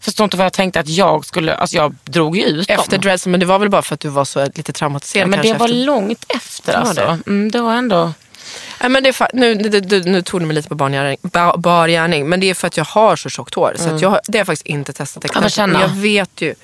Förstår 0.00 0.24
inte 0.24 0.36
vad 0.36 0.46
jag 0.46 0.52
tänkte 0.52 0.80
att 0.80 0.88
jag 0.88 1.24
skulle, 1.24 1.54
alltså 1.54 1.76
jag 1.76 1.94
drog 2.04 2.36
ju 2.36 2.42
ut 2.42 2.70
Efter 2.70 2.90
dem. 2.90 3.00
dreadsen, 3.00 3.30
men 3.30 3.40
det 3.40 3.46
var 3.46 3.58
väl 3.58 3.68
bara 3.68 3.82
för 3.82 3.94
att 3.94 4.00
du 4.00 4.08
var 4.08 4.24
så 4.24 4.46
lite 4.54 4.72
traumatiserad 4.72 5.22
Ja, 5.22 5.26
men 5.26 5.36
kanske 5.38 5.52
det 5.54 5.58
var 5.58 5.66
efter. 5.66 5.76
långt 5.78 6.24
efter 6.28 6.72
Det 6.72 6.78
var 6.78 6.86
alltså. 6.86 7.18
Mm, 7.26 7.50
det 7.50 7.60
var 7.60 7.74
ändå... 7.74 8.12
Nej, 8.80 8.90
men 8.90 9.02
det 9.02 9.08
är 9.08 9.28
nu, 9.36 9.54
nu, 9.54 10.00
nu, 10.04 10.22
tog 10.22 10.40
du 10.40 10.46
mig 10.46 10.54
lite 10.54 10.68
på 10.68 10.74
bar 10.74 11.88
gärning, 11.88 12.28
men 12.28 12.40
det 12.40 12.50
är 12.50 12.54
för 12.54 12.66
att 12.66 12.76
jag 12.76 12.84
har 12.84 13.16
så 13.16 13.28
tjockt 13.28 13.54
hår. 13.54 13.74
Så 13.78 13.88
att 13.94 14.00
jag, 14.00 14.12
det 14.28 14.38
har 14.38 14.40
jag 14.40 14.46
faktiskt 14.46 14.66
inte 14.66 14.92
testat. 14.92 15.24
Ja, 15.34 15.40
Men 15.66 15.72
jag 15.72 15.82
jag? 15.82 15.88
vet 15.88 16.40
ju. 16.40 16.54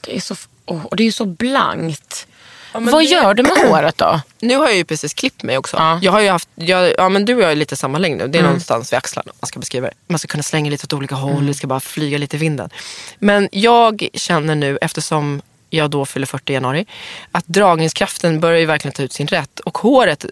Det 0.00 0.16
är 0.16 0.20
så, 0.20 0.36
och 0.64 0.96
det 0.96 1.06
är 1.06 1.12
så 1.12 1.24
blankt. 1.24 2.26
Men 2.72 2.84
vad 2.92 3.02
det- 3.02 3.06
gör 3.08 3.34
du 3.34 3.42
med 3.42 3.52
håret 3.68 3.98
då? 3.98 4.20
Nu 4.40 4.56
har 4.56 4.66
jag 4.66 4.76
ju 4.76 4.84
precis 4.84 5.14
klippt 5.14 5.42
mig 5.42 5.58
också. 5.58 5.76
Ja. 5.76 5.98
Jag 6.02 6.12
har 6.12 6.20
ju 6.20 6.28
haft, 6.28 6.48
jag, 6.54 6.92
ja, 6.98 7.08
men 7.08 7.24
du 7.24 7.34
och 7.34 7.42
jag 7.42 7.50
är 7.52 7.56
lite 7.56 7.76
samma 7.76 7.98
längd 7.98 8.18
nu. 8.18 8.28
Det 8.28 8.38
är 8.38 8.40
Mm. 8.40 8.48
någonstans 8.50 8.92
vid 8.92 8.96
axlarna 8.98 9.32
man 9.40 9.46
ska 9.48 9.58
beskriva 9.60 9.86
det. 9.88 9.94
Man 10.06 10.18
ska 10.18 10.28
kunna 10.28 10.42
slänga 10.42 10.70
lite 10.70 10.84
åt 10.84 10.92
olika 10.92 11.14
håll, 11.14 11.46
det 11.46 11.54
ska 11.54 11.66
bara 11.66 11.80
flyga 11.80 12.18
lite 12.18 12.36
i 12.36 12.38
vinden. 12.38 12.70
Men 13.18 13.48
jag 13.52 14.08
känner 14.14 14.54
nu, 14.54 14.78
eftersom 14.80 15.42
jag 15.70 15.90
då 15.90 16.06
fyller 16.06 16.26
40 16.26 16.52
i 16.52 16.54
januari, 16.54 16.86
att 17.32 17.46
dragningskraften 17.46 18.40
börjar 18.40 18.58
ju 18.58 18.66
verkligen 18.66 18.92
ta 18.92 19.02
ut 19.02 19.12
sin 19.12 19.26
rätt. 19.26 19.60
Och 19.60 19.78
håret, 19.78 20.24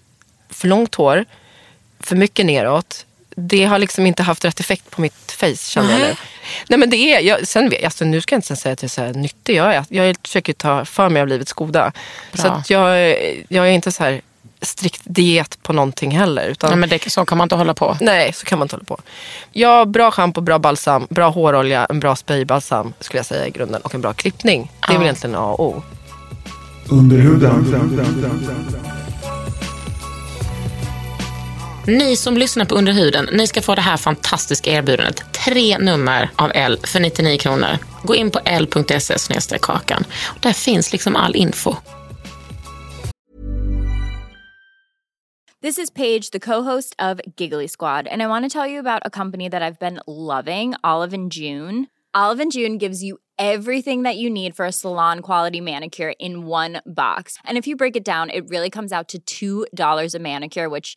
för 0.50 0.69
långt 0.69 0.95
hår, 0.95 1.25
för 2.00 2.17
mycket 2.17 2.47
neråt, 2.47 3.07
det 3.35 3.64
har 3.64 3.79
liksom 3.79 4.07
inte 4.07 4.23
haft 4.23 4.45
rätt 4.45 4.61
effekt 4.61 4.91
på 4.91 5.00
mitt 5.00 5.33
face 5.33 5.57
känner 5.57 5.91
jag 5.91 6.00
Nej. 6.00 6.09
nu. 6.09 6.17
Nej 6.69 6.79
men 6.79 6.91
det 6.91 6.97
är, 6.97 7.21
jag, 7.21 7.47
sen 7.47 7.73
alltså, 7.85 8.05
nu 8.05 8.21
ska 8.21 8.35
jag 8.35 8.38
inte 8.38 8.57
säga 8.57 8.73
att 8.73 8.83
jag 8.83 8.88
är 8.88 8.91
så 8.91 9.03
här 9.03 9.14
nyttig. 9.14 9.57
Jag, 9.57 9.75
är, 9.75 9.85
jag 9.88 10.17
försöker 10.23 10.53
ta 10.53 10.85
för 10.85 11.09
mig 11.09 11.23
av 11.23 11.29
livets 11.29 11.53
goda. 11.53 11.93
Bra. 12.33 12.43
Så 12.43 12.49
att 12.49 12.71
jag, 12.71 12.99
jag 13.49 13.69
är 13.69 13.73
inte 13.73 13.93
så 13.93 14.03
här 14.05 14.21
strikt 14.62 15.03
diet 15.05 15.62
på 15.62 15.73
någonting 15.73 16.11
heller. 16.11 16.45
Utan, 16.49 16.71
Nej, 16.71 16.79
men 16.79 16.88
det, 16.88 17.11
så 17.11 17.25
kan 17.25 17.38
man 17.38 17.45
inte 17.45 17.55
hålla 17.55 17.75
på. 17.75 17.97
Nej, 18.00 18.33
så 18.33 18.47
kan 18.47 18.59
man 18.59 18.64
inte 18.67 18.76
hålla 18.76 18.85
på. 18.85 18.99
Ja, 19.53 19.85
bra 19.85 20.11
schampo, 20.11 20.41
bra 20.41 20.59
balsam, 20.59 21.07
bra 21.11 21.29
hårolja, 21.29 21.87
en 21.91 22.00
bra 22.00 22.17
spraybalsam 22.17 22.93
skulle 23.00 23.19
jag 23.19 23.26
säga 23.26 23.47
i 23.47 23.50
grunden. 23.50 23.81
Och 23.83 23.95
en 23.95 24.00
bra 24.00 24.12
klippning. 24.12 24.71
Det 24.81 24.87
är 24.88 24.93
Ja. 24.93 24.99
väl 24.99 25.07
egentligen 25.07 25.37
A 25.37 25.47
och 25.53 25.61
O. 25.61 25.83
Under 26.88 27.17
huden. 27.17 27.64
Ni 31.87 32.17
som 32.17 32.37
lyssnar 32.37 32.64
på 32.64 32.75
Under 32.75 32.93
huden, 32.93 33.29
ni 33.33 33.47
ska 33.47 33.62
få 33.62 33.75
det 33.75 33.81
här 33.81 33.97
fantastiska 33.97 34.71
erbjudandet. 34.71 35.33
Tre 35.45 35.79
nummer 35.79 36.31
av 36.37 36.50
L 36.55 36.79
för 36.85 37.00
99 37.00 37.38
kronor. 37.38 37.79
Gå 38.03 38.14
in 38.14 38.31
på 38.31 38.38
l.se 38.45 39.59
kakan. 39.62 40.05
Där 40.41 40.53
finns 40.53 40.93
liksom 40.93 41.17
all 41.17 41.37
info. 41.37 41.76
This 45.62 45.79
is 45.79 45.91
Paige, 45.91 46.31
the 46.33 46.41
co-host 46.41 46.95
of 46.99 47.21
Giggly 47.37 47.69
Squad, 47.69 48.07
and 48.07 48.23
I 48.23 48.26
want 48.26 48.45
to 48.45 48.59
tell 48.59 48.71
you 48.71 48.81
about 48.81 49.03
a 49.05 49.11
company 49.11 49.50
that 49.50 49.62
I've 49.62 49.79
been 49.79 50.00
loving, 50.07 50.75
Olive 50.85 51.14
and 51.14 51.33
June. 51.33 51.87
Olive 52.14 52.43
and 52.43 52.53
June 52.53 52.79
gives 52.79 53.03
you 53.03 53.19
everything 53.38 54.03
that 54.05 54.17
you 54.17 54.31
need 54.31 54.55
for 54.55 54.67
a 54.67 54.73
salon 54.73 55.21
quality 55.21 55.61
manicure 55.61 56.14
in 56.19 56.47
one 56.47 56.81
box. 56.87 57.38
And 57.45 57.59
if 57.59 57.67
you 57.67 57.76
break 57.76 57.97
it 57.97 58.05
down, 58.05 58.31
it 58.31 58.49
really 58.50 58.71
comes 58.71 58.93
out 58.93 59.14
to 59.26 59.67
$2 59.75 60.14
a 60.14 60.19
manicure, 60.19 60.69
which 60.69 60.97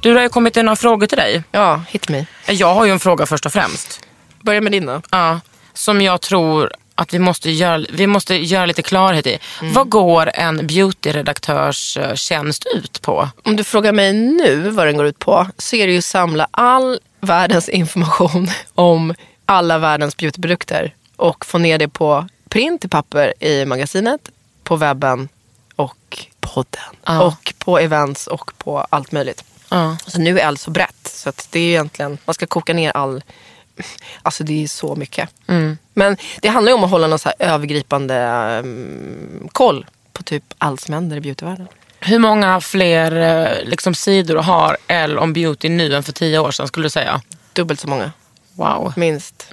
Du, 0.00 0.12
det 0.12 0.18
har 0.18 0.22
ju 0.22 0.28
kommit 0.28 0.56
in 0.56 0.64
några 0.64 0.76
frågor 0.76 1.06
till 1.06 1.18
dig. 1.18 1.42
Ja, 1.52 1.82
hit 1.88 2.08
me. 2.08 2.26
Jag 2.46 2.74
har 2.74 2.84
ju 2.84 2.92
en 2.92 3.00
fråga 3.00 3.26
först 3.26 3.46
och 3.46 3.52
främst. 3.52 4.00
Börja 4.40 4.60
med 4.60 4.72
din 4.72 4.86
då. 4.86 5.02
Ja, 5.10 5.40
som 5.72 6.00
jag 6.00 6.20
tror 6.20 6.72
att 6.94 7.14
vi 7.14 7.18
måste 7.18 7.50
göra, 7.50 7.84
vi 7.92 8.06
måste 8.06 8.34
göra 8.34 8.66
lite 8.66 8.82
klarhet 8.82 9.26
i. 9.26 9.38
Mm. 9.60 9.72
Vad 9.72 9.88
går 9.88 10.30
en 10.34 10.66
beautyredaktörs 10.66 11.96
eh, 11.96 12.14
tjänst 12.14 12.66
ut 12.74 13.02
på? 13.02 13.28
Om 13.44 13.56
du 13.56 13.64
frågar 13.64 13.92
mig 13.92 14.12
nu 14.12 14.70
vad 14.70 14.86
den 14.86 14.96
går 14.96 15.06
ut 15.06 15.18
på 15.18 15.46
så 15.58 15.76
är 15.76 15.86
det 15.86 15.92
ju 15.92 15.98
att 15.98 16.04
samla 16.04 16.48
all 16.50 17.00
världens 17.20 17.68
information 17.68 18.48
om 18.74 19.14
alla 19.46 19.78
världens 19.78 20.16
beautyprodukter 20.16 20.94
och 21.16 21.46
få 21.46 21.58
ner 21.58 21.78
det 21.78 21.88
på 21.88 22.28
print 22.48 22.84
i 22.84 22.88
papper 22.88 23.44
i 23.44 23.64
magasinet, 23.64 24.30
på 24.64 24.76
webben 24.76 25.28
och 25.76 26.26
podden. 26.40 26.96
Ja. 27.04 27.22
Och 27.22 27.54
på 27.58 27.78
events 27.78 28.26
och 28.26 28.58
på 28.58 28.86
allt 28.90 29.12
möjligt. 29.12 29.44
Ja. 29.68 29.96
Så 30.06 30.18
nu 30.18 30.40
är 30.40 30.46
allt 30.46 30.60
så 30.60 30.70
brett 30.70 31.10
så 31.14 31.28
att 31.28 31.48
det 31.50 31.60
är 31.60 31.68
egentligen, 31.68 32.18
man 32.24 32.34
ska 32.34 32.46
koka 32.46 32.72
ner 32.74 32.90
all, 32.90 33.22
alltså 34.22 34.44
det 34.44 34.64
är 34.64 34.68
så 34.68 34.96
mycket. 34.96 35.30
Men 35.94 36.16
det 36.40 36.48
handlar 36.48 36.70
ju 36.70 36.74
om 36.74 36.84
att 36.84 36.90
hålla 36.90 37.06
någon 37.06 37.18
så 37.18 37.32
övergripande 37.38 38.14
um, 38.64 39.48
koll 39.52 39.86
på 40.12 40.22
typ 40.22 40.44
allt 40.58 40.80
som 40.80 40.94
händer 40.94 41.16
i 41.16 41.20
beautyvärlden. 41.20 41.68
Hur 42.00 42.18
många 42.18 42.60
fler 42.60 43.12
eh, 43.16 43.64
liksom, 43.64 43.94
sidor 43.94 44.36
har 44.36 44.76
L 44.86 45.18
om 45.18 45.32
beauty 45.32 45.68
nu 45.68 45.94
än 45.94 46.02
för 46.02 46.12
tio 46.12 46.38
år 46.38 46.50
sedan 46.50 46.68
skulle 46.68 46.86
du 46.86 46.90
säga? 46.90 47.22
Dubbelt 47.52 47.80
så 47.80 47.88
många. 47.88 48.12
Wow. 48.54 48.92
Minst. 48.96 49.46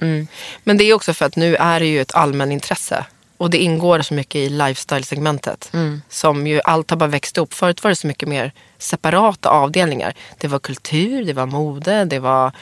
Men 0.64 0.76
det 0.76 0.84
är 0.84 0.94
också 0.94 1.14
för 1.14 1.26
att 1.26 1.36
nu 1.36 1.56
är 1.56 1.80
det 1.80 1.86
ju 1.86 2.00
ett 2.00 2.14
allmänintresse. 2.14 3.04
Och 3.38 3.50
det 3.50 3.58
ingår 3.58 4.02
så 4.02 4.14
mycket 4.14 4.36
i 4.36 4.48
lifestyle-segmentet. 4.48 5.70
Som 6.08 6.46
ju 6.46 6.60
allt 6.64 6.90
har 6.90 6.96
bara 6.96 7.10
växt 7.10 7.38
upp. 7.38 7.54
Förut 7.54 7.82
var 7.84 7.88
det 7.88 7.96
så 7.96 8.06
mycket 8.06 8.28
mer 8.28 8.52
separata 8.78 9.48
avdelningar. 9.48 10.14
Det 10.38 10.48
var 10.48 10.58
kultur, 10.58 11.24
det 11.24 11.32
var 11.32 11.46
mode, 11.46 12.04
det 12.04 12.18
var 12.18 12.52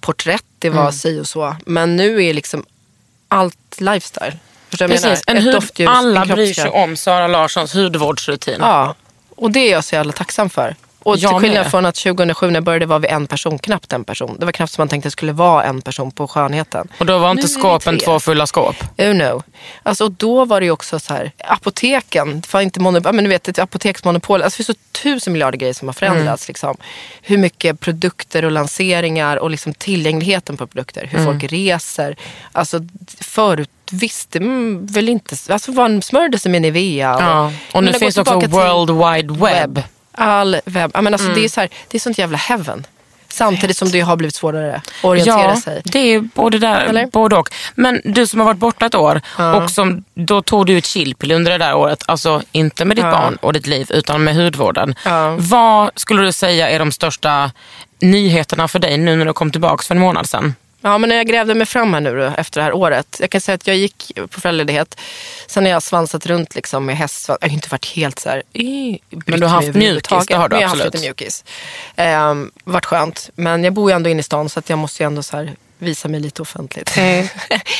porträtt, 0.00 0.44
det 0.58 0.70
var 0.70 0.90
si 0.92 1.20
och 1.20 1.28
så. 1.28 1.56
Men 1.66 1.96
nu 1.96 2.24
är 2.24 2.34
liksom 2.34 2.64
allt 3.28 3.80
lifestyle. 3.80 4.38
Förstår 4.68 4.88
Precis, 4.88 5.22
en 5.26 5.36
hud, 5.36 5.54
doftljus, 5.54 5.90
alla 5.92 6.22
en 6.22 6.28
bryr 6.28 6.54
sig 6.54 6.70
om 6.70 6.96
Sara 6.96 7.26
Larssons 7.26 7.74
hudvårdsrutin. 7.74 8.56
Ja, 8.60 8.94
och 9.36 9.50
det 9.50 9.60
är 9.60 9.72
jag 9.72 9.84
så 9.84 9.94
jävla 9.94 10.12
tacksam 10.12 10.50
för. 10.50 10.76
Och 11.04 11.18
till 11.18 11.28
skillnad 11.40 11.70
från 11.70 11.86
att 11.86 11.94
2007 11.94 12.46
när 12.46 12.54
jag 12.54 12.64
började 12.64 12.86
var 12.86 12.98
vi 12.98 13.08
en 13.08 13.26
person, 13.26 13.58
knappt 13.58 13.92
en 13.92 14.04
person. 14.04 14.36
Det 14.38 14.44
var 14.44 14.52
knappt 14.52 14.72
som 14.72 14.82
man 14.82 14.88
tänkte 14.88 15.06
det 15.06 15.10
skulle 15.10 15.32
vara 15.32 15.64
en 15.64 15.82
person 15.82 16.10
på 16.10 16.28
skönheten. 16.28 16.88
Och 16.98 17.06
då 17.06 17.18
var 17.18 17.30
inte 17.30 17.42
Nu 17.42 17.48
skåpen 17.48 17.98
två 17.98 18.20
fulla 18.20 18.46
skåp. 18.46 18.76
Oh 18.98 19.14
no. 19.14 19.42
Alltså, 19.82 20.04
och 20.04 20.12
då 20.12 20.44
var 20.44 20.60
det 20.60 20.66
ju 20.66 20.72
också 20.72 21.00
så 21.00 21.14
här, 21.14 21.32
apoteken, 21.44 22.40
det 22.40 22.52
var 22.52 22.60
inte 22.60 22.80
monopol, 22.80 23.14
men 23.14 23.24
du 23.24 23.30
vet 23.30 23.48
ett 23.48 23.58
apoteksmonopol. 23.58 24.42
Alltså, 24.42 24.62
det 24.62 24.64
finns 24.66 24.78
så 24.78 25.02
tusen 25.02 25.32
miljarder 25.32 25.58
grejer 25.58 25.74
som 25.74 25.88
har 25.88 25.92
förändrats. 25.92 26.48
Liksom. 26.48 26.76
Hur 27.22 27.38
mycket 27.38 27.80
produkter 27.80 28.44
och 28.44 28.50
lanseringar 28.52 29.36
och 29.36 29.50
liksom 29.50 29.74
tillgängligheten 29.74 30.56
på 30.56 30.66
produkter. 30.66 31.06
Hur 31.10 31.24
folk 31.24 31.44
reser. 31.44 32.16
Alltså, 32.52 32.80
förut 33.20 33.70
visste 33.90 34.40
man 34.40 34.86
väl 34.86 35.08
inte, 35.08 35.36
alltså 35.48 35.72
man 35.72 36.02
smörjde 36.02 36.38
sig 36.38 36.52
med 36.52 36.62
Nivea. 36.62 37.14
och- 37.14 37.22
Ja. 37.22 37.52
Och 37.72 37.84
nu 37.84 37.90
Men 37.90 38.00
finns 38.00 38.18
också 38.18 38.38
World 38.40 38.90
Wide 38.90 39.44
Web. 39.44 39.82
All 40.12 40.56
webb. 40.64 40.90
Ja, 40.94 41.00
men 41.00 41.14
alltså, 41.14 41.28
det, 41.28 41.44
är 41.44 41.48
så 41.48 41.60
här, 41.60 41.70
det 41.88 41.96
är 41.98 42.00
sånt 42.00 42.18
jävla 42.18 42.38
heaven. 42.38 42.86
Samtidigt 43.28 43.76
som 43.76 43.90
det 43.90 44.00
har 44.00 44.16
blivit 44.16 44.34
svårare 44.34 44.74
att 44.76 45.04
orientera 45.04 45.42
Ja, 45.54 45.60
sig. 45.60 45.82
det 45.84 45.98
är 45.98 46.20
både, 46.20 46.58
där, 46.58 46.80
Eller? 46.80 47.06
både 47.06 47.36
och. 47.36 47.48
Men 47.74 48.00
du 48.04 48.26
som 48.26 48.40
har 48.40 48.46
varit 48.46 48.58
borta 48.58 48.86
ett 48.86 48.94
år 48.94 49.20
och 49.62 49.70
som, 49.70 50.04
då 50.14 50.42
tog 50.42 50.66
du 50.66 50.78
ett 50.78 50.86
chillpill 50.86 51.32
under 51.32 51.52
det 51.52 51.58
där 51.58 51.74
året. 51.74 52.02
Alltså 52.08 52.42
inte 52.52 52.84
med 52.84 52.96
ditt 52.96 53.04
Ja. 53.04 53.10
barn 53.10 53.36
och 53.36 53.52
ditt 53.52 53.66
liv 53.66 53.86
utan 53.90 54.24
med 54.24 54.34
hudvården. 54.36 54.94
Ja. 55.04 55.36
Vad 55.38 55.90
skulle 55.96 56.22
du 56.22 56.32
säga 56.32 56.70
är 56.70 56.78
de 56.78 56.92
största 56.92 57.50
nyheterna 58.00 58.68
för 58.68 58.78
dig 58.78 58.96
nu 58.98 59.16
när 59.16 59.24
du 59.24 59.32
kom 59.32 59.50
tillbaka 59.50 59.82
för 59.82 59.94
en 59.94 60.00
månad 60.00 60.28
sedan? 60.28 60.54
Ja, 60.82 60.98
men 60.98 61.08
när 61.08 61.16
jag 61.16 61.26
grävde 61.26 61.54
mig 61.54 61.66
fram 61.66 61.94
här 61.94 62.00
nu 62.00 62.16
då, 62.16 62.32
efter 62.36 62.60
det 62.60 62.64
här 62.64 62.72
året. 62.72 63.16
Jag 63.20 63.30
kan 63.30 63.40
säga 63.40 63.54
att 63.54 63.66
jag 63.66 63.76
gick 63.76 64.12
på 64.30 64.40
föräldraledighet. 64.40 65.00
Sen 65.46 65.64
har 65.64 65.70
jag 65.70 65.82
svansat 65.82 66.26
runt 66.26 66.54
liksom 66.54 66.86
med 66.86 66.96
häst. 66.96 67.28
Jag 67.28 67.38
har 67.40 67.48
inte 67.48 67.68
varit 67.68 67.86
helt 67.86 68.18
så 68.18 68.28
här... 68.28 68.42
Men 69.10 69.40
du 69.40 69.46
har 69.46 69.48
haft 69.48 69.74
mjukis, 69.74 70.26
det 70.26 70.34
har 70.34 70.48
du 70.48 70.54
men 70.54 70.62
jag 70.62 70.68
har 70.68 70.74
absolut. 70.74 70.84
haft 70.84 70.94
lite 70.94 71.06
mjukis. 71.06 71.44
Ehm, 71.96 72.50
varit 72.64 72.86
skönt. 72.86 73.30
Men 73.34 73.64
jag 73.64 73.72
bor 73.72 73.90
ju 73.90 73.96
ändå 73.96 74.10
inne 74.10 74.20
i 74.20 74.22
stan 74.22 74.48
så 74.48 74.58
att 74.58 74.70
jag 74.70 74.78
måste 74.78 75.02
ju 75.02 75.06
ändå 75.06 75.22
så 75.22 75.36
här 75.36 75.52
visa 75.82 76.08
mig 76.08 76.20
lite 76.20 76.42
offentligt. 76.42 76.94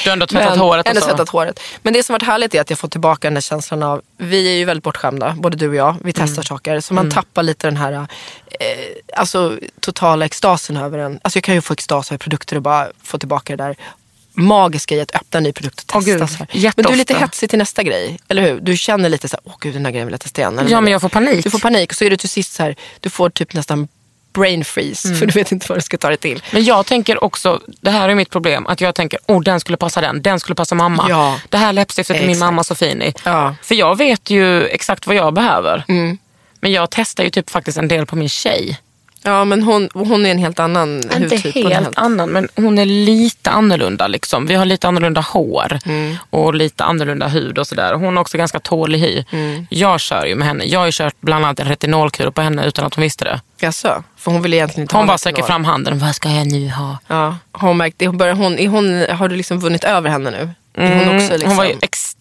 Du 0.05 0.11
har 0.11 0.12
ändå 0.12 0.27
tvättat 0.27 0.51
Men- 0.51 0.59
håret 0.59 0.88
ändå 0.88 1.01
tvättat 1.01 1.29
håret. 1.29 1.61
Men 1.83 1.93
det 1.93 2.03
som 2.03 2.12
varit 2.12 2.23
härligt 2.23 2.55
är 2.55 2.61
att 2.61 2.71
jag 2.71 2.79
får 2.79 2.88
tillbaka 2.88 3.27
den 3.29 3.35
där 3.35 3.41
känslan 3.41 3.83
av, 3.83 4.03
vi 4.17 4.49
är 4.49 4.57
ju 4.57 4.65
väldigt 4.65 4.85
bortskämda, 4.85 5.35
både 5.38 5.57
du 5.57 5.69
och 5.69 5.75
jag. 5.75 5.97
Vi 6.05 6.12
testar 6.12 6.33
Mm. 6.33 6.45
saker. 6.45 6.81
Så 6.81 6.95
man 6.95 7.11
tappar 7.11 7.43
lite 7.43 7.67
den 7.67 7.77
här 7.77 7.93
eh, 7.93 7.99
alltså, 9.17 9.59
totala 9.81 10.25
extasen 10.25 10.77
över 10.77 10.99
en. 10.99 11.21
Alltså 11.23 11.37
jag 11.37 11.45
kan 11.45 11.55
ju 11.55 11.61
få 11.61 11.73
extas 11.73 12.11
över 12.11 12.19
produkter 12.19 12.57
och 12.57 12.62
bara 12.62 12.88
få 13.03 13.19
tillbaka 13.19 13.57
det 13.57 13.65
där 13.65 13.77
magiska 14.35 14.95
i 14.95 15.01
att 15.01 15.15
öppna 15.15 15.37
en 15.38 15.43
ny 15.45 15.53
produkt 15.53 15.81
och 15.91 15.97
Åh, 15.97 16.03
testa. 16.03 16.19
gud. 16.19 16.31
så 16.31 16.37
här. 16.37 16.73
Men 16.77 16.85
du 16.87 16.93
är 16.93 16.97
lite 16.97 17.15
hetsig 17.15 17.51
till 17.51 17.59
nästa 17.59 17.83
grej, 17.83 18.19
eller 18.29 18.43
hur? 18.43 18.61
Du 18.61 18.77
känner 18.77 19.09
lite 19.09 19.29
så 19.29 19.37
här, 19.37 19.43
åh 19.45 19.55
gud 19.61 19.75
den 19.75 19.85
här 19.85 19.93
grejen 19.93 20.07
vill 20.07 20.12
jag 20.12 20.21
testa 20.21 20.41
igen. 20.41 20.59
Eller 20.59 20.71
Ja, 20.71 20.81
men 20.81 20.93
jag 20.93 21.01
får 21.01 21.09
panik. 21.09 21.45
Du 21.45 21.51
får 21.51 21.59
panik 21.59 21.91
och 21.91 21.97
så 21.97 22.05
är 22.05 22.11
det 22.11 22.17
till 22.17 22.29
sist 22.29 22.53
så 22.53 22.62
här, 22.62 22.77
du 23.01 23.11
får 23.11 23.31
typ 23.31 23.55
nästan 23.55 23.88
brain 24.33 24.64
freeze 24.64 25.09
Mm. 25.09 25.18
för 25.18 25.27
du 25.27 25.33
vet 25.33 25.53
inte 25.53 25.66
vad 25.68 25.79
du 25.79 25.83
ska 25.83 25.97
ta 25.99 26.09
dig 26.09 26.16
till. 26.16 26.42
Men 26.53 26.64
jag 26.64 26.87
tänker 26.87 27.25
också, 27.25 27.61
det 27.81 27.90
här 27.90 28.09
är 28.09 28.14
mitt 28.14 28.31
problem, 28.31 28.66
att 28.66 28.81
jag 28.81 28.95
tänker, 28.95 29.18
oh 29.29 29.42
den 29.42 29.61
skulle 29.61 29.77
passa 29.79 30.01
den, 30.01 30.23
den 30.23 30.40
skulle 30.40 30.55
passa 30.55 30.75
mamma. 30.75 31.07
Ja. 31.09 31.40
Det 31.49 31.57
här 31.57 31.73
läppstiftet 31.73 32.16
är 32.21 32.27
min 32.27 32.38
mamma 32.38 32.64
så 32.64 32.75
fin 32.75 33.03
i. 33.03 33.14
Ja. 33.25 33.55
För 33.62 33.75
jag 33.75 33.99
vet 33.99 34.31
ju 34.31 34.66
exakt 34.66 35.07
vad 35.07 35.16
jag 35.16 35.35
behöver. 35.35 35.85
Mm. 35.88 36.18
Men 36.61 36.73
jag 36.73 36.90
testar 36.90 37.25
ju 37.25 37.31
typ 37.31 37.51
faktiskt 37.51 37.79
en 37.79 37.88
del 37.88 38.07
på 38.07 38.16
min 38.16 38.29
tjej. 38.29 38.79
Ja 39.22 39.44
men 39.44 39.62
hon, 39.62 39.88
hon 39.94 40.26
är 40.26 40.30
en 40.30 40.38
helt 40.38 40.58
annan 40.58 40.96
Inte 40.96 41.18
hudtyp. 41.18 41.56
Är 41.56 41.70
helt 41.70 41.98
annan, 41.98 42.28
men 42.30 42.48
hon 42.56 42.78
är 42.78 42.85
lite 42.87 43.50
annorlunda. 43.50 44.06
Liksom. 44.06 44.46
Vi 44.46 44.54
har 44.54 44.64
lite 44.64 44.88
annorlunda 44.88 45.20
hår 45.20 45.78
Mm. 45.87 46.16
och 46.30 46.54
lite 46.54 46.85
annorlunda 46.85 47.28
hud 47.28 47.58
och 47.58 47.66
sådär. 47.66 47.94
Hon 47.94 48.16
har 48.16 48.20
också 48.20 48.38
ganska 48.38 48.58
tålig 48.61 48.98
hy. 48.98 49.24
Mm. 49.30 49.66
Jag 49.70 50.00
kör 50.00 50.26
ju 50.26 50.35
med 50.35 50.48
henne. 50.48 50.64
Jag 50.64 50.78
har 50.80 50.87
ju 50.87 50.92
kört 50.94 51.14
bland 51.20 51.44
annat 51.44 51.61
retinolkur 51.61 52.30
på 52.30 52.42
henne 52.42 52.66
utan 52.66 52.85
att 52.85 52.94
hon 52.94 53.02
visste 53.02 53.24
det. 53.24 53.40
Jaså? 53.61 54.02
För 54.16 54.30
hon 54.30 54.42
vill 54.42 54.54
egentligen 54.54 54.82
inte 54.82 54.96
Hon 54.96 55.02
ha 55.02 55.06
bara 55.06 55.18
sträcker 55.18 55.42
fram 55.42 55.64
handen. 55.64 55.98
Vad 55.98 56.14
ska 56.14 56.28
jag 56.30 56.46
nu 56.46 56.68
ha? 56.70 56.98
Ja, 57.06 57.37
hon 57.52 57.76
märkt 57.76 57.98
det? 57.98 58.06
Hon 58.06 58.18
börjar, 58.18 58.35
hon, 58.35 58.66
hon, 58.66 59.04
har 59.11 59.28
du 59.28 59.37
liksom 59.37 59.61
vunnit 59.61 59.85
över 59.85 60.11
henne 60.11 60.30
nu? 60.30 60.50
Är 60.74 60.88
hon, 61.06 61.16
också 61.16 61.32
liksom, 61.32 61.37
Mm, 61.37 61.48
Hon 61.48 61.56
var 61.56 61.64
ju 61.64 61.74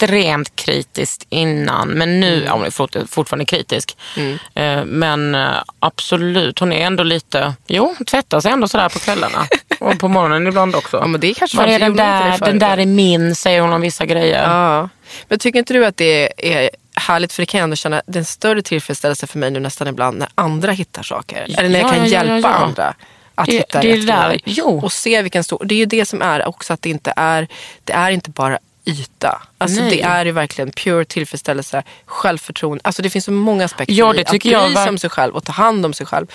extremt 0.04 0.56
kritisk 0.56 1.26
innan, 1.30 1.88
men 1.88 2.20
nu 2.20 2.44
ja, 2.46 2.54
hon 2.54 2.66
är 2.66 2.70
fort, 2.72 2.96
fortfarande 3.10 3.46
kritisk. 3.46 3.98
Mm. 4.18 4.38
Eh, 4.56 4.86
Men 4.86 5.36
eh, 5.36 5.50
absolut, 5.80 6.60
hon 6.60 6.74
är 6.74 6.86
ändå 6.86 7.04
lite, 7.04 7.54
jo, 7.68 7.94
hon 7.98 8.06
tvättar 8.06 8.40
sig 8.40 8.52
ändå 8.52 8.68
sådär 8.68 8.90
på 8.90 9.00
kvällarna. 9.00 9.46
och 9.80 10.00
på 10.00 10.08
morgonen 10.08 10.48
ibland 10.48 10.76
också. 10.76 10.98
Ja, 10.98 11.08
men 11.08 11.22
det 11.22 11.28
är 11.30 11.34
kanske 11.34 11.58
Var 11.58 11.68
är 11.68 11.80
den 11.80 11.96
där? 11.96 12.38
Den 12.40 12.60
där 12.60 12.78
är 12.78 12.86
min, 12.86 13.36
säger 13.36 13.62
hon 13.62 13.74
om 13.74 13.82
vissa 13.82 14.06
grejer. 14.06 14.44
Ja. 14.44 14.90
Men 15.28 15.40
tycker 15.40 15.60
inte 15.60 15.74
du 15.74 15.86
att 15.86 15.98
det 15.98 16.34
är 16.56 16.70
härligt? 16.96 17.34
För 17.34 17.42
det 17.42 17.46
kan 17.46 17.58
jag 17.60 17.64
ändå 17.64 17.76
känna, 17.76 18.02
det 18.08 18.18
är 18.18 18.20
en 18.20 18.26
större 18.26 18.62
tillfredsställelse 18.62 19.28
för 19.28 19.40
mig 19.40 19.52
nu 19.52 19.60
nästan 19.60 19.88
ibland 19.88 20.18
när 20.18 20.28
andra 20.36 20.72
hittar 20.72 21.04
saker. 21.04 21.46
Eller 21.58 21.70
när 21.70 21.80
jag 21.80 21.88
Ja, 21.90 21.94
kan 21.94 21.98
ja, 21.98 22.06
ja, 22.06 22.26
hjälpa 22.34 22.50
ja. 22.50 22.56
andra 22.56 22.94
att 23.36 23.46
Det- 23.46 23.52
hitta 23.52 23.82
det 23.82 23.96
rätt 23.96 24.08
där- 24.08 24.40
jo. 24.46 24.80
Och 24.84 24.92
se 24.94 25.22
vilken 25.22 25.44
stor... 25.44 25.62
Det 25.66 25.76
är 25.76 25.80
ju 25.80 25.86
det 25.86 26.06
som 26.06 26.22
är 26.22 26.48
också 26.48 26.74
att 26.74 26.82
det 26.82 26.90
inte 26.90 27.14
är, 27.16 27.48
det 27.84 27.94
är 27.94 28.12
inte 28.12 28.30
bara 28.30 28.60
yta. 28.86 29.42
Alltså 29.58 29.82
Nej. 29.82 29.90
det 29.90 30.02
är 30.02 30.26
ju 30.26 30.32
verkligen 30.32 30.72
pure 30.72 31.06
tillfredsställelse, 31.06 31.84
självförtroende. 32.06 32.82
Alltså 32.84 33.02
det 33.02 33.10
finns 33.10 33.26
så 33.26 33.32
många 33.32 33.66
aspekter 33.66 33.94
Ja, 33.94 34.14
i 34.14 34.18
det 34.18 34.22
att 34.22 34.28
tycker 34.28 34.50
bry 34.50 34.54
jag 34.54 34.74
sig 34.84 34.90
om 34.90 34.98
sig 34.98 35.10
själv 35.10 35.36
och 35.36 35.44
ta 35.44 35.52
hand 35.52 35.86
om 35.86 35.94
sig 35.94 36.06
själv. 36.06 36.28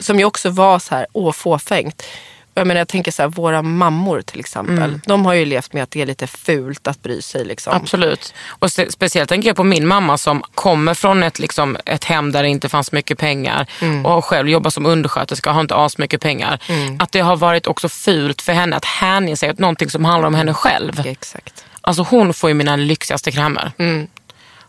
Som 0.00 0.18
ju 0.18 0.24
också 0.24 0.50
var 0.50 0.78
så 0.78 0.94
här, 0.94 1.06
åh 1.12 1.32
fåfängt. 1.32 2.02
Jag, 2.56 2.66
menar, 2.66 2.78
jag 2.80 2.88
tänker 2.88 3.10
så 3.12 3.22
här, 3.22 3.28
våra 3.28 3.62
mammor 3.62 4.22
till 4.22 4.40
exempel. 4.40 4.78
Mm. 4.78 5.00
De 5.06 5.26
har 5.26 5.34
ju 5.34 5.44
levt 5.44 5.72
med 5.72 5.82
att 5.82 5.90
det 5.90 6.02
är 6.02 6.06
lite 6.06 6.26
fult 6.26 6.86
att 6.86 7.02
bry 7.02 7.22
sig. 7.22 7.44
Liksom. 7.44 7.72
Absolut. 7.76 8.34
Och 8.48 8.72
se- 8.72 8.92
speciellt 8.92 9.28
tänker 9.28 9.48
jag 9.48 9.56
på 9.56 9.64
min 9.64 9.86
mamma 9.86 10.18
som 10.18 10.42
kommer 10.54 10.94
från 10.94 11.22
ett, 11.22 11.38
liksom, 11.38 11.76
ett 11.84 12.04
hem 12.04 12.32
där 12.32 12.42
det 12.42 12.48
inte 12.48 12.68
fanns 12.68 12.92
mycket 12.92 13.18
pengar 13.18 13.66
Mm. 13.80 14.06
och 14.06 14.24
själv 14.24 14.48
jobbar 14.48 14.70
som 14.70 14.86
undersköterska 14.86 15.50
och 15.50 15.54
har 15.54 15.60
inte 15.60 15.74
as 15.76 15.98
mycket 15.98 16.20
pengar. 16.20 16.58
Att 16.98 17.12
det 17.12 17.20
har 17.20 17.36
varit 17.36 17.66
också 17.66 17.88
fult 17.88 18.42
för 18.42 18.52
henne 18.52 18.76
att 18.76 18.84
hänge 18.84 19.36
sig 19.36 19.50
åt 19.50 19.58
någonting 19.58 19.90
som 19.90 20.04
handlar 20.04 20.26
om 20.26 20.34
henne 20.34 20.54
själv. 20.54 21.02
Exakt. 21.06 21.63
Alltså 21.86 22.02
hon 22.02 22.34
får 22.34 22.50
ju 22.50 22.54
mina 22.54 22.76
lyxigaste 22.76 23.32
krämer. 23.32 23.72
Mm. 23.78 24.06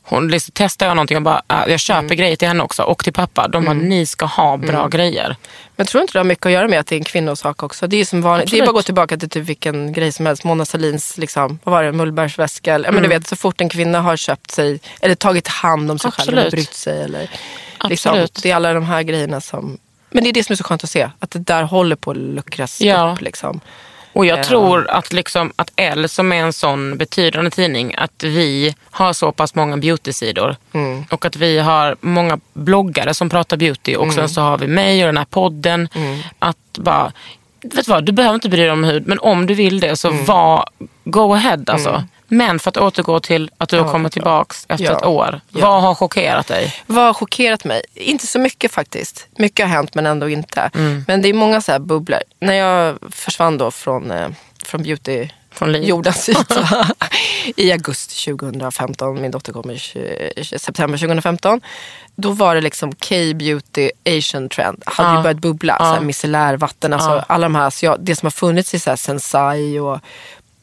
Hon, 0.07 0.27
liksom, 0.27 0.51
testar 0.55 0.85
jag 0.87 0.95
någonting 0.95 1.17
och 1.17 1.23
bara, 1.23 1.41
äh, 1.49 1.71
jag 1.71 1.79
köper 1.79 2.15
grejer 2.15 2.35
till 2.35 2.47
henne 2.47 2.63
också 2.63 2.83
och 2.83 3.03
till 3.03 3.13
pappa. 3.13 3.47
De 3.47 3.65
bara, 3.65 3.71
Mm. 3.71 3.89
ni 3.89 4.05
ska 4.05 4.25
ha 4.25 4.57
bra 4.57 4.87
grejer. 4.87 5.35
Men 5.75 5.85
tror 5.87 6.01
inte 6.01 6.13
det 6.13 6.19
har 6.19 6.23
mycket 6.23 6.45
att 6.45 6.51
göra 6.51 6.67
med 6.67 6.79
att 6.79 6.87
det 6.87 6.95
är 6.95 6.97
en 6.97 7.03
kvinnosak 7.03 7.63
också? 7.63 7.87
Det 7.87 7.97
är 7.97 8.05
som 8.05 8.21
vanligt. 8.21 8.51
Det 8.51 8.57
är 8.57 8.61
Absolut. 8.61 8.65
bara 8.65 8.69
att 8.69 8.75
gå 8.75 8.81
tillbaka 8.85 9.17
till 9.17 9.29
typ 9.29 9.43
vilken 9.43 9.93
grej 9.93 10.11
som 10.11 10.25
helst. 10.25 10.43
Mona 10.43 10.65
Sahlins, 10.65 11.17
liksom, 11.17 11.59
vad 11.63 11.71
var 11.73 11.83
det, 11.83 11.91
Mullbergsväska. 11.91 12.73
Eller, 12.75 12.91
men 12.91 13.03
du 13.03 13.09
vet, 13.09 13.27
så 13.27 13.35
fort 13.35 13.61
en 13.61 13.69
kvinna 13.69 14.01
har 14.01 14.17
köpt 14.17 14.51
sig, 14.51 14.79
eller 15.01 15.15
tagit 15.15 15.47
hand 15.47 15.91
om 15.91 15.99
sig 15.99 16.11
själv 16.11 16.29
eller 16.29 16.41
Absolut. 16.45 16.51
brytt 16.65 16.73
sig. 16.73 17.01
Eller, 17.03 17.29
liksom, 17.89 18.09
Absolut. 18.11 18.39
det 18.43 18.51
är 18.51 18.55
alla 18.55 18.73
de 18.73 18.83
här 18.85 19.03
grejerna 19.03 19.41
som... 19.41 19.77
Men 20.09 20.23
det 20.23 20.29
är 20.29 20.33
det 20.33 20.43
som 20.43 20.53
är 20.53 20.57
så 20.57 20.63
skönt 20.63 20.83
att 20.83 20.89
se. 20.89 21.09
Att 21.19 21.31
det 21.31 21.39
där 21.39 21.63
håller 21.63 21.95
på 21.95 22.11
att 22.11 22.17
luckras 22.17 22.81
Ja. 22.81 23.11
upp. 23.13 23.21
Liksom. 23.21 23.59
Och 24.15 24.25
jag 24.25 24.39
Ja. 24.39 24.43
tror 24.43 24.89
att, 24.89 25.13
liksom, 25.13 25.53
att 25.55 25.71
Elle 25.75 26.07
som 26.07 26.31
är 26.31 26.35
en 26.35 26.53
sån 26.53 26.97
betydande 26.97 27.51
tidning, 27.51 27.95
att 27.97 28.23
vi 28.23 28.75
har 28.91 29.13
så 29.13 29.31
pass 29.31 29.55
många 29.55 29.77
beautysidor. 29.77 30.55
Mm. 30.73 31.05
Och 31.11 31.25
att 31.25 31.35
vi 31.35 31.59
har 31.59 31.95
många 32.01 32.39
bloggare 32.53 33.13
som 33.13 33.29
pratar 33.29 33.57
beauty. 33.57 33.95
Och 33.95 34.03
Mm. 34.03 34.15
sen 34.15 34.29
så 34.29 34.41
har 34.41 34.57
vi 34.57 34.67
mig 34.67 35.01
och 35.03 35.07
den 35.07 35.17
här 35.17 35.25
podden. 35.25 35.89
Att 36.39 36.57
bara, 36.77 37.11
vet 37.73 37.85
du 37.85 37.91
vad, 37.91 38.05
du 38.05 38.11
behöver 38.11 38.35
inte 38.35 38.49
bry 38.49 38.59
dig 38.61 38.71
om 38.71 38.83
hud. 38.83 39.07
Men 39.07 39.19
om 39.19 39.45
du 39.45 39.53
vill 39.53 39.79
det 39.79 39.95
så 39.97 40.07
Mm. 40.09 40.25
var, 40.25 40.69
go 41.03 41.33
ahead 41.33 41.63
alltså. 41.67 42.03
Men 42.27 42.59
för 42.59 42.69
att 42.69 42.77
återgå 42.77 43.19
till 43.19 43.51
att 43.57 43.69
du 43.69 43.77
har 43.77 43.85
Ja, 43.85 43.91
kommit 43.91 44.13
tillbaks 44.13 44.65
efter 44.69 44.85
Ja. 44.85 44.97
ett 44.97 45.05
år. 45.05 45.41
Ja. 45.49 45.69
Vad 45.71 45.81
har 45.81 45.95
chockerat 45.95 46.47
dig? 46.47 46.73
Vad 46.87 47.05
har 47.05 47.13
chockerat 47.13 47.63
mig? 47.63 47.81
Inte 47.93 48.27
så 48.27 48.39
mycket 48.39 48.71
faktiskt. 48.71 49.27
Mycket 49.37 49.65
har 49.67 49.73
hänt 49.75 49.95
men 49.95 50.05
ändå 50.05 50.29
inte. 50.29 50.69
Mm. 50.75 51.03
Men 51.07 51.21
det 51.21 51.29
är 51.29 51.33
många 51.33 51.61
så 51.61 51.71
här 51.71 51.79
bubblor. 51.79 52.19
När 52.39 52.53
jag 52.53 52.95
försvann 53.11 53.57
då 53.57 53.71
från, 53.71 54.11
eh, 54.11 54.27
från 54.65 54.83
beauty 54.83 55.27
Från 55.55 55.83
jordens 55.83 56.29
yta 56.29 56.87
i 57.55 57.71
augusti 57.71 58.31
2015. 58.31 59.21
Min 59.21 59.31
dotter 59.31 59.53
kom 59.53 59.71
i 59.71 59.79
september 60.57 60.97
2015. 60.97 61.61
Då 62.15 62.31
var 62.31 62.55
det 62.55 62.61
liksom 62.61 62.91
K-beauty 62.95 63.91
Asian 64.17 64.49
trend. 64.49 64.83
Hade 64.85 65.09
Ja. 65.09 65.17
ju 65.17 65.23
börjat 65.23 65.37
bubbla. 65.39 65.75
Ja. 65.79 65.99
Micellärvatten. 66.01 66.93
Alltså 66.93 67.09
Ja. 67.09 67.25
alla 67.27 67.45
de 67.45 67.55
här. 67.55 67.69
Så 67.69 67.85
jag, 67.85 67.97
det 67.99 68.15
som 68.15 68.25
har 68.25 68.31
funnits 68.31 68.73
i 68.73 68.79
så 68.79 68.89
här 68.89 68.97
Sensai 68.97 69.79
och 69.79 69.99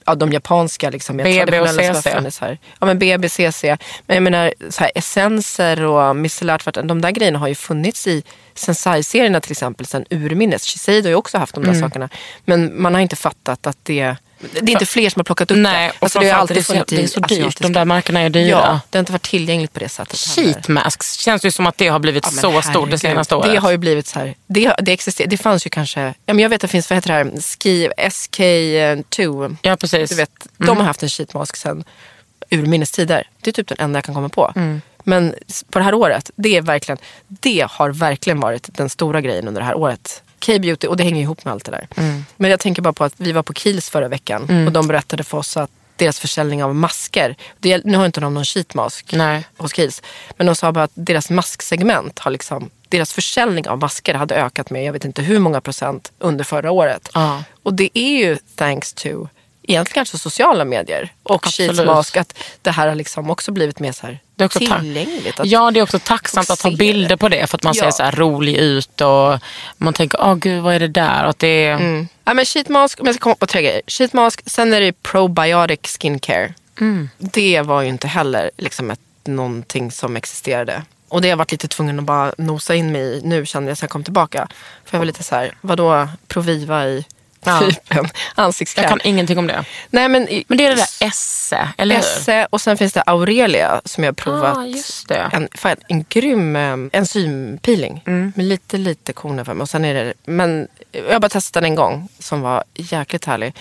ja, 0.07 0.14
de 0.14 0.33
japanska 0.33 0.90
liksom, 0.90 1.16
BB 1.16 1.61
och 1.61 1.68
CC. 1.68 2.09
här. 2.40 2.59
Ja 2.81 2.87
men 2.87 2.98
BB, 2.98 3.28
CC. 3.28 3.64
Men 4.07 4.14
jag 4.16 4.22
menar 4.22 4.55
så 4.70 4.83
här, 4.83 4.92
essenser 4.94 5.85
och 5.85 6.16
micellärt 6.16 6.66
vatten. 6.66 6.87
De 6.87 7.00
där 7.00 7.11
grejerna 7.11 7.38
har 7.38 7.48
ju 7.48 7.55
funnits 7.55 8.07
i 8.07 8.22
Sensai-serierna 8.55 9.40
till 9.40 9.52
exempel 9.52 9.87
sen 9.87 10.05
urminnes. 10.11 10.64
Shiseido 10.66 11.07
har 11.07 11.11
ju 11.11 11.16
också 11.16 11.38
haft 11.38 11.55
de 11.55 11.64
där 11.64 11.70
Mm. 11.70 11.81
sakerna. 11.83 12.09
Men 12.44 12.83
man 12.83 12.94
har 12.94 13.00
inte 13.00 13.16
fattat 13.16 13.66
att 13.66 13.78
det 13.83 14.16
det 14.52 14.59
är 14.59 14.70
inte 14.70 14.87
fler 14.87 15.11
som 15.11 15.20
har 15.20 15.24
plockat 15.24 15.50
upp 15.50 15.57
Nej, 15.59 15.87
det. 15.87 15.90
och 15.90 16.02
Alltså, 16.02 16.18
det 16.18 16.24
framförallt 16.24 16.40
alltid 16.50 16.57
det 16.57 16.61
är 16.61 16.62
så- 16.62 16.94
det 16.94 17.02
är 17.02 17.07
så 17.07 17.20
dyrt. 17.48 17.59
De 17.61 17.72
där 17.72 17.85
märkena 17.85 18.20
är 18.20 18.31
dyra. 18.31 18.48
Ja, 18.48 18.81
det 18.90 18.98
har 18.98 19.00
inte 19.00 19.12
varit 19.12 19.22
tillgängligt 19.22 19.72
på 19.72 19.81
det 19.81 19.88
sättet. 19.88 20.18
Sheet 20.18 20.68
masks 20.68 21.14
känns 21.18 21.44
ju 21.44 21.50
som 21.50 21.66
att 21.66 21.78
det 21.78 21.88
har 21.88 21.98
blivit 21.98 22.24
Ja, 22.26 22.31
men 22.33 22.40
så 22.62 22.62
stort 22.70 22.90
det 22.90 22.98
senaste 22.98 23.35
året. 23.37 23.52
Det 23.52 23.59
har 23.59 23.70
ju 23.70 23.76
blivit 23.76 24.07
så 24.07 24.18
här. 24.18 24.35
Det, 24.46 24.74
det, 24.78 24.92
existerar, 24.92 25.28
det 25.28 25.37
fanns 25.37 25.66
ju 25.66 25.70
kanske, 25.70 26.00
ja, 26.00 26.35
men 26.35 26.38
jag 26.38 26.48
vet 26.48 26.57
att 26.57 26.61
det 26.61 26.68
finns, 26.68 26.90
vad 26.90 26.96
heter 26.96 27.09
det 27.09 27.14
här, 27.14 27.40
Ski, 27.40 27.88
SK2. 27.96 29.57
Ja, 29.62 29.76
precis. 29.76 30.11
Du 30.11 30.16
vet, 30.16 30.31
De 30.59 30.76
har 30.76 30.85
haft 30.85 31.02
en 31.02 31.09
sheetmask 31.09 31.57
sedan 31.57 31.85
urminnes 32.50 32.90
tider. 32.92 33.28
Det 33.40 33.50
är 33.50 33.52
typ 33.52 33.68
den 33.68 33.78
enda 33.81 33.96
jag 33.96 34.05
kan 34.05 34.14
komma 34.14 34.28
på. 34.28 34.52
Men 35.05 35.35
s- 35.48 35.64
på 35.70 35.78
det 35.78 35.85
här 35.85 35.94
året, 35.94 36.31
det, 36.37 36.57
är 36.57 36.62
verkligen, 36.62 36.98
det 37.28 37.66
har 37.70 37.90
verkligen 37.90 38.40
varit 38.40 38.68
den 38.76 38.88
stora 38.90 39.20
grejen 39.20 39.48
under 39.48 39.61
det 39.61 39.64
här 39.66 39.74
året. 39.76 40.22
K-beauty, 40.46 40.87
och 40.87 40.96
det 40.96 41.05
hänger 41.05 41.22
ihop 41.22 41.44
med 41.44 41.52
allt 41.52 41.64
det 41.64 41.70
där. 41.70 41.88
Men 42.37 42.50
jag 42.50 42.61
tänker 42.61 42.83
bara 42.83 42.92
på 42.92 43.05
att 43.05 43.14
vi 43.16 43.33
var 43.33 43.42
på 43.42 43.52
Kiehl's 43.52 43.90
förra 43.90 44.09
veckan 44.09 44.66
och 44.66 44.72
de 44.72 44.87
berättade 44.87 45.24
för 45.24 45.38
oss 45.38 45.57
att 45.57 45.70
deras 45.96 46.20
försäljning 46.20 46.64
av 46.64 46.74
masker, 46.74 47.37
det, 47.59 47.85
nu 47.85 47.96
har 47.96 48.07
inte 48.07 48.20
de 48.20 48.35
någon 48.35 48.44
sheetmask 48.44 49.12
Nej. 49.12 49.46
hos 49.57 49.74
Kiehl's, 49.74 50.02
men 50.37 50.46
de 50.46 50.55
sa 50.55 50.72
bara 50.72 50.85
att 50.85 50.90
deras 50.94 51.31
masksegment 51.31 52.18
har 52.18 52.31
liksom, 52.31 52.70
deras 52.88 53.12
försäljning 53.12 53.68
av 53.68 53.78
masker 53.78 54.14
hade 54.14 54.35
ökat 54.35 54.70
med 54.70 54.85
jag 54.85 54.92
vet 54.92 55.05
inte 55.05 55.22
hur 55.22 55.38
många 55.38 55.61
procent 55.61 56.12
under 56.18 56.44
förra 56.44 56.70
året. 56.70 57.11
Ja. 57.14 57.44
Och 57.62 57.74
det 57.74 57.98
är 57.98 58.18
ju 58.18 58.38
thanks 58.57 58.92
to 58.92 59.26
egentligen 59.62 59.94
kanske 59.94 60.18
sociala 60.18 60.64
medier 60.64 61.12
och 61.22 61.46
Absolut. 61.46 61.77
Sheetsmask 61.77 62.16
att 62.16 62.38
det 62.62 62.70
här 62.70 62.88
har 62.88 62.94
liksom 62.94 63.31
också 63.31 63.53
blivit 63.53 63.79
mer 63.79 63.92
så 63.92 64.07
här 64.07 64.18
Det 64.37 64.44
är 64.44 64.46
också 64.46 64.59
tillgängligt. 64.59 65.40
Att, 65.40 65.46
Ja, 65.46 65.70
det 65.70 65.81
är 65.81 65.83
också 65.83 65.98
tacksamt 65.98 66.51
att 66.51 66.62
ha 66.62 66.70
bilder 66.70 67.16
på 67.16 67.29
det 67.29 67.46
för 67.46 67.57
att 67.59 67.62
man 67.64 67.75
Ja. 67.77 67.83
ser 67.85 67.90
så 67.90 68.03
här 68.03 68.12
rolig 68.12 68.57
ut 68.57 69.01
och 69.01 69.38
man 69.77 69.94
tänker, 69.94 70.20
åh 70.22 70.35
gud 70.35 70.62
vad 70.62 70.75
är 70.75 70.81
det 70.81 70.88
där? 70.88 71.25
Och 71.25 71.31
att 71.31 71.38
det 71.38 71.64
är... 71.64 71.72
Mm. 71.75 72.09
Ja, 72.25 72.35
men 72.35 72.44
sheetmask, 72.44 73.01
om 73.01 73.07
jag 73.07 73.14
ska 73.14 73.22
komma 73.22 73.35
på 73.35 73.46
tre 73.46 73.62
grejer. 73.62 73.83
Sheetmask, 73.87 74.42
sen 74.46 74.75
är 74.75 74.81
det 74.81 75.03
probiotic 75.03 75.98
skincare. 76.01 76.55
Mm. 76.81 77.09
Det 77.18 77.61
var 77.61 77.83
ju 77.83 77.88
inte 77.88 78.09
heller 78.09 78.51
liksom 78.59 78.90
ett, 78.90 79.01
någonting 79.25 79.90
som 79.90 80.16
existerade. 80.16 80.83
Och 81.09 81.20
det 81.22 81.29
har 81.29 81.31
jag 81.31 81.37
varit 81.37 81.53
lite 81.53 81.68
tvungen 81.68 81.98
att 81.98 82.05
bara 82.05 82.33
nosa 82.38 82.75
in 82.75 82.92
mig 82.92 83.03
i 83.03 83.20
nu 83.25 83.46
kände 83.46 83.70
jag 83.70 83.79
sen 83.79 83.87
jag 83.87 83.90
kom 83.90 84.05
tillbaka. 84.05 84.48
För 84.85 84.96
jag 84.96 84.98
var 84.98 85.07
lite 85.07 85.22
så 85.22 85.35
här, 85.35 85.55
vadå 85.61 86.09
Proviva 86.29 86.87
i 86.88 87.05
Ja. 87.44 87.61
typ 87.61 87.78
en 87.96 88.09
ansiktskräm. 88.35 88.83
Jag 88.83 88.90
kan 88.90 89.00
ingenting 89.05 89.38
om 89.38 89.46
det. 89.46 89.64
Nej, 89.90 90.09
men, 90.09 90.28
Men 90.48 90.59
det 90.59 90.64
är 90.66 90.68
det 90.70 90.74
där 90.76 91.07
Esse, 91.09 91.68
eller? 91.78 91.98
Esse 91.98 92.46
och 92.50 92.61
sen 92.61 92.76
finns 92.76 92.92
det 92.92 93.02
Aurelia 93.07 93.81
som 93.85 94.05
jag 94.05 94.09
har 94.09 94.14
provat. 94.14 94.57
Ah, 94.59 94.64
just 94.64 95.09
det. 95.09 95.31
En, 95.33 95.48
fan, 95.55 95.76
en 95.88 96.05
grym 96.09 96.57
eh, 96.57 96.76
enzympeeling 97.00 98.02
Mm. 98.07 98.33
med 98.37 98.44
lite, 98.46 98.76
lite 98.78 99.12
korn 99.12 99.44
för 99.44 99.55
mig. 99.55 99.62
Och 99.62 99.68
sen 99.68 99.85
är 99.85 99.94
det, 99.94 100.14
men 100.24 100.68
jag 100.92 101.12
har 101.12 101.20
bara 101.20 101.28
testat 101.28 101.55
den 101.55 101.64
en 101.64 101.74
gång 101.74 102.09
som 102.18 102.40
var 102.40 102.64
jäkligt 102.74 103.24
härlig. 103.24 103.55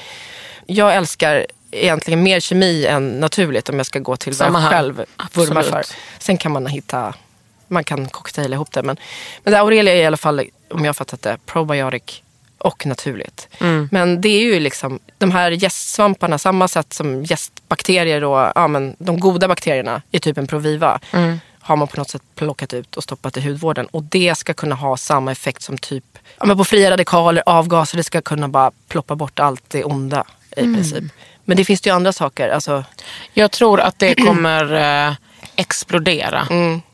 Jag 0.66 0.96
älskar 0.96 1.46
egentligen 1.72 2.24
mer 2.24 2.40
kemi 2.40 2.86
än 2.86 3.20
naturligt 3.20 3.70
om 3.70 3.78
jag 3.78 3.86
ska 3.86 4.00
gå 4.00 4.16
till 4.18 4.34
vad 4.34 4.48
jag 4.48 4.54
här. 4.60 4.70
själv 4.72 5.06
vurmar 5.34 5.62
för. 5.64 5.84
Sen 6.20 6.38
kan 6.38 6.52
man 6.52 6.66
hitta, 6.68 7.14
man 7.68 7.84
kan 7.84 8.10
cocktaila 8.10 8.56
ihop 8.56 8.72
det. 8.72 8.84
Men, 8.84 8.98
men 9.44 9.54
det 9.54 9.60
Aurelia 9.60 9.94
är 9.94 9.98
i 10.02 10.06
alla 10.06 10.18
fall, 10.18 10.40
om 10.70 10.80
jag 10.86 10.90
har 10.90 10.94
fattat 10.94 11.22
det, 11.22 11.38
probiotic 11.46 12.22
och 12.62 12.86
naturligt. 12.86 13.48
Mm. 13.60 13.90
Men 13.92 14.22
det 14.22 14.30
är 14.30 14.42
ju 14.42 14.60
liksom 14.60 15.00
de 15.18 15.32
här 15.32 15.52
gästsvamparna, 15.52 16.38
samma 16.38 16.68
sätt 16.68 16.94
som 16.94 17.24
gästbakterier 17.24 18.24
och 18.24 18.52
ja, 18.56 18.68
men 18.68 18.96
de 19.00 19.20
goda 19.20 19.48
bakterierna 19.48 20.02
i 20.12 20.20
typ 20.20 20.38
en 20.38 20.48
Proviva. 20.48 21.00
Mm. 21.12 21.40
Har 21.64 21.76
man 21.76 21.88
på 21.88 21.98
något 21.98 22.10
sätt 22.10 22.22
plockat 22.36 22.74
ut 22.74 22.98
och 22.98 23.04
stoppat 23.04 23.38
i 23.38 23.42
hudvården. 23.42 23.86
Och 23.86 24.04
det 24.04 24.36
ska 24.38 24.54
kunna 24.54 24.76
ha 24.76 24.98
samma 24.98 25.32
effekt 25.32 25.62
som 25.62 25.78
typ 25.78 26.04
ja, 26.40 26.46
men 26.46 26.58
på 26.58 26.64
fria 26.64 26.92
radikaler, 26.92 27.44
avgaser. 27.46 27.98
Det 27.98 28.04
ska 28.04 28.22
kunna 28.22 28.48
bara 28.48 28.72
ploppa 28.88 29.16
bort 29.16 29.40
allt 29.40 29.64
det 29.68 29.84
onda 29.84 30.24
i 30.58 30.60
Mm. 30.62 30.76
princip. 30.76 31.04
Men 31.46 31.58
det 31.58 31.66
finns 31.66 31.88
ju 31.88 31.92
andra 31.92 32.14
saker. 32.14 32.50
Alltså, 32.50 32.84
Jag 33.34 33.52
tror 33.52 33.80
att 33.80 34.00
det 34.00 34.16
kommer 34.16 34.74
eh, 35.08 35.14
explodera. 35.56 36.48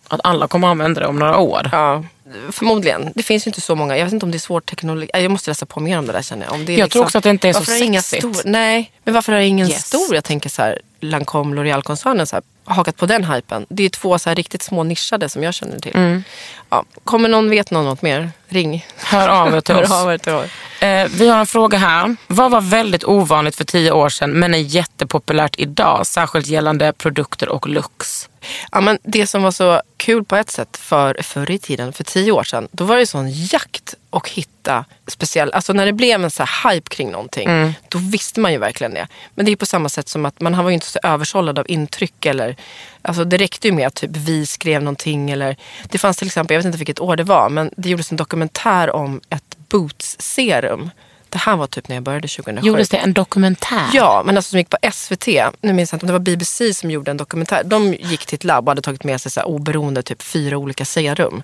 Att 0.08 0.20
alla 0.24 0.48
kommer 0.48 0.68
använda 0.68 1.02
det 1.02 1.08
om 1.08 1.20
några 1.20 1.38
år. 1.38 1.70
ja, 1.72 2.04
förmodligen. 2.52 3.12
Det 3.16 3.24
finns 3.24 3.48
ju 3.48 3.50
inte 3.50 3.62
så 3.62 3.76
många. 3.76 3.98
Jag 3.98 4.06
vet 4.06 4.14
inte 4.14 4.26
om 4.26 4.32
det 4.32 4.38
är 4.38 4.40
svår 4.40 4.62
teknologi. 4.62 5.10
Jag 5.14 5.32
måste 5.32 5.50
läsa 5.50 5.66
på 5.66 5.80
mer 5.80 6.00
om 6.00 6.06
det 6.06 6.14
där 6.14 6.22
känner 6.22 6.46
jag. 6.46 6.54
Om 6.54 6.66
det 6.66 6.74
är 6.74 6.78
Jag 6.80 6.90
tror 6.92 7.04
också 7.04 7.18
att 7.18 7.24
det 7.24 7.30
inte 7.30 7.50
är 7.50 7.54
så 7.54 7.64
sexigt. 7.66 8.22
Stor, 8.24 8.36
nej, 8.46 8.92
men 9.04 9.14
varför 9.14 9.34
har 9.34 9.40
ingen 9.40 9.68
Yes. 9.70 9.86
stor? 9.86 10.16
Jag 10.16 10.24
tänker 10.24 10.50
så 10.50 10.62
här, 10.62 10.82
Lancome, 11.00 11.56
L'Oreal-koncernen 11.56 12.26
så 12.26 12.36
här, 12.36 12.44
har 12.66 12.76
hakat 12.76 12.98
på 12.98 13.06
den 13.06 13.24
hypen. 13.24 13.66
Det 13.70 13.84
är 13.84 13.90
två 13.90 14.20
så 14.20 14.34
riktigt 14.34 14.62
små 14.62 14.84
nischade 14.84 15.30
som 15.30 15.44
jag 15.44 15.54
känner 15.54 15.80
till. 15.80 15.96
Mm. 15.96 16.24
Ja, 16.70 16.84
kommer 17.04 17.30
någon 17.30 17.50
vet 17.50 17.72
någon 17.72 17.86
något 17.86 18.02
mer? 18.02 18.30
Ring. 18.48 18.86
Hör 18.98 19.30
av 19.30 19.56
er 19.56 19.62
till 19.62 19.76
oss. 19.76 19.90
Hör 19.90 20.04
av 20.04 20.14
er 20.14 20.18
till 20.18 20.34
oss. 20.34 20.82
Eh, 20.82 21.08
vi 21.12 21.30
har 21.30 21.40
en 21.40 21.48
fråga 21.48 21.78
här. 21.78 22.16
Vad 22.28 22.52
var 22.52 22.62
väldigt 22.62 23.04
ovanligt 23.04 23.56
för 23.56 23.64
tio 23.64 23.92
år 23.92 24.10
sedan 24.10 24.32
men 24.32 24.54
är 24.54 24.58
jättepopulärt 24.58 25.56
idag? 25.58 26.08
Särskilt 26.08 26.48
gällande 26.48 26.94
produkter 26.94 27.50
och 27.50 27.68
looks. 27.68 28.30
Ja, 28.72 28.82
men 28.82 29.00
det 29.04 29.28
som 29.28 29.44
var 29.44 29.52
så 29.52 29.82
kul 29.98 30.24
på 30.24 30.36
ett 30.36 30.50
sätt 30.50 30.78
för, 30.78 31.18
förr 31.22 31.52
i 31.52 31.60
tiden, 31.60 31.94
för 31.94 32.04
tio 32.04 32.32
år 32.32 32.44
sedan, 32.44 32.68
då 32.72 32.84
var 32.84 32.98
det 32.98 33.06
sån 33.06 33.32
jakt 33.32 33.96
och 34.10 34.30
hitta 34.30 34.86
speciell, 35.08 35.52
alltså 35.52 35.74
när 35.74 35.86
det 35.86 35.94
blev 35.94 36.24
en 36.24 36.32
så 36.32 36.44
här 36.44 36.72
hype 36.72 36.90
kring 36.90 37.12
någonting, 37.12 37.74
då 37.90 37.98
visste 37.98 38.40
man 38.40 38.52
ju 38.52 38.58
verkligen 38.58 38.94
det. 38.94 39.08
Men 39.36 39.46
det 39.46 39.52
är 39.52 39.56
på 39.56 39.66
samma 39.66 39.90
sätt 39.90 40.10
som 40.10 40.26
att 40.26 40.42
man 40.42 40.58
var 40.64 40.70
ju 40.70 40.74
inte 40.74 40.88
så 40.88 41.00
översållad 41.04 41.60
av 41.60 41.66
intryck 41.70 42.26
eller, 42.26 42.56
alltså 43.02 43.24
det 43.24 43.38
räckte 43.38 43.68
ju 43.68 43.74
med 43.74 43.88
att 43.88 43.96
typ 43.96 44.12
vi 44.14 44.46
skrev 44.46 44.84
någonting 44.84 45.30
eller, 45.30 45.56
det 45.84 45.98
fanns 45.98 46.18
till 46.18 46.28
exempel, 46.28 46.56
jag 46.56 46.60
vet 46.60 46.66
inte 46.66 46.78
vilket 46.78 47.00
år 47.00 47.16
det 47.16 47.24
var, 47.24 47.50
men 47.50 47.72
det 47.78 47.90
gjordes 47.90 48.12
en 48.12 48.18
dokumentär 48.18 48.96
om 48.96 49.22
ett 49.30 49.58
Boots-serum. 49.70 50.90
Det 51.30 51.38
här 51.38 51.56
var 51.56 51.68
typ 51.68 51.88
när 51.88 51.96
jag 51.96 52.04
började 52.04 52.28
2007. 52.28 52.68
Gjordes 52.68 52.90
det 52.90 52.98
en 52.98 53.14
dokumentär? 53.14 53.90
Ja, 53.94 54.24
men 54.26 54.38
alltså 54.38 54.50
som 54.50 54.60
gick 54.60 54.70
på 54.70 54.78
SVT. 54.94 55.28
Nu 55.62 55.74
minns 55.74 55.92
jag 55.92 55.96
inte 55.96 56.06
om 56.06 56.08
det 56.08 56.14
var 56.14 56.20
BBC 56.20 56.74
som 56.74 56.92
gjorde 56.92 57.12
en 57.12 57.18
dokumentär. 57.18 57.64
De 57.64 57.94
gick 57.94 58.26
till 58.26 58.36
ett 58.36 58.44
labb 58.44 58.68
och 58.68 58.72
hade 58.72 58.82
tagit 58.82 59.04
med 59.04 59.22
sig 59.22 59.32
så 59.32 59.40
här 59.40 59.48
oberoende 59.48 60.02
typ 60.02 60.22
fyra 60.22 60.58
olika 60.58 60.86
serum. 60.86 61.44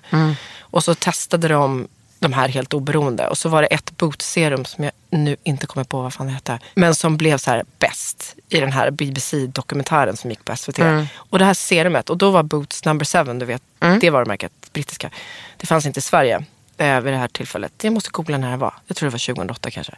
Och 0.60 0.84
så 0.84 0.94
testade 0.94 1.48
de 1.48 1.88
de 2.18 2.32
här 2.32 2.48
helt 2.48 2.74
oberoende. 2.74 3.28
Och 3.28 3.38
så 3.38 3.48
var 3.48 3.62
det 3.62 3.68
ett 3.68 3.96
bootserum 3.96 4.64
som 4.64 4.84
jag 4.84 4.92
nu 5.10 5.36
inte 5.42 5.66
kommer 5.66 5.84
på 5.84 6.02
vad 6.02 6.14
fan 6.14 6.26
det 6.26 6.32
hette. 6.32 6.58
Men 6.74 6.94
som 6.94 7.16
blev 7.16 7.38
så 7.38 7.50
här 7.50 7.64
bäst 7.78 8.34
i 8.48 8.60
den 8.60 8.72
här 8.72 8.90
BBC-dokumentären 8.90 10.16
som 10.16 10.30
gick 10.30 10.44
på 10.44 10.56
SVT. 10.56 10.78
Och 11.14 11.38
det 11.38 11.44
här 11.44 11.54
serumet, 11.54 12.10
och 12.10 12.18
då 12.18 12.30
var 12.30 12.42
Boots 12.42 12.84
number 12.84 13.04
seven, 13.04 13.38
du 13.38 13.46
vet, 13.46 13.62
det 14.00 14.10
varumärket, 14.10 14.52
brittiska. 14.72 15.10
Det 15.56 15.66
fanns 15.66 15.86
inte 15.86 15.98
i 15.98 16.02
Sverige 16.02 16.44
eh, 16.76 17.00
vid 17.00 17.12
det 17.12 17.18
här 17.18 17.28
tillfället. 17.28 17.72
Jag 17.82 17.92
måste 17.92 18.10
googla 18.10 18.38
när 18.38 18.50
det 18.50 18.56
var. 18.56 18.74
Jag 18.86 18.96
tror 18.96 19.08
det 19.08 19.12
var 19.12 19.34
2008 19.34 19.70
kanske. 19.70 19.92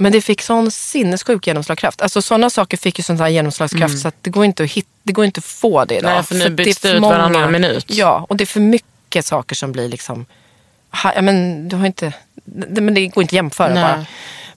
Men 0.00 0.12
det 0.12 0.20
fick 0.20 0.42
sån 0.42 0.70
sinnessjuk 0.70 1.46
genomslagskraft. 1.46 2.02
Alltså 2.02 2.22
sådana 2.22 2.50
saker 2.50 2.76
fick 2.76 2.98
ju 2.98 3.02
sån 3.02 3.20
här 3.20 3.28
genomslagskraft 3.28 3.98
så 3.98 4.08
att 4.08 4.14
det 4.20 4.30
går 4.30 4.44
inte 4.44 4.64
att, 4.64 4.70
hit, 4.70 4.86
det 5.02 5.12
går 5.12 5.24
inte 5.24 5.38
att 5.38 5.44
få 5.44 5.84
det 5.84 5.96
idag. 5.96 6.10
Nej, 6.10 6.22
för 6.22 6.34
nu 6.34 6.50
byts 6.50 6.80
det 6.80 6.90
ut 6.90 7.02
varannan 7.02 7.52
minut. 7.52 7.84
Ja, 7.88 8.26
och 8.28 8.36
det 8.36 8.44
är 8.44 8.46
för 8.46 8.60
mycket 8.60 9.26
saker 9.26 9.56
som 9.56 9.72
blir 9.72 9.88
liksom... 9.88 10.26
Ja, 11.04 11.22
men 11.22 11.68
du 11.68 11.76
har 11.76 11.86
inte... 11.86 12.12
Det, 12.44 12.80
men 12.80 12.94
det 12.94 13.06
går 13.06 13.22
inte 13.22 13.30
att 13.30 13.32
jämföra 13.32 13.74
Nej. 13.74 13.82
bara. 13.82 14.06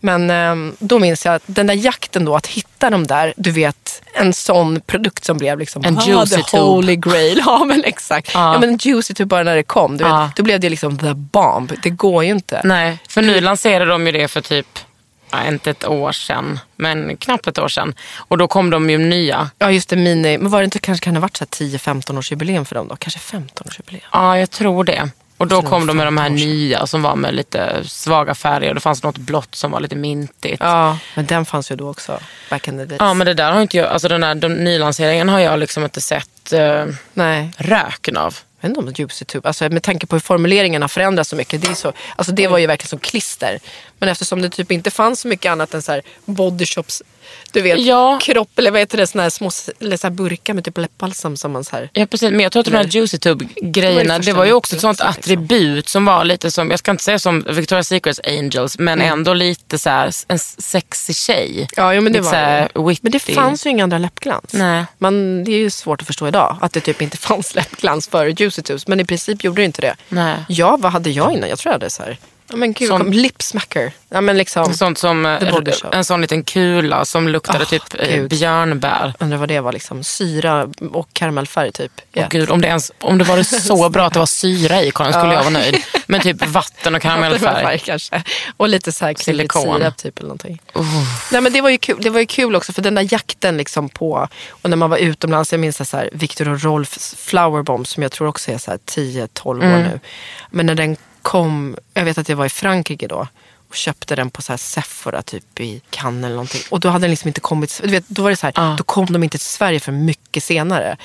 Men 0.03 0.29
ehm, 0.29 0.75
då 0.79 0.99
minns 0.99 1.25
jag 1.25 1.35
att 1.35 1.43
den 1.45 1.67
där 1.67 1.73
jakten 1.73 2.25
då, 2.25 2.35
att 2.35 2.47
hitta 2.47 2.89
de 2.89 3.07
där, 3.07 3.33
du 3.37 3.51
vet, 3.51 4.01
en 4.13 4.33
sån 4.33 4.81
produkt 4.81 5.25
som 5.25 5.37
blev 5.37 5.59
liksom 5.59 5.83
En 5.85 5.97
ah, 5.97 6.05
juicy 6.07 6.35
the 6.35 6.41
tube. 6.43 6.63
holy 6.63 6.95
grail. 6.95 7.41
Ja 7.45 7.63
men 7.65 7.83
exakt. 7.83 8.31
Ja. 8.33 8.53
Ja. 8.53 8.59
men 8.59 8.77
juicy 8.77 9.13
tube 9.13 9.27
bara 9.27 9.43
när 9.43 9.55
det 9.55 9.63
kom. 9.63 9.97
Du 9.97 10.03
vet, 10.03 10.35
då 10.35 10.43
blev 10.43 10.59
det 10.59 10.69
liksom 10.69 10.97
the 10.97 11.13
bomb. 11.13 11.73
Det 11.83 11.89
går 11.89 12.23
ju 12.23 12.29
inte. 12.29 12.61
Nej, 12.63 12.97
för 13.09 13.21
nu 13.21 13.41
lanserade 13.41 13.91
de 13.91 14.05
ju 14.05 14.11
det 14.11 14.27
för 14.27 14.41
typ, 14.41 14.79
ja, 15.31 15.37
inte 15.47 15.69
ett 15.71 15.87
år 15.87 16.11
sedan, 16.11 16.59
men 16.75 17.17
knappt 17.17 17.47
ett 17.47 17.59
år 17.59 17.67
sedan. 17.67 17.95
Och 18.17 18.37
då 18.37 18.47
kom 18.47 18.69
de 18.69 18.89
ju 18.89 18.97
nya. 18.97 19.49
Ja 19.59 19.71
just 19.71 19.89
det, 19.89 19.95
mini. 19.95 20.37
Men 20.37 20.51
var 20.51 20.59
det 20.59 20.65
inte 20.65 20.79
kanske 20.79 21.03
kan 21.03 21.13
det 21.13 21.19
ha 21.19 21.21
varit 21.21 21.37
så 21.37 21.43
här 21.43 21.67
10-15 21.67 22.17
års 22.17 22.31
jubileum 22.31 22.65
för 22.65 22.75
dem 22.75 22.87
då? 22.87 22.95
Kanske 22.95 23.19
15 23.19 23.67
års 23.67 23.79
jubileum. 23.79 24.03
Ja, 24.11 24.37
jag 24.37 24.51
tror 24.51 24.83
det. 24.83 25.09
Och 25.41 25.47
då 25.47 25.61
kom 25.61 25.87
de 25.87 25.97
med 25.97 26.07
de 26.07 26.17
här 26.17 26.29
15 26.29 26.35
år 26.35 26.39
sedan. 26.39 26.57
nya 26.57 26.87
som 26.87 27.01
var 27.01 27.15
med 27.15 27.35
lite 27.35 27.83
svaga 27.85 28.35
färger. 28.35 28.69
Och 28.69 28.75
det 28.75 28.81
fanns 28.81 29.03
något 29.03 29.17
blått 29.17 29.55
som 29.55 29.71
var 29.71 29.79
lite 29.79 29.95
mintigt. 29.95 30.57
Ja, 30.59 30.97
men 31.15 31.25
den 31.25 31.45
fanns 31.45 31.71
ju 31.71 31.75
då 31.75 31.89
också. 31.89 32.19
Back 32.49 32.67
in 32.67 32.77
the 32.77 32.85
days. 32.85 32.99
Ja, 32.99 33.13
men 33.13 33.27
det 33.27 33.33
där 33.33 33.51
har 33.51 33.61
inte 33.61 33.77
jag, 33.77 33.87
alltså 33.87 34.07
den 34.07 34.23
här 34.23 34.35
den 34.35 34.53
nylanseringen 34.53 35.29
har 35.29 35.39
jag 35.39 35.59
liksom 35.59 35.83
inte 35.83 36.01
sett 36.01 36.53
eh, 36.53 36.85
Nej. 37.13 37.51
röken 37.57 38.17
av. 38.17 38.37
Jag 38.59 38.69
vet 38.69 38.77
inte 38.77 38.89
om 38.89 38.93
Juicy 38.95 39.25
Tube, 39.25 39.47
alltså 39.47 39.69
med 39.69 39.83
tanke 39.83 40.07
på 40.07 40.15
hur 40.15 40.21
formuleringen 40.21 40.81
har 40.81 40.89
förändrats 40.89 41.29
så 41.29 41.35
mycket. 41.35 41.61
Det, 41.61 41.67
är 41.67 41.73
så, 41.73 41.93
alltså 42.15 42.31
det 42.31 42.47
var 42.47 42.57
ju 42.57 42.67
verkligen 42.67 42.89
som 42.89 42.99
klister. 42.99 43.59
Men 43.99 44.09
eftersom 44.09 44.41
det 44.41 44.49
typ 44.49 44.71
inte 44.71 44.91
fanns 44.91 45.21
så 45.21 45.27
mycket 45.27 45.51
annat 45.51 45.73
än 45.73 45.81
så 45.81 45.91
här 45.91 46.01
body 46.25 46.65
shops, 46.65 47.03
du 47.53 47.61
vet, 47.61 47.79
Ja. 47.79 48.19
kropp 48.21 48.59
eller 48.59 48.71
vad 48.71 48.79
heter 48.79 48.97
det, 48.97 49.07
såna 49.07 49.23
här 49.23 49.29
små 49.29 49.51
eller 49.79 49.97
så 49.97 50.09
burkar 50.09 50.53
med 50.53 50.65
typ 50.65 50.77
läppbalsam 50.77 51.37
som 51.37 51.51
man 51.51 51.63
så 51.63 51.75
här. 51.75 51.89
Ja 51.93 52.05
precis, 52.05 52.31
men 52.31 52.39
jag 52.39 52.51
tror 52.51 52.59
att 52.59 52.65
de 52.65 52.75
här 52.77 52.83
Juicy 52.83 53.17
Tube-grejerna, 53.17 54.19
Det 54.19 54.25
det, 54.25 54.33
var 54.33 54.45
ju 54.45 54.53
också 54.53 54.75
ett 54.75 54.81
sånt 54.81 54.99
liksom. 54.99 55.09
attribut 55.09 55.87
som 55.89 56.05
var 56.05 56.23
lite 56.23 56.51
som, 56.51 56.69
jag 56.69 56.79
ska 56.79 56.91
inte 56.91 57.03
säga 57.03 57.19
som 57.19 57.43
Victoria's 57.43 57.83
Secrets 57.83 58.19
Angels, 58.27 58.79
men 58.79 59.01
ändå 59.01 59.33
lite 59.33 59.77
så 59.79 59.89
här 59.89 60.11
en 60.27 60.39
sexig 60.39 61.15
tjej. 61.15 61.51
Mm. 61.55 61.67
Ja, 61.75 61.93
jo, 61.93 62.01
men 62.01 62.13
det 62.13 62.19
lite 62.19 62.31
var 62.31 62.37
här 62.37 62.69
det. 62.73 62.81
witty. 62.87 62.99
Men 63.03 63.11
det 63.11 63.19
fanns 63.19 63.65
ju 63.65 63.69
inga 63.69 63.83
andra 63.83 63.97
läppglans. 63.97 64.53
Nej. 64.53 64.85
Men 64.97 65.43
det 65.43 65.51
är 65.51 65.57
ju 65.57 65.69
svårt 65.69 66.01
att 66.01 66.07
förstå 66.07 66.27
idag 66.27 66.57
att 66.61 66.73
det 66.73 66.79
typ 66.81 67.01
inte 67.01 67.17
fanns 67.27 67.55
läppglans 67.55 68.07
för 68.07 68.25
Juicy 68.27 68.61
Tubes. 68.61 68.87
Men 68.87 68.99
i 68.99 69.05
princip 69.05 69.43
gjorde 69.43 69.61
det 69.61 69.65
inte 69.65 69.81
det. 69.81 69.95
Nej. 70.09 70.35
Ja, 70.49 70.77
vad 70.79 70.91
hade 70.91 71.09
jag 71.09 71.33
innan? 71.33 71.49
Jag 71.49 71.59
tror 71.59 71.69
jag 71.69 71.73
hade 71.75 71.89
så 71.89 72.03
här. 72.03 72.17
Ja 72.51 72.57
men 72.57 72.73
gud, 72.73 73.15
lipsmacker. 73.15 73.91
Ja 74.09 74.21
men 74.21 74.37
liksom. 74.37 74.73
Sånt 74.73 74.97
som 74.97 75.25
eh, 75.25 75.43
en 75.91 76.05
sån 76.05 76.21
liten 76.21 76.43
kula 76.43 77.05
som 77.05 77.27
luktade 77.27 77.59
Åh, 77.61 77.69
typ 77.69 77.83
eh, 77.99 78.15
Gud. 78.15 78.29
björnbär. 78.29 79.13
Undrar 79.19 79.37
vad 79.37 79.47
det 79.49 79.59
var 79.59 79.71
liksom. 79.71 80.03
Syra 80.03 80.67
och 80.93 81.07
karamellfärg 81.13 81.71
typ. 81.71 81.91
Åh, 82.15 82.25
Gud, 82.29 82.49
om, 82.49 82.61
det 82.61 82.67
ens, 82.67 82.91
om 82.99 83.17
det 83.17 83.23
var 83.23 83.43
så 83.43 83.89
bra 83.93 84.05
att 84.05 84.13
det 84.13 84.19
var 84.19 84.25
syra 84.25 84.81
i 84.83 84.91
Karin 84.91 85.13
skulle 85.13 85.25
Ja. 85.27 85.33
jag 85.33 85.39
vara 85.39 85.49
nöjd. 85.49 85.77
Men 86.07 86.21
typ 86.21 86.45
vatten 86.45 86.95
och 86.95 87.01
karamellfärg. 87.01 87.79
Kanske. 87.79 88.23
Och 88.57 88.69
lite 88.69 88.91
så 88.91 89.05
här 89.05 89.15
Silikon. 89.17 89.77
Sirap 89.79 89.97
typ 89.97 90.17
eller 90.19 90.27
någonting. 90.27 90.61
Nej 91.31 91.41
men 91.41 91.53
det 91.53 91.61
var 91.61 91.69
ju 91.69 91.77
kul. 91.77 91.97
Det 92.01 92.09
var 92.09 92.19
ju 92.19 92.25
kul 92.25 92.55
också 92.55 92.73
för 92.73 92.81
den 92.81 92.95
där 92.95 93.13
jakten 93.13 93.57
liksom 93.57 93.89
på. 93.89 94.27
Och 94.49 94.69
när 94.69 94.77
man 94.77 94.89
var 94.89 94.97
utomlands. 94.97 95.51
Jag 95.51 95.59
minns 95.59 95.89
så 95.89 95.97
här 95.97 96.09
Victor 96.13 96.49
och 96.49 96.63
Rolfs 96.63 97.15
Flower 97.19 97.63
Bomb 97.63 97.87
som 97.87 98.03
jag 98.03 98.11
tror 98.11 98.27
också 98.27 98.51
är 98.51 98.57
så 98.57 98.71
här 98.71 98.77
10-12 98.85 99.47
år 99.47 99.53
nu. 99.79 99.99
Men 100.49 100.65
när 100.65 100.75
den 100.75 100.97
kom. 101.21 101.75
Jag 101.93 102.05
vet 102.05 102.17
att 102.17 102.29
jag 102.29 102.35
var 102.35 102.45
i 102.45 102.49
Frankrike 102.49 103.07
då. 103.07 103.27
Och 103.69 103.75
köpte 103.75 104.15
den 104.15 104.29
på 104.29 104.41
så 104.41 104.51
här 104.51 104.57
Sephora 104.57 105.21
typ 105.21 105.59
i 105.59 105.81
Cannes 105.89 106.25
eller 106.25 106.35
någonting. 106.35 106.61
Och 106.69 106.79
då 106.79 106.89
hade 106.89 107.03
den 107.03 107.09
liksom 107.09 107.27
inte 107.27 107.41
kommit. 107.41 107.81
Du 107.83 107.89
vet, 107.89 108.07
då 108.07 108.23
var 108.23 108.29
det 108.29 108.35
så 108.35 108.45
här. 108.45 108.53
Ja. 108.55 108.75
Då 108.77 108.83
kom 108.83 109.05
de 109.05 109.23
inte 109.23 109.37
till 109.37 109.47
Sverige 109.47 109.79
för 109.79 109.91
mycket 109.91 110.43
senare. 110.43 110.97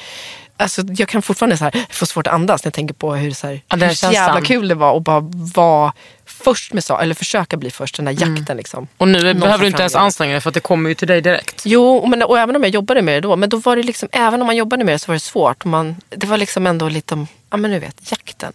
Alltså, 0.59 0.83
jag 0.97 1.09
kan 1.09 1.23
fortfarande 1.23 1.57
så 1.57 1.65
här, 1.65 1.87
få 1.91 2.07
svårt 2.07 2.27
att 2.27 2.33
andas 2.33 2.65
när 2.65 2.67
jag 2.67 2.75
tänker 2.75 2.95
på 2.95 3.15
hur, 3.15 3.31
så 3.31 3.47
här, 3.47 3.61
Ja, 3.69 3.77
hur 3.77 3.95
så 3.95 4.13
jävla 4.13 4.41
kul 4.41 4.69
det 4.69 4.75
var 4.75 4.97
att 4.97 5.03
bara 5.03 5.21
vara 5.55 5.93
först 6.25 6.73
med 6.73 6.85
saker, 6.85 7.03
eller 7.03 7.15
försöka 7.15 7.57
bli 7.57 7.71
först, 7.71 7.97
den 7.97 8.05
där 8.05 8.13
jakten 8.13 8.57
liksom. 8.57 8.89
Och 8.97 9.09
nu 9.09 9.23
Någon 9.23 9.41
behöver 9.41 9.63
du 9.63 9.67
inte 9.67 9.83
ens 9.83 9.95
anstränga 9.95 10.33
dig 10.33 10.41
för 10.41 10.51
att 10.51 10.55
det 10.55 10.61
kommer 10.61 10.89
ju 10.89 10.95
till 10.95 11.09
dig 11.09 11.21
direkt. 11.21 11.63
Jo, 11.65 12.07
men, 12.07 12.23
och 12.23 12.39
även 12.39 12.57
om 12.57 12.63
jag 12.63 12.71
jobbade 12.71 13.03
med 13.03 13.15
det 13.15 13.21
då, 13.21 13.37
men 13.37 13.49
då 13.49 13.57
var 13.57 13.77
det 13.77 13.83
liksom, 13.83 14.09
även 14.13 14.41
om 14.41 14.47
man 14.47 14.57
jobbade 14.57 14.85
med 14.85 14.95
det 14.95 14.99
så 14.99 15.07
var 15.07 15.15
det 15.15 15.21
svårt. 15.21 15.65
Man, 15.65 15.97
det 16.09 16.27
var 16.27 16.37
liksom 16.37 16.67
ändå 16.67 16.89
lite, 16.89 17.27
ja 17.51 17.57
men 17.57 17.71
du 17.71 17.79
vet, 17.79 18.11
jakten 18.11 18.53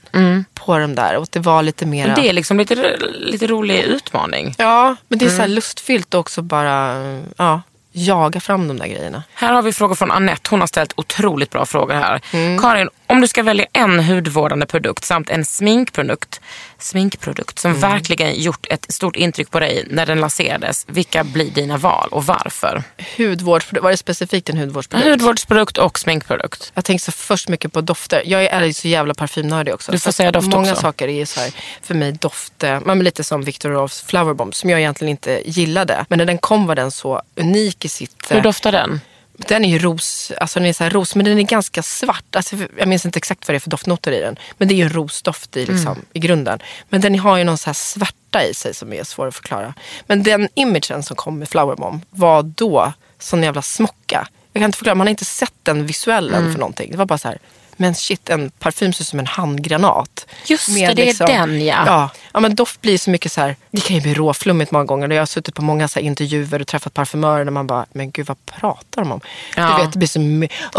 på 0.54 0.78
de 0.78 0.96
där. 0.96 1.18
Och 1.18 1.28
det 1.32 1.40
var 1.40 1.64
lite 1.64 1.86
mer... 1.86 2.08
Men 2.08 2.16
det 2.16 2.30
är 2.30 2.34
liksom 2.34 2.58
lite, 2.58 2.98
lite 3.20 3.48
rolig 3.48 3.80
utmaning. 3.84 4.56
Ja, 4.58 4.96
men 5.08 5.20
det 5.20 5.26
är 5.26 5.30
så 5.30 5.42
här 5.42 5.48
lustfyllt 5.48 6.14
också 6.14 6.42
bara, 6.42 6.98
ja. 7.38 7.62
Jaga 7.92 8.40
fram 8.40 8.68
de 8.68 8.78
där 8.80 8.88
grejerna. 8.88 9.24
Här 9.34 9.54
har 9.54 9.62
vi 9.62 9.74
frågor 9.74 9.96
från 9.96 10.12
Annette. 10.12 10.48
Hon 10.50 10.60
har 10.60 10.68
ställt 10.68 10.94
otroligt 10.96 11.50
bra 11.50 11.66
frågor 11.66 11.94
här. 11.94 12.22
Mm. 12.34 12.60
Karin, 12.60 12.90
om 13.08 13.22
du 13.22 13.28
ska 13.28 13.44
välja 13.44 13.66
en 13.74 14.00
hudvårdande 14.00 14.66
produkt 14.66 15.04
samt 15.06 15.30
en 15.30 15.46
sminkprodukt, 15.46 16.42
sminkprodukt 16.78 17.60
som 17.60 17.72
Mm. 17.72 17.82
verkligen 17.82 18.42
gjort 18.42 18.66
ett 18.70 18.92
stort 18.94 19.16
intryck 19.16 19.52
på 19.52 19.60
dig 19.60 19.86
när 19.90 20.06
den 20.06 20.20
lanserades. 20.20 20.86
Vilka 20.88 21.24
blir 21.24 21.52
dina 21.52 21.78
val 21.78 22.10
och 22.12 22.26
varför? 22.26 22.84
Hudvårdsprodukt, 23.18 23.84
var 23.84 23.92
det 23.92 23.98
specifikt 23.98 24.50
en 24.50 24.58
hudvårdsprodukt? 24.58 25.10
Hudvårdsprodukt 25.10 25.78
och 25.78 26.00
sminkprodukt. 26.00 26.72
Jag 26.76 26.86
tänker 26.86 27.04
så 27.04 27.12
först 27.12 27.48
mycket 27.50 27.74
på 27.74 27.82
dofter. 27.82 28.24
Jag 28.26 28.44
är 28.44 28.72
så 28.74 28.88
jävla 28.88 29.14
parfymnördig 29.14 29.74
också. 29.74 29.92
Du 29.92 30.00
får 30.00 30.12
säga 30.12 30.32
doft 30.32 30.48
Många 30.48 30.72
också. 30.72 30.82
saker 30.82 31.08
är 31.08 31.26
så 31.26 31.40
här, 31.40 31.52
för 31.82 31.96
mig 31.96 32.12
doft, 32.12 32.54
men 32.86 33.00
lite 33.00 33.24
som 33.24 33.44
Victor 33.44 33.70
Rolfs 33.70 34.02
Flower 34.02 34.34
Bomb 34.34 34.56
som 34.56 34.70
jag 34.70 34.80
egentligen 34.80 35.10
inte 35.12 35.42
gillade. 35.46 36.06
Men 36.10 36.18
när 36.18 36.26
den 36.26 36.38
kom 36.38 36.68
var 36.68 36.76
den 36.76 36.92
så 36.92 37.22
unik 37.36 37.81
i 37.86 37.90
sitt... 37.90 38.32
eh, 38.32 38.36
Hur 38.36 38.42
doftar 38.44 38.72
den? 38.72 39.02
Den 39.34 39.66
är 39.66 39.70
ju 39.70 39.80
ros, 39.80 40.32
alltså 40.38 40.60
den 40.60 40.70
är 40.70 40.74
så 40.74 40.90
ros, 40.90 41.16
men 41.16 41.26
den 41.26 41.38
är 41.40 41.44
ganska 41.44 41.84
svart. 41.84 42.36
Alltså, 42.36 42.56
jag 42.78 42.88
minns 42.88 43.06
inte 43.06 43.18
exakt 43.18 43.48
vad 43.48 43.54
det 43.54 43.58
är 43.58 43.60
för 43.60 43.70
doftnoter 43.70 44.12
i 44.12 44.20
den. 44.20 44.36
Men 44.58 44.68
det 44.68 44.74
är 44.74 44.76
ju 44.76 44.84
en 44.84 44.90
rosdoft 44.94 45.58
i, 45.58 45.66
liksom, 45.66 45.92
Mm. 45.92 46.06
i 46.14 46.20
grunden. 46.20 46.60
Men 46.90 47.02
den 47.02 47.20
har 47.20 47.38
ju 47.38 47.44
någon 47.44 47.58
så 47.58 47.66
här 47.70 47.74
svärta 47.74 48.44
i 48.46 48.54
sig 48.54 48.74
som 48.74 48.94
är 48.94 49.04
svår 49.04 49.28
att 49.28 49.36
förklara. 49.36 49.74
Men 50.08 50.24
den 50.24 50.48
imagen 50.54 51.04
som 51.04 51.16
kom 51.16 51.40
med 51.40 51.50
Flower 51.50 51.76
Bomb 51.76 52.02
var 52.10 52.44
då 52.44 52.94
sån 53.20 53.44
jävla 53.44 53.62
smocka. 53.62 54.28
Jag 54.54 54.62
kan 54.62 54.66
inte 54.66 54.78
förklara, 54.78 54.96
man 54.96 55.08
har 55.08 55.12
inte 55.12 55.26
sett 55.26 55.54
den 55.64 55.86
visuellen 55.86 56.40
Mm. 56.42 56.52
för 56.54 56.60
någonting. 56.60 56.92
Det 56.92 56.98
var 56.98 57.06
bara 57.06 57.18
så 57.18 57.28
här, 57.28 57.40
men 57.82 57.96
shit, 57.96 58.30
en 58.30 58.50
parfym 58.50 58.94
ser 58.94 59.04
ut 59.04 59.08
som 59.08 59.20
en 59.20 59.28
handgranat. 59.28 60.26
Just 60.46 60.70
Med 60.70 60.90
det, 60.90 60.94
det 60.94 61.02
är 61.02 61.06
liksom- 61.06 61.26
den 61.28 61.66
ja. 61.66 61.84
Ja, 61.86 62.10
ja, 62.34 62.40
men 62.40 62.56
doft 62.56 62.82
blir 62.82 62.98
så 62.98 63.10
mycket 63.10 63.32
så 63.32 63.42
här, 63.42 63.56
det 63.72 63.82
kan 63.82 63.96
ju 63.96 64.02
bli 64.02 64.14
råflummigt 64.14 64.72
många 64.72 64.86
gånger. 64.86 65.08
Och 65.10 65.16
Jag 65.16 65.22
har 65.22 65.26
suttit 65.26 65.56
på 65.56 65.62
många 65.62 65.88
så 65.88 66.00
intervjuer 66.00 66.62
och 66.62 66.68
träffat 66.68 66.94
parfymörer 66.94 67.46
där 67.46 67.52
man 67.52 67.68
bara, 67.68 67.86
men 67.94 68.12
gud 68.12 68.26
vad 68.28 68.46
pratar 68.46 69.02
de 69.02 69.12
om? 69.12 69.22
Ja. 69.58 69.76
Du 69.78 69.84
vet, 69.84 69.94
det 69.94 70.00
blir 70.00 70.08
så 70.08 70.20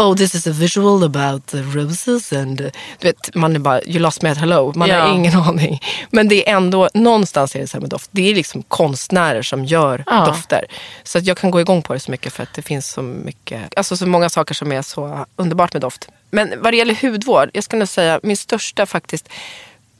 oh 0.01 0.15
this 0.15 0.35
is 0.35 0.47
a 0.47 0.51
visual 0.51 1.03
about 1.03 1.45
the 1.47 1.57
roses 1.57 2.33
and 2.33 2.57
du 2.57 2.71
vet, 3.07 3.35
man 3.35 3.55
är 3.55 3.59
bara, 3.59 3.83
you 3.83 3.99
lost 3.99 4.21
me 4.21 4.29
at 4.29 4.37
hello. 4.37 4.73
Man 4.75 4.89
Ja. 4.89 5.01
har 5.01 5.13
ingen 5.13 5.35
aning. 5.35 5.81
Men 6.11 6.27
det 6.27 6.49
är 6.49 6.55
ändå, 6.55 6.89
någonstans 6.93 7.55
är 7.55 7.59
det 7.59 7.67
så 7.67 7.77
här 7.77 7.81
med 7.81 7.89
doft. 7.89 8.09
Det 8.11 8.31
är 8.31 8.35
liksom 8.35 8.63
konstnärer 8.63 9.41
som 9.41 9.65
gör 9.65 10.03
Ja. 10.07 10.25
dofter. 10.25 10.65
Så 11.03 11.17
att 11.17 11.25
jag 11.25 11.37
kan 11.37 11.51
gå 11.51 11.61
igång 11.61 11.81
på 11.81 11.93
det 11.93 11.99
så 11.99 12.11
mycket 12.11 12.33
för 12.33 12.43
att 12.43 12.53
det 12.53 12.61
finns 12.61 12.87
så 12.91 13.01
mycket, 13.01 13.61
alltså 13.77 13.97
så 13.97 14.05
många 14.07 14.29
saker 14.29 14.53
som 14.55 14.71
är 14.71 14.81
så 14.81 15.25
underbart 15.35 15.73
med 15.73 15.81
doft. 15.81 16.07
Men 16.33 16.61
vad 16.61 16.73
det 16.73 16.77
gäller 16.77 16.95
hudvård, 17.01 17.49
jag 17.53 17.63
nog 17.79 17.87
säga 17.87 18.19
min 18.23 18.37
största 18.37 18.85
faktiskt, 18.85 19.29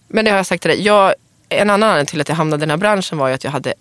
men 0.07 0.25
det 0.25 0.31
har 0.31 0.37
jag 0.37 0.45
sagt 0.45 0.61
till 0.61 0.71
dig. 0.71 0.81
Jag, 0.81 1.13
en 1.49 1.69
annan 1.69 1.89
anledning 1.89 2.05
till 2.05 2.21
att 2.21 2.29
jag 2.29 2.35
hamnade 2.35 2.61
i 2.61 2.65
den 2.65 2.69
här 2.69 2.77
branschen 2.77 3.17
var 3.17 3.27
ju 3.27 3.33
att 3.33 3.43
jag 3.43 3.51
hade 3.51 3.73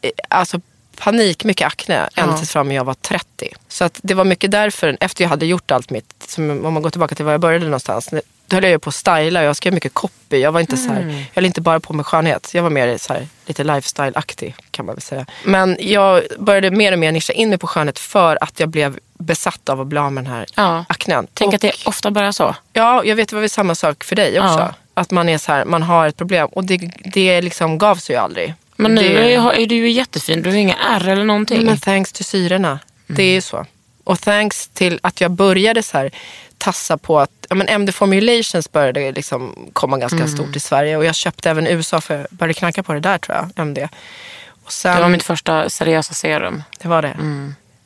eh, 0.00 0.10
alltså, 0.28 0.60
panik 0.96 1.44
mycket 1.44 1.66
akne 1.66 2.08
ända 2.14 2.36
tills 2.36 2.52
fram 2.52 2.72
jag 2.72 2.84
var 2.84 2.94
30. 2.94 3.52
Så 3.68 3.84
att 3.84 4.00
det 4.02 4.14
var 4.14 4.24
mycket 4.24 4.50
därför, 4.50 4.96
efter 5.00 5.24
jag 5.24 5.28
hade 5.28 5.46
gjort 5.46 5.70
allt 5.70 5.90
mitt, 5.90 6.24
som, 6.28 6.66
om 6.66 6.74
man 6.74 6.82
går 6.82 6.90
tillbaka 6.90 7.14
till 7.14 7.24
var 7.24 7.32
jag 7.32 7.40
började 7.40 7.64
någonstans. 7.64 8.14
Då 8.50 8.56
höll 8.56 8.62
jag 8.64 8.70
ju 8.70 8.78
på 8.78 8.88
att 8.88 8.94
styla, 8.94 9.42
jag 9.42 9.56
skrev 9.56 9.74
mycket 9.74 9.94
copy. 9.94 10.36
Jag 10.38 10.52
var 10.52 10.60
inte 10.60 10.76
så 10.76 10.92
här, 10.92 11.00
jag 11.08 11.24
höll 11.34 11.44
inte 11.46 11.60
bara 11.60 11.80
på 11.80 11.92
med 11.92 12.06
skönhet. 12.06 12.50
Jag 12.54 12.62
var 12.62 12.70
mer 12.70 12.98
så 12.98 13.12
här, 13.12 13.26
lite 13.46 13.64
lifestyle-aktig 13.64 14.54
kan 14.70 14.86
man 14.86 14.94
väl 14.94 15.02
säga. 15.02 15.26
Men 15.44 15.76
jag 15.80 16.22
började 16.38 16.70
mer 16.70 16.92
och 16.92 16.98
mer 16.98 17.12
nischa 17.12 17.32
in 17.32 17.48
mig 17.48 17.58
på 17.58 17.66
skönhet 17.66 17.98
för 17.98 18.38
att 18.44 18.60
jag 18.60 18.68
blev 18.68 18.98
besatt 19.18 19.68
av 19.68 19.80
att 19.80 19.86
bli 19.86 19.98
av 19.98 20.12
med 20.12 20.24
den 20.24 20.32
här 20.32 20.46
Ja. 20.54 20.84
aknen. 20.88 21.26
Tänk 21.34 21.48
Och- 21.48 21.54
att 21.54 21.60
det 21.60 21.72
ofta 21.84 22.10
börjar 22.10 22.32
så. 22.32 22.54
Ja, 22.72 23.04
jag 23.04 23.16
vet 23.16 23.28
det 23.28 23.36
var 23.36 23.40
väl 23.40 23.50
samma 23.50 23.74
sak 23.74 24.04
för 24.04 24.16
dig 24.16 24.40
också. 24.40 24.58
Ja. 24.58 24.74
Att 24.94 25.10
man 25.10 25.28
är 25.28 25.38
så 25.38 25.52
här, 25.52 25.64
man 25.64 25.82
har 25.82 26.06
ett 26.06 26.16
problem 26.16 26.46
och 26.52 26.64
det, 26.64 26.76
det 27.04 27.40
liksom 27.42 27.78
gav 27.78 27.96
sig 27.96 28.14
ju 28.16 28.20
aldrig. 28.22 28.54
Men 28.76 28.94
nu 28.94 29.02
det, 29.02 29.34
är, 29.34 29.52
är 29.52 29.66
du 29.66 29.74
ju 29.74 29.90
jättefin. 29.90 30.42
Du 30.42 30.50
har 30.50 30.56
inga 30.56 30.76
ärr 30.90 31.08
eller 31.08 31.24
någonting. 31.24 31.66
Men 31.66 31.78
thanks 31.78 32.12
till 32.12 32.24
syrorna. 32.24 32.78
Det 33.06 33.22
är 33.22 33.32
ju 33.32 33.40
så. 33.40 33.66
Och 34.10 34.20
thanks 34.20 34.68
till 34.68 35.00
att 35.02 35.20
jag 35.20 35.30
började 35.30 35.82
så 35.82 35.98
här 35.98 36.10
tassa 36.58 36.96
på 36.98 37.20
att 37.20 37.30
ja, 37.48 37.54
men 37.54 37.68
MD 37.68 37.92
Formulations 37.92 38.72
började 38.72 39.12
liksom 39.12 39.70
komma 39.72 39.98
ganska 39.98 40.26
stort 40.28 40.56
i 40.56 40.60
Sverige. 40.60 40.96
Och 40.96 41.04
jag 41.04 41.14
köpte 41.14 41.50
även 41.50 41.66
USA 41.66 42.00
för 42.00 42.18
jag 42.18 42.26
började 42.30 42.54
knacka 42.54 42.82
på 42.82 42.92
det 42.92 43.00
där 43.00 43.18
tror 43.18 43.36
jag, 43.36 43.50
MD. 43.56 43.88
Och 44.64 44.72
sen, 44.72 44.96
Det 44.96 45.02
var 45.02 45.08
mitt 45.08 45.22
första 45.22 45.70
seriösa 45.70 46.14
serum. 46.14 46.62
det 46.82 46.88
var 46.88 47.02
det. 47.02 47.16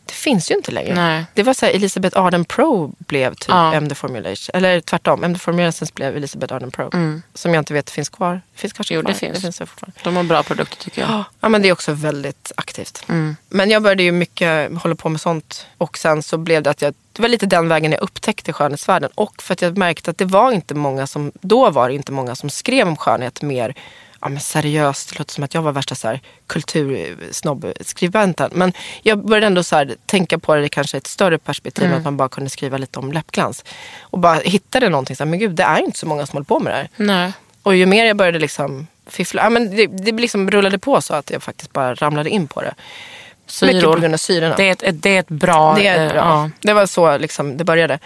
Det 0.07 0.12
finns 0.14 0.51
ju 0.51 0.55
inte 0.55 0.71
längre. 0.73 0.95
Nej. 0.95 1.25
Det 1.35 1.43
var 1.43 1.55
så 1.55 1.67
här, 1.67 1.73
Elisabeth 1.73 2.19
Arden 2.19 2.45
Pro 2.45 2.93
blev 2.99 3.35
typ 3.35 3.49
Ja. 3.49 3.75
MD 3.75 3.95
Formulation. 3.95 4.51
Eller 4.57 4.81
tvärtom, 4.81 5.25
MD 5.25 5.38
Formulations 5.38 5.95
blev 5.95 6.17
Elisabeth 6.17 6.55
Arden 6.55 6.71
Pro. 6.71 6.90
Som 7.35 7.55
jag 7.55 7.61
inte 7.61 7.75
vet 7.75 7.90
finns 7.90 8.09
kvar. 8.09 8.40
Finns 8.55 8.73
kanske 8.73 8.95
Jo, 8.95 9.01
det 9.03 9.05
kvar. 9.07 9.14
finns. 9.14 9.35
Det 9.35 9.40
finns 9.40 9.59
det 9.59 9.67
fortfarande. 9.67 10.01
De 10.05 10.17
har 10.17 10.23
bra 10.23 10.43
produkter 10.43 10.77
tycker 10.77 11.01
jag. 11.03 11.11
Ja, 11.11 11.25
ja, 11.40 11.49
men 11.49 11.62
det 11.62 11.69
är 11.69 11.73
också 11.73 11.93
väldigt 11.93 12.53
aktivt. 12.57 13.05
Men 13.49 13.71
jag 13.71 13.83
började 13.83 14.03
ju 14.03 14.12
mycket 14.12 14.73
hålla 14.83 14.95
på 14.95 15.09
med 15.09 15.21
sånt. 15.21 15.67
Och 15.79 15.99
sen 15.99 16.23
så 16.23 16.38
blev 16.38 16.62
det 16.62 16.71
att 16.71 16.83
jag, 16.83 16.95
det 17.12 17.23
var 17.23 17.29
lite 17.29 17.47
den 17.47 17.69
vägen 17.69 17.93
jag 17.93 18.01
upptäckte 18.03 18.53
skönhetsvärlden. 18.53 19.11
Och 19.14 19.43
för 19.43 19.53
att 19.53 19.62
jag 19.62 19.79
märkte 19.79 20.11
att 20.11 20.19
det 20.19 20.25
var 20.25 20.53
inte 20.53 20.75
många 20.75 21.07
som, 21.07 21.33
då 21.40 21.71
var 21.71 21.88
det 21.88 21.95
inte 21.95 22.12
många 22.12 22.35
som 22.35 22.51
skrev 22.51 22.88
om 22.88 22.97
skönhet 22.97 23.43
mer 23.43 23.75
ja, 24.24 24.30
men 24.30 24.40
seriöst. 24.40 25.10
Det 25.10 25.18
låter 25.18 25.34
som 25.34 25.44
att 25.44 25.54
jag 25.54 25.62
var 25.62 25.72
värsta 25.72 25.94
så 25.94 26.08
här, 26.08 26.20
kultursnobbskribenten. 26.46 28.50
Men 28.54 28.72
jag 29.02 29.26
började 29.26 29.46
ändå 29.46 29.62
så 29.62 29.76
här, 29.76 29.94
tänka 30.06 30.38
på 30.38 30.54
det 30.54 30.64
i 30.64 30.68
kanske 30.68 30.96
ett 30.96 31.06
större 31.06 31.38
perspektiv. 31.38 31.94
Att 31.94 32.04
man 32.04 32.16
bara 32.16 32.28
kunde 32.28 32.50
skriva 32.50 32.78
lite 32.78 32.98
om 32.98 33.12
läppglans. 33.12 33.64
Och 34.00 34.18
bara 34.18 34.34
hittade 34.34 34.88
någonting, 34.88 35.16
så 35.16 35.24
här, 35.24 35.30
men 35.30 35.38
gud 35.38 35.50
det 35.50 35.62
är 35.62 35.78
inte 35.78 35.98
så 35.98 36.06
många 36.06 36.26
som 36.26 36.37
håller 36.37 36.44
på 36.44 36.60
med 36.60 36.72
det 36.72 36.76
här. 36.76 36.88
Nej. 36.96 37.32
Och 37.62 37.76
ju 37.76 37.87
mer 37.87 38.04
jag 38.04 38.16
började 38.16 38.38
liksom 38.38 38.87
fiffla, 39.06 39.42
ja, 39.42 39.50
men 39.50 39.76
det, 39.76 39.87
det 39.87 40.12
liksom 40.12 40.50
rullade 40.50 40.78
på 40.78 41.00
så 41.00 41.14
att 41.14 41.30
jag 41.30 41.42
faktiskt 41.42 41.72
bara 41.72 41.94
ramlade 41.94 42.30
in 42.30 42.46
på 42.46 42.62
det. 42.62 42.74
Mycket 42.76 43.46
på 43.46 43.80
Syror. 43.80 44.00
grund 44.00 44.14
av 44.14 44.18
syrorna. 44.18 44.56
Det 44.56 44.68
är, 44.68 44.72
ett, 44.72 44.82
ett, 44.82 45.02
det 45.02 45.16
är 45.16 45.20
ett 45.20 45.28
bra... 45.28 45.74
Det 45.74 45.87
är 45.87 46.06
eh, 46.06 46.12
bra. 46.12 46.18
ja. 46.18 46.50
Det 46.60 46.72
var 46.72 46.87
så 46.87 47.18
liksom 47.18 47.56
det 47.56 47.64
började. 47.64 47.98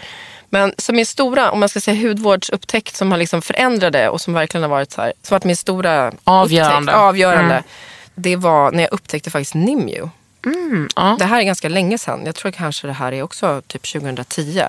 Men 0.49 0.73
så 0.77 0.93
min 0.93 1.05
stora, 1.05 1.51
om 1.51 1.59
man 1.59 1.69
ska 1.69 1.81
säga 1.81 2.07
hudvårdsupptäckt 2.07 2.95
som 2.95 3.11
har 3.11 3.17
liksom 3.17 3.41
förändrade 3.41 4.09
och 4.09 4.21
som 4.21 4.33
verkligen 4.33 4.61
har 4.63 4.69
varit 4.69 4.91
så 4.91 5.01
här, 5.01 5.13
som 5.21 5.35
varit 5.35 5.43
min 5.43 5.55
stora 5.55 6.11
Avgörande. 6.23 6.79
upptäckt, 6.79 6.97
avgörande. 6.97 7.53
Mm. 7.53 7.63
Det 8.15 8.35
var 8.35 8.71
när 8.71 8.83
jag 8.83 8.93
upptäckte 8.93 9.31
faktiskt 9.31 9.53
Nimju. 9.53 10.09
ja. 10.95 11.15
Det 11.19 11.25
här 11.25 11.39
är 11.39 11.43
ganska 11.43 11.69
länge 11.69 11.97
sedan. 11.97 12.21
Jag 12.25 12.35
tror 12.35 12.51
kanske 12.51 12.87
det 12.87 12.93
här 12.93 13.11
är 13.11 13.21
också 13.21 13.61
typ 13.67 13.91
2010. 13.93 14.63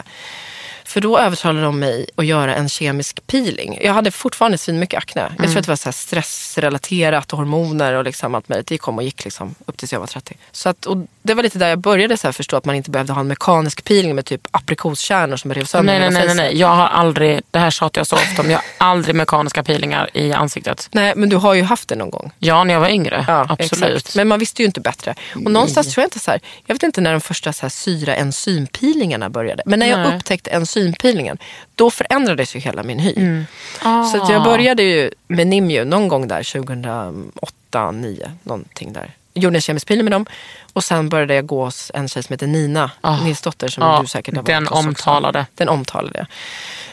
För 0.91 1.01
då 1.01 1.19
övertalade 1.19 1.63
de 1.63 1.79
mig 1.79 2.07
att 2.17 2.27
göra 2.27 2.55
en 2.55 2.69
kemisk 2.69 3.27
peeling. 3.27 3.79
Jag 3.83 3.95
hade 3.95 4.11
fortfarande 4.11 4.59
mycket 4.73 4.99
akne. 4.99 5.33
Jag 5.39 5.47
tror 5.47 5.59
att 5.59 5.65
det 5.65 5.71
var 5.71 5.77
så 5.77 5.93
stressrelaterat 5.93 7.33
och 7.33 7.39
hormoner 7.39 7.95
och 7.95 8.05
liksom 8.05 8.35
allt 8.35 8.49
möjligt. 8.49 8.67
Det 8.67 8.79
kom 8.79 8.97
och 8.97 9.03
gick 9.03 9.25
liksom 9.25 9.55
upp 9.67 9.77
tills 9.77 9.93
jag 9.93 10.01
var 10.01 10.07
30. 10.07 10.37
Så 10.53 10.69
att, 10.69 10.87
och 10.87 10.97
det 11.23 11.35
var 11.35 11.43
lite 11.43 11.59
där 11.59 11.69
jag 11.69 11.79
började 11.79 12.17
så 12.17 12.33
förstå 12.33 12.57
att 12.57 12.65
man 12.65 12.75
inte 12.75 12.91
behövde 12.91 13.13
ha 13.13 13.21
en 13.21 13.27
mekanisk 13.27 13.85
peeling 13.85 14.15
med 14.15 14.25
typ 14.25 14.41
aprikoskärnor 14.51 15.37
som 15.37 15.55
rev 15.55 15.65
sönder 15.65 15.93
Nej, 15.93 16.11
nej, 16.11 16.21
hela 16.21 16.35
nej, 16.35 16.37
nej, 16.37 16.51
nej. 16.51 16.61
Jag 16.61 16.69
har 16.69 16.87
aldrig, 16.87 17.41
det 17.51 17.59
här 17.59 17.71
tjatar 17.71 18.01
jag 18.01 18.07
så 18.07 18.17
ofta 18.17 18.43
om, 18.43 18.51
jag 18.51 18.59
har 18.59 18.89
aldrig 18.89 19.15
mekaniska 19.15 19.63
peelingar 19.63 20.11
i 20.13 20.33
ansiktet. 20.33 20.89
Nej, 20.93 21.13
men 21.17 21.29
du 21.29 21.37
har 21.37 21.55
ju 21.55 21.63
haft 21.63 21.89
det 21.89 21.97
någon 21.97 22.11
gång. 22.11 22.33
Ja, 22.39 22.65
när 22.65 22.75
jag 22.75 22.81
var 22.81 22.89
yngre. 22.89 23.25
Ja, 23.29 23.47
Absolut. 23.49 23.97
Exakt. 23.97 24.17
Men 24.17 24.29
man 24.29 24.39
visste 24.39 24.63
ju 24.63 24.67
inte 24.67 24.81
bättre. 24.81 25.15
Och 25.35 25.51
någonstans 25.51 25.95
tror 25.95 26.03
jag 26.03 26.07
inte 26.07 26.19
så 26.19 26.31
här, 26.31 26.41
jag 26.67 26.75
vet 26.75 26.83
inte 26.83 27.01
när 27.01 27.13
de 27.13 27.21
första 27.21 27.53
så 27.53 27.63
här 27.63 27.71
syra 27.71 28.15
enzympeelingarna 28.15 29.31
började. 29.31 29.63
Men 29.67 29.79
när 29.79 29.87
jag 29.87 30.15
upptäckte 30.15 30.51
enzympeelingen, 30.81 31.39
då 31.75 31.91
förändrades 31.91 32.57
ju 32.57 32.61
hela 32.61 32.83
min 32.83 32.99
hy. 32.99 33.15
Mm. 33.17 33.45
Så 33.83 34.23
att 34.23 34.31
jag 34.31 34.43
började 34.45 34.83
ju 34.83 35.11
med 35.29 35.47
Nimju 35.47 35.85
någon 35.85 36.09
gång 36.09 36.29
där 36.29 36.53
2008, 36.53 37.51
2009, 37.71 38.31
någonting 38.43 38.93
där. 38.93 39.15
Gjorde 39.35 39.57
en 39.57 39.61
kemisk 39.61 39.87
peeling 39.87 40.05
med 40.05 40.13
dem 40.13 40.27
och 40.73 40.85
sen 40.85 41.09
började 41.09 41.35
jag 41.35 41.47
gå 41.47 41.65
hos 41.65 41.91
en 41.95 42.09
tjej 42.09 42.23
som 42.23 42.33
heter 42.33 42.47
Nina 42.47 42.91
Ah. 43.01 43.21
Nilsdotter 43.25 43.69
som 43.69 43.83
Ja, 43.83 43.99
du 44.01 44.07
säkert 44.07 44.37
har 44.37 44.43
den 44.43 44.65
varit 44.65 44.73
också. 44.73 44.89
omtalade. 44.89 45.47
Den 45.55 45.69
omtalade. 45.69 46.27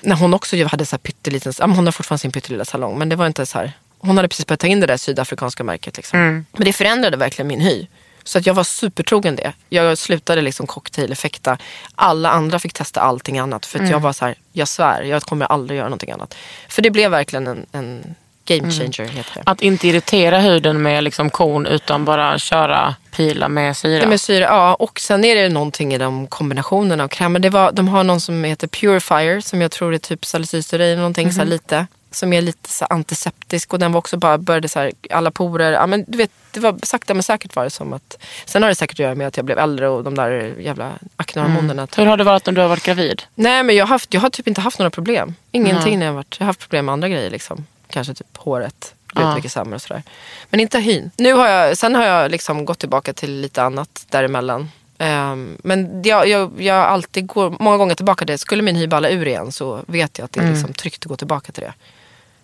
När 0.02 0.16
hon 0.16 0.34
också 0.34 0.64
hade 0.66 0.86
så 0.86 0.94
här 0.94 0.98
pytteliten, 0.98 1.54
hon 1.72 1.86
har 1.86 1.92
fortfarande 1.92 2.20
sin 2.20 2.32
pyttelilla 2.32 2.66
salong 2.66 2.98
men 3.00 3.10
det 3.10 3.16
var 3.16 3.28
inte 3.28 3.46
så 3.46 3.58
här, 3.58 3.72
hon 4.00 4.16
hade 4.18 4.28
precis 4.30 4.48
börjat 4.48 4.60
ta 4.60 4.68
in 4.68 4.80
det 4.80 4.88
där 4.88 4.98
sydafrikanska 4.98 5.64
märket. 5.64 5.98
Liksom. 5.98 6.20
Mm. 6.20 6.46
Men 6.52 6.66
det 6.66 6.74
förändrade 6.74 7.18
verkligen 7.18 7.48
min 7.48 7.62
hy. 7.62 7.88
Så 8.28 8.38
att 8.38 8.46
jag 8.46 8.54
var 8.54 8.64
supertrogen 8.64 9.36
det. 9.36 9.54
Jag 9.70 9.98
slutade 9.98 10.42
liksom 10.42 10.68
cocktail-effekta. 10.68 11.58
Alla 11.96 12.30
andra 12.30 12.60
fick 12.60 12.74
testa 12.74 13.02
allting 13.02 13.40
annat. 13.40 13.66
För 13.66 13.78
att 13.78 13.82
Mm. 13.82 13.92
jag 13.92 14.00
var 14.00 14.14
så 14.14 14.26
här, 14.26 14.36
jag 14.54 14.68
svär, 14.68 15.02
jag 15.04 15.22
kommer 15.24 15.46
aldrig 15.46 15.78
göra 15.78 15.88
någonting 15.88 16.12
annat. 16.12 16.36
För 16.70 16.82
det 16.82 16.90
blev 16.92 17.12
verkligen 17.12 17.48
en, 17.48 17.66
en 17.72 18.16
game 18.46 18.60
Mm. 18.64 18.72
changer 18.72 19.10
heter 19.12 19.32
det. 19.36 19.42
Att 19.46 19.62
inte 19.62 19.88
irritera 19.88 20.40
huden 20.40 20.82
med 20.82 21.04
liksom 21.04 21.30
kon 21.30 21.66
utan 21.66 22.06
bara 22.06 22.40
köra 22.40 22.96
pila 23.16 23.50
med 23.50 23.78
syra. 23.78 24.00
Det 24.02 24.08
med 24.08 24.22
syra, 24.22 24.44
ja. 24.46 24.74
Och 24.76 25.00
sen 25.00 25.24
är 25.26 25.36
det 25.36 25.50
någonting 25.50 25.94
i 25.94 25.98
de 25.98 26.28
kombinationerna 26.28 27.04
av 27.04 27.08
krämer. 27.08 27.40
Det 27.40 27.50
var, 27.50 27.72
de 27.72 27.88
har 27.88 28.04
någon 28.04 28.22
som 28.22 28.44
heter 28.44 28.68
Purifier 28.68 29.40
som 29.42 29.62
jag 29.62 29.72
tror 29.72 29.94
är 29.94 29.98
typ 29.98 30.26
salicylstyren 30.26 30.86
eller 30.88 30.98
någonting 30.98 31.32
så 31.34 31.40
här 31.40 31.46
lite. 31.48 31.88
Som 32.12 32.34
är 32.34 32.42
lite 32.42 32.70
så 32.70 32.86
antiseptisk 32.86 33.74
och 33.74 33.80
den 33.80 33.92
var 33.92 33.98
också 34.00 34.18
bara, 34.18 34.38
började 34.38 34.70
så 34.70 34.80
här, 34.80 34.92
alla 35.10 35.32
porer. 35.32 35.72
Ja, 35.72 35.88
men 35.88 36.06
du 36.08 36.18
vet, 36.18 36.32
det 36.52 36.60
var 36.60 36.80
sakta 36.84 37.14
men 37.14 37.24
säkert 37.24 37.56
var 37.56 37.64
det 37.64 37.70
som 37.70 37.94
att. 37.94 38.18
Sen 38.46 38.62
har 38.64 38.70
det 38.70 38.76
säkert 38.76 38.96
att 38.96 39.00
göra 39.00 39.16
med 39.16 39.28
att 39.28 39.38
jag 39.38 39.46
blev 39.46 39.58
äldre 39.60 39.90
och 39.90 40.04
de 40.04 40.16
där 40.16 40.56
jävla 40.60 40.92
aknehormonerna. 41.16 41.88
Hur 41.98 42.06
har 42.06 42.18
det 42.18 42.24
varit 42.24 42.46
när 42.46 42.54
du 42.54 42.62
har 42.62 42.68
varit 42.68 42.84
gravid? 42.84 43.24
Nej 43.36 43.64
men 43.64 43.76
jag 43.76 43.86
har, 43.86 43.90
haft, 43.90 44.14
jag 44.14 44.22
har 44.22 44.30
typ 44.30 44.48
inte 44.48 44.62
haft 44.62 44.80
några 44.80 44.90
problem. 44.90 45.36
Ingenting 45.52 46.00
när 46.00 46.06
jag 46.06 46.14
har 46.14 46.18
varit, 46.18 46.36
jag 46.40 46.46
har 46.46 46.50
haft 46.50 46.60
problem 46.60 46.86
med 46.86 46.94
andra 46.94 47.10
grejer 47.10 47.30
liksom. 47.30 47.66
Kanske 47.90 48.14
typ 48.14 48.38
håret. 48.38 48.94
Blivit 49.14 49.30
Ja. 49.30 49.36
mycket 49.36 49.52
sämre 49.52 49.76
och 49.76 49.82
sådär. 49.82 50.04
Men 50.50 50.60
inte 50.60 50.80
hyn. 50.80 51.12
Nu 51.18 51.34
har 51.34 51.48
jag, 51.48 51.78
sen 51.78 51.96
har 51.96 52.06
jag 52.06 52.32
liksom 52.32 52.66
gått 52.66 52.80
tillbaka 52.80 53.14
till 53.14 53.42
lite 53.42 53.64
annat 53.64 54.06
däremellan. 54.10 54.72
Ehm, 54.98 55.58
men 55.64 56.02
jag, 56.04 56.28
jag, 56.28 56.62
jag 56.62 56.76
alltid 56.76 57.28
går 57.28 57.56
många 57.60 57.78
gånger 57.78 57.96
tillbaka 57.96 58.26
till 58.26 58.32
det. 58.34 58.38
Skulle 58.38 58.62
min 58.64 58.76
hy 58.76 58.88
balla 58.88 59.10
ur 59.10 59.28
igen 59.28 59.52
så 59.52 59.82
vet 59.88 60.18
jag 60.18 60.26
att 60.26 60.32
det 60.32 60.40
är 60.40 60.52
liksom 60.52 60.74
tryggt 60.74 61.06
att 61.06 61.10
gå 61.10 61.16
tillbaka 61.16 61.52
till 61.52 61.64
det. 61.64 61.74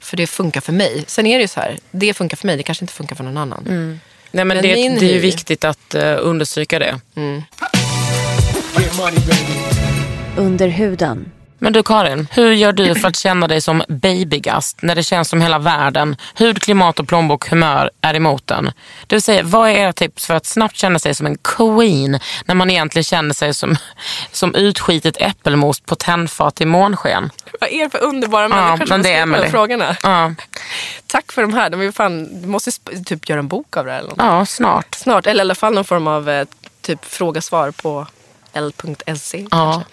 För 0.04 0.18
det 0.18 0.28
funkar 0.28 0.62
för 0.62 0.74
mig. 0.74 1.04
Sen 1.08 1.26
är 1.26 1.38
det 1.38 1.41
ju 1.41 1.47
så 1.47 1.60
här, 1.60 1.78
det 1.91 2.14
funkar 2.14 2.38
för 2.38 2.47
mig, 2.47 2.58
det 2.58 2.64
kanske 2.64 2.84
inte 2.84 2.93
funkar 2.93 3.16
för 3.16 3.24
någon 3.24 3.38
annan. 3.38 3.64
Nej, 3.66 4.45
men 4.45 4.47
Men 4.47 4.62
det, 4.62 4.74
min 4.76 4.99
det 4.99 5.06
är 5.06 5.14
ju 5.14 5.20
viktigt 5.20 5.64
att 5.64 5.95
eh, 5.95 6.16
understryka 6.20 6.80
det. 6.80 6.99
Under 10.38 10.68
huden. 10.68 11.32
Men 11.64 11.74
du 11.74 11.84
Karin, 11.84 12.28
hur 12.32 12.51
gör 12.51 12.72
du 12.72 12.95
för 12.95 13.07
att 13.07 13.16
känna 13.16 13.47
dig 13.47 13.61
som 13.61 13.84
babygast 13.88 14.82
när 14.82 14.95
det 14.95 15.03
känns 15.03 15.30
som 15.30 15.41
hela 15.41 15.59
världen, 15.59 16.16
hud, 16.36 16.61
klimat 16.61 16.99
och 16.99 17.07
plånbok, 17.07 17.49
humör 17.49 17.89
är 18.01 18.14
emot 18.14 18.47
den? 18.47 18.72
Vill 19.09 19.22
säga, 19.22 19.43
vad 19.43 19.70
är 19.70 19.74
era 19.74 19.93
tips 19.93 20.28
för 20.28 20.34
att 20.34 20.45
snabbt 20.45 20.76
känna 20.76 20.99
sig 20.99 21.16
som 21.16 21.26
en 21.26 21.38
queen 21.38 22.20
när 22.45 22.55
man 22.55 22.70
egentligen 22.70 23.03
känner 23.03 23.34
sig 23.34 23.53
som, 23.53 23.76
som 24.32 24.55
utskitet 24.55 25.18
äppelmos 25.20 25.80
på 25.80 25.95
tändfat 25.95 26.61
i 26.61 26.66
månsken? 26.66 27.30
Vad 27.59 27.70
är 27.70 27.84
det 27.84 27.89
för 27.89 28.03
underbara 28.03 28.43
Ja, 28.43 28.47
människor 28.49 28.78
men 28.78 28.88
som 28.88 29.01
det 29.01 29.14
är 29.14 29.43
de 29.43 29.51
frågorna? 29.51 29.95
Ja, 30.03 30.34
Tack 31.07 31.32
för 31.32 31.41
de 31.41 31.53
här. 31.53 31.70
De 31.70 31.82
är 31.82 31.91
fan, 31.91 32.41
du 32.41 32.47
måste 32.47 32.72
typ 33.05 33.30
göra 33.30 33.39
en 33.39 33.47
bok 33.47 33.78
av 33.78 33.86
det 33.86 33.91
här. 33.91 33.99
Eller 33.99 34.09
något. 34.09 34.18
ja 34.20 34.45
snart. 34.45 34.95
Snart, 34.95 35.28
eller 35.28 35.39
i 35.39 35.45
alla 35.45 35.55
fall 35.55 35.74
någon 35.74 35.86
form 35.86 36.07
av 36.07 36.30
eh, 36.30 36.47
typ 36.82 37.05
fråga-svar 37.05 37.72
på 37.72 38.07
l.se. 38.54 39.47
Ja. 39.51 39.84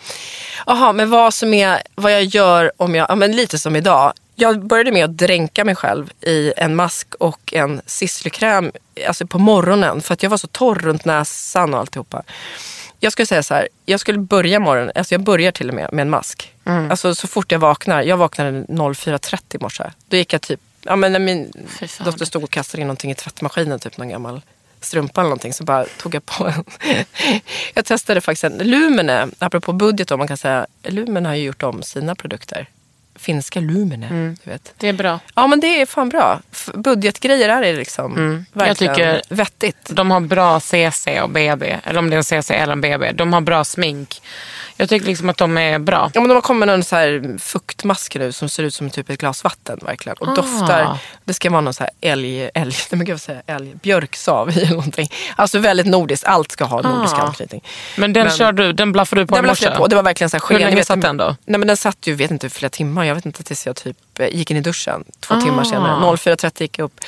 Jaha, 0.67 0.93
men 0.93 1.11
vad 1.11 1.35
som 1.35 1.55
är, 1.55 1.83
vad 1.95 2.13
jag 2.13 2.25
gör 2.25 2.73
om 2.77 2.95
jag, 2.95 3.07
ja 3.11 3.15
men 3.15 3.37
lite 3.37 3.59
som 3.59 3.77
idag. 3.77 4.13
Jag 4.35 4.67
började 4.67 4.93
med 4.93 5.05
att 5.05 5.17
dränka 5.17 5.65
mig 5.65 5.77
själv 5.77 6.13
i 6.21 6.53
en 6.57 6.77
mask 6.77 7.15
och 7.15 7.55
en 7.55 7.81
sisslekräm 7.87 8.73
alltså 9.09 9.27
på 9.27 9.39
morgonen 9.39 10.01
för 10.01 10.15
att 10.15 10.23
jag 10.23 10.31
var 10.31 10.37
så 10.37 10.47
torr 10.47 10.75
runt 10.75 11.05
näsan 11.05 11.75
och 11.75 11.81
alltihopa. 11.81 12.23
Jag 13.01 13.13
skulle 13.13 13.27
säga 13.27 13.43
så 13.43 13.55
här, 13.55 13.69
jag 13.87 14.01
skulle 14.01 14.19
börja 14.19 14.61
morgonen, 14.61 14.93
alltså 14.95 15.15
jag 15.15 15.23
börjar 15.23 15.53
till 15.53 15.69
och 15.69 15.75
med 15.75 15.93
med 15.93 16.03
en 16.03 16.11
mask. 16.11 16.55
Alltså 16.91 17.15
så 17.15 17.27
fort 17.27 17.53
jag 17.53 17.59
vaknar, 17.59 18.03
jag 18.03 18.17
vaknade 18.17 18.51
04.30 18.51 19.57
i 19.57 19.59
morse. 19.59 19.85
Då 20.09 20.17
gick 20.17 20.33
jag 20.33 20.43
typ, 20.43 20.61
ja 20.83 20.97
men 20.97 21.13
när 21.13 21.19
min 21.19 21.53
dotter 22.05 22.25
stod 22.25 22.45
och 22.45 22.51
kastade 22.51 22.81
in 22.81 22.87
någonting 22.87 23.11
i 23.11 23.15
tvättmaskinen, 23.15 23.79
typ 23.79 23.97
någon 23.97 24.09
gammal 24.09 24.41
strumpa 24.81 25.21
eller 25.21 25.29
någonting, 25.29 25.53
så 25.53 25.65
bara 25.65 25.85
tog 25.85 26.15
jag 26.15 26.27
på 26.27 26.47
en. 26.47 26.65
jag 27.75 27.85
testade 27.85 28.21
faktiskt 28.21 28.45
en 28.45 28.59
Lumene, 28.59 29.29
apropå 29.39 29.73
budget 29.73 30.09
då, 30.09 30.17
man 30.17 30.29
kan 30.29 30.37
säga, 30.37 30.67
Lumene 30.83 31.29
har 31.29 31.37
ju 31.37 31.45
gjort 31.45 31.63
om 31.63 31.83
sina 31.83 32.15
produkter. 32.15 32.69
Finska 33.21 33.61
Lumene, 33.61 34.35
du 34.45 34.51
vet. 34.51 34.75
Det 34.77 34.89
är 34.89 34.93
bra. 34.93 35.19
Ja 35.35 35.47
men 35.47 35.61
det 35.61 35.81
är 35.81 35.87
fan 35.87 36.09
bra. 36.09 36.41
Budgetgrejer 36.75 37.49
är 37.49 37.61
det 37.63 37.73
liksom 37.73 38.17
Mm. 38.17 38.45
Jag 38.53 38.61
verkligen 38.67 38.95
tycker- 38.95 39.23
vettigt. 39.29 39.77
De 39.91 40.11
har 40.11 40.21
bra 40.21 40.61
CC 40.61 41.21
och 41.23 41.31
BB, 41.31 41.77
eller 41.85 41.99
om 41.99 42.11
det 42.11 42.17
är 42.17 42.19
en 42.37 42.43
CC 42.43 42.55
eller 42.55 42.73
en 42.73 42.81
BB. 42.81 43.13
De 43.13 43.33
har 43.33 43.41
bra 43.41 43.65
smink. 43.65 44.23
Jag 44.77 44.89
tycker 44.89 45.07
liksom 45.07 45.29
att 45.29 45.37
de 45.37 45.59
är 45.59 45.79
bra. 45.79 46.11
Ja, 46.15 46.21
men 46.21 46.29
de 46.29 46.35
har 46.35 46.41
kommit 46.43 46.59
med 46.59 46.69
någon 46.69 46.85
så 46.85 46.97
här 46.97 47.39
fuktmask 47.39 48.17
nu 48.17 48.33
som 48.33 48.49
ser 48.49 48.63
ut 48.63 48.75
som 48.75 48.91
typ 48.91 49.11
ett 49.11 49.19
glas 49.21 49.45
vatten 49.45 49.79
verkligen. 49.83 50.17
Och 50.21 50.29
Ah. 50.29 50.35
doftar, 50.35 50.99
det 51.25 51.35
ska 51.35 51.51
vara 51.51 51.61
någon 51.61 51.75
så 51.75 51.83
här 51.83 51.91
älg, 52.01 52.43
älg, 52.43 52.51
nej 52.55 52.73
men 52.91 53.05
gud 53.05 53.21
jag, 53.29 53.57
älg, 53.57 53.75
björksav 53.83 54.51
i 54.51 54.61
eller 54.63 54.71
någonting. 54.71 55.09
Alltså 55.37 55.59
väldigt 55.59 55.87
nordiskt, 55.87 56.25
allt 56.27 56.53
ska 56.53 56.65
ha 56.65 56.83
nordisk 56.83 57.15
Ah. 57.15 57.23
anknytning. 57.23 57.65
Men 57.97 58.13
den 58.13 58.27
Men- 58.27 58.37
kör 58.37 58.53
du, 58.53 58.73
den 58.73 58.93
blaffade 58.93 59.23
du 59.23 59.27
på 59.27 59.35
Den 59.37 59.45
i 59.45 59.49
morse? 59.49 59.65
jag 59.67 59.77
på, 59.77 59.87
det 59.87 59.97
var 59.97 60.03
verkligen 60.03 60.31
så 60.31 60.37
här 60.37 60.41
Hur 60.43 60.47
sken. 60.47 60.59
länge 60.59 60.71
Jag 60.71 60.77
vet 60.77 60.87
satt 60.87 61.01
den 61.01 61.17
då? 61.17 61.37
Nej 61.45 61.59
men 61.59 61.69
den 61.69 61.77
satt 61.77 62.07
ju, 62.07 62.15
vet 62.15 62.31
inte, 62.31 62.51
flera 62.51 62.71
timmar. 62.71 63.05
Jag 63.11 63.15
vet 63.15 63.27
inte 63.27 63.43
tills 63.43 63.67
jag 63.67 63.77
typ 63.77 63.97
eh, 64.21 64.29
gick 64.37 64.51
in 64.51 64.57
i 64.57 64.61
duschen. 64.61 65.05
Två 65.21 65.35
Ah. 65.35 65.41
timmar 65.41 65.65
senare, 65.65 66.01
04.30 66.17 66.63
gick 66.63 66.79
jag 66.79 66.85
upp. 66.85 67.01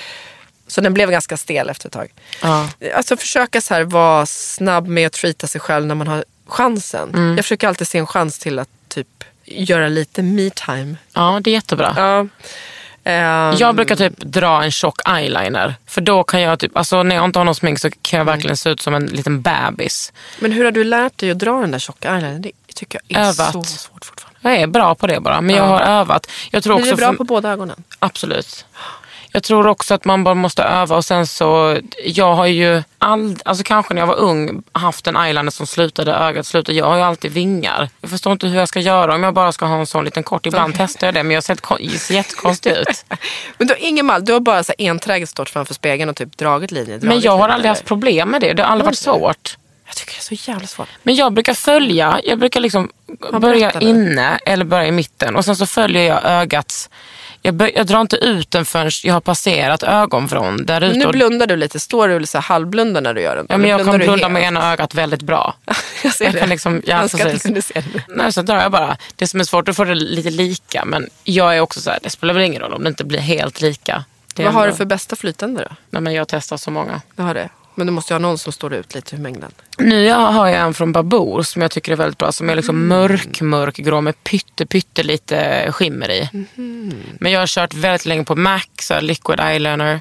Så 0.67 0.81
den 0.81 0.95
blev 0.95 1.11
ganska 1.11 1.37
stel 1.37 1.69
efter 1.71 1.87
ett 1.89 1.93
tag. 1.93 2.13
Ja. 2.43 2.69
Alltså 2.95 3.17
försöka 3.17 3.61
så 3.61 3.75
här 3.75 3.83
vara 3.85 4.27
snabb 4.27 4.87
med 4.87 5.07
att 5.07 5.13
treata 5.13 5.47
sig 5.47 5.61
själv 5.61 5.87
när 5.87 5.95
man 5.95 6.07
har 6.09 6.25
chansen. 6.47 7.09
Mm. 7.15 7.37
Jag 7.37 7.45
försöker 7.45 7.69
alltid 7.69 7.89
se 7.89 7.99
en 7.99 8.07
chans 8.07 8.39
till 8.39 8.59
att 8.59 8.69
typ 8.89 9.25
göra 9.45 9.89
lite 9.89 10.23
me-time. 10.23 10.97
ja, 11.13 11.41
det 11.45 11.51
är 11.51 11.53
jättebra. 11.53 11.95
Ja. 11.97 12.27
Ehm, 13.05 13.57
Jag 13.59 13.75
brukar 13.75 13.97
typ 13.97 14.19
dra 14.19 14.65
en 14.65 14.71
tjock 14.71 15.01
eyeliner. 15.09 15.75
För 15.87 16.01
då 16.01 16.25
kan 16.25 16.41
jag 16.41 16.59
typ, 16.59 16.77
alltså 16.77 17.03
när 17.03 17.17
jag 17.17 17.25
inte 17.25 17.39
har 17.39 17.45
någon 17.45 17.55
smink 17.55 17.79
så 17.79 17.91
kan 18.03 18.19
jag 18.19 18.25
verkligen 18.25 18.57
se 18.57 18.71
ut 18.71 18.81
som 18.81 18.95
en 18.95 19.07
liten 19.07 19.43
bebis. 19.43 20.13
Men 20.39 20.53
hur 20.53 20.65
har 20.65 20.73
du 20.73 20.85
lärt 20.85 21.19
dig 21.19 21.31
att 21.31 21.39
dra 21.39 21.61
den 21.61 21.71
där 21.71 21.79
tjocka 21.79 22.11
eyelinern? 22.11 22.43
Det 22.43 22.53
tycker 22.75 23.01
jag 23.09 23.19
är 23.21 23.25
Övat. 23.25 23.53
så 23.53 23.63
svårt 23.63 24.05
fortfarande. 24.05 24.32
Jag 24.43 24.57
är 24.57 24.67
bra 24.67 24.95
på 24.95 25.07
det 25.07 25.21
bara, 25.21 25.41
men 25.41 25.57
jag 25.57 25.65
har 25.65 25.81
övat. 25.81 26.31
Jag 26.51 26.63
tror 26.63 26.75
Men 26.75 26.83
du 26.83 26.89
är 26.89 26.93
också 26.93 27.07
bra 27.07 27.15
på 27.15 27.25
båda 27.25 27.51
ögonen. 27.51 27.85
Absolut. 27.99 28.65
Jag 29.35 29.43
tror 29.43 29.67
också 29.67 29.95
att 29.95 30.05
man 30.05 30.25
bara 30.25 30.35
måste 30.35 30.63
öva 30.63 30.97
och 30.97 31.05
sen 31.05 31.27
så, 31.27 31.79
jag 32.05 32.35
har 32.35 32.47
ju 32.47 32.83
ald, 32.99 33.43
alltså 33.45 33.65
kanske 33.65 33.95
när 33.95 34.03
jag 34.03 34.07
var 34.07 34.15
ung 34.15 34.63
haft 34.73 35.07
en 35.07 35.17
eyeliner 35.17 35.51
som 35.51 35.67
slutade, 35.67 36.13
ögat 36.13 36.47
slutade. 36.47 36.79
Jag 36.79 36.87
har 36.87 36.97
ju 36.97 37.03
alltid 37.03 37.33
vingar. 37.33 37.89
Jag 38.01 38.11
förstår 38.11 38.33
inte 38.33 38.47
hur 38.47 38.59
jag 38.59 38.69
ska 38.69 38.81
göra 38.81 39.15
om 39.15 39.23
jag 39.23 39.35
bara 39.35 39.53
ska 39.53 39.67
ha 39.67 39.77
en 39.79 39.87
sån 39.87 40.05
liten 40.05 40.23
kort. 40.23 40.47
Ibland 40.47 40.75
testar 40.77 41.07
jag 41.07 41.15
det 41.15 41.23
men 41.23 41.35
jag 41.35 41.45
ser, 41.45 41.99
ser 41.99 42.15
jättekonstig 42.15 42.71
ut. 42.71 43.05
Men 43.59 43.67
du 43.69 43.75
har 43.75 43.79
ingen 43.81 44.07
mall, 44.07 44.25
du 44.25 44.33
har 44.33 44.41
bara 44.41 44.65
så 44.65 44.73
enträget 44.79 45.29
stått 45.29 45.51
framför 45.51 45.75
spegeln 45.75 46.11
och 46.11 46.17
typ 46.17 46.37
dragit 46.37 46.71
linjer. 46.71 46.99
Men 46.99 47.09
dragit 47.09 47.25
jag 47.25 47.37
har 47.37 47.49
aldrig 47.49 47.69
haft 47.69 47.85
problem 47.85 48.29
med 48.29 48.41
det. 48.41 48.53
Det 48.53 48.63
har 48.63 48.71
aldrig 48.71 48.85
varit 48.85 48.99
svårt. 48.99 49.57
Jag 49.93 49.97
tycker 49.97 50.13
det 50.13 50.19
är 50.33 50.37
så 50.37 50.51
jävla 50.51 50.67
svårt. 50.67 50.89
Men 51.03 51.15
jag 51.15 51.33
brukar 51.33 51.55
följa, 51.55 52.21
jag 52.25 52.39
brukar 52.39 52.61
liksom 52.61 52.91
börja 53.41 53.81
inne 53.81 54.39
eller 54.47 54.65
börja 54.65 54.87
i 54.87 54.93
mitten 54.93 55.37
och 55.37 55.45
sen 55.45 55.57
så 55.57 55.67
följer 55.67 56.03
jag 56.03 56.25
ögats 56.25 56.91
jag, 57.43 57.55
bör, 57.55 57.71
jag 57.75 57.87
drar 57.87 58.01
inte 58.01 58.17
ut 58.17 58.51
den 58.51 58.65
förrän 58.65 58.91
jag 59.05 59.15
har 59.15 59.21
passerat 59.21 59.83
ögonvrån 59.83 60.67
där 60.67 60.81
Men 60.81 60.91
ute. 60.91 60.99
nu 60.99 61.13
blundar 61.13 61.47
du 61.47 61.57
lite, 61.57 61.81
står 61.81 62.09
du 62.09 62.27
så 62.27 62.39
halvblundar 62.39 63.01
när 63.01 63.15
du 63.15 63.21
gör 63.21 63.37
den? 63.37 63.47
Ja, 63.49 63.59
men 63.59 63.71
jag 63.71 63.85
kan 63.85 63.99
blunda 63.99 64.29
med 64.29 64.43
ena 64.43 64.73
ögat 64.73 64.95
väldigt 64.95 65.23
bra. 65.23 65.55
Jag 66.05 66.13
ser 66.15 66.25
jag 66.25 66.35
det. 66.35 66.41
kan 66.41 66.49
liksom- 66.49 66.83
ja, 66.87 66.95
jag 66.95 67.03
önskar 67.03 67.27
att 67.27 67.33
du 67.33 67.39
kunde 67.39 67.63
se 67.63 67.75
det. 67.75 68.03
Nej, 68.09 68.33
så 68.33 68.43
drar 68.43 68.63
jag 68.63 68.73
bara. 68.73 68.97
Det 69.17 69.27
som 69.27 69.41
är 69.41 69.45
svårt 69.45 69.69
är 69.69 69.71
att 69.71 69.77
få 69.77 69.85
det 69.85 69.95
lite 69.95 70.31
lika. 70.31 70.85
Men 70.85 71.09
jag 71.25 71.57
är 71.57 71.61
också 71.61 71.81
så 71.81 71.91
här, 71.91 71.99
det 72.03 72.11
spelar 72.11 72.35
väl 72.35 72.43
ingen 72.43 72.63
roll 72.63 72.73
om 72.73 72.83
det 72.83 72.89
inte 72.89 73.05
blir 73.05 73.19
helt 73.21 73.61
lika. 73.61 74.05
Det 74.35 74.45
Vad 74.45 74.53
har 74.53 74.67
du 74.67 74.73
för 74.75 74.85
bästa 74.85 75.17
flytänder 75.17 75.67
då? 75.71 75.77
Nej, 75.91 76.03
men 76.03 76.13
jag 76.13 76.29
testar 76.29 76.57
så 76.57 76.71
många. 76.71 77.01
Du 77.17 77.23
har 77.23 77.35
det? 77.35 77.49
Men 77.75 77.87
du 77.87 77.93
måste 77.93 78.13
ju 78.13 78.15
ha 78.15 78.19
någon 78.19 78.39
som 78.39 78.53
står 78.53 78.75
ut 78.75 78.95
lite 78.95 79.17
ur 79.17 79.21
mängden. 79.21 79.53
Nu 79.79 80.11
har 80.13 80.49
jag 80.49 80.61
en 80.61 80.75
från 80.75 80.93
Babour 80.93 81.43
som 81.43 81.63
jag 81.63 81.71
tycker 81.71 81.93
är 81.93 81.97
väldigt 81.97 82.19
bra. 82.19 82.33
Som 82.33 82.51
är 82.51 82.57
liksom 82.57 82.89
mörk, 82.89 83.41
mörkgrå 83.41 84.01
med 84.01 84.25
pytte, 84.25 84.67
pytte 84.67 85.03
lite 85.03 85.69
skimmer 85.73 86.11
i. 86.11 86.29
Men 87.21 87.33
jag 87.33 87.41
har 87.41 87.47
kört 87.47 87.75
väldigt 87.75 88.07
länge 88.07 88.25
på 88.25 88.37
MAC, 88.37 88.63
så 88.81 89.01
liquid 89.01 89.41
eyeliner. 89.41 90.01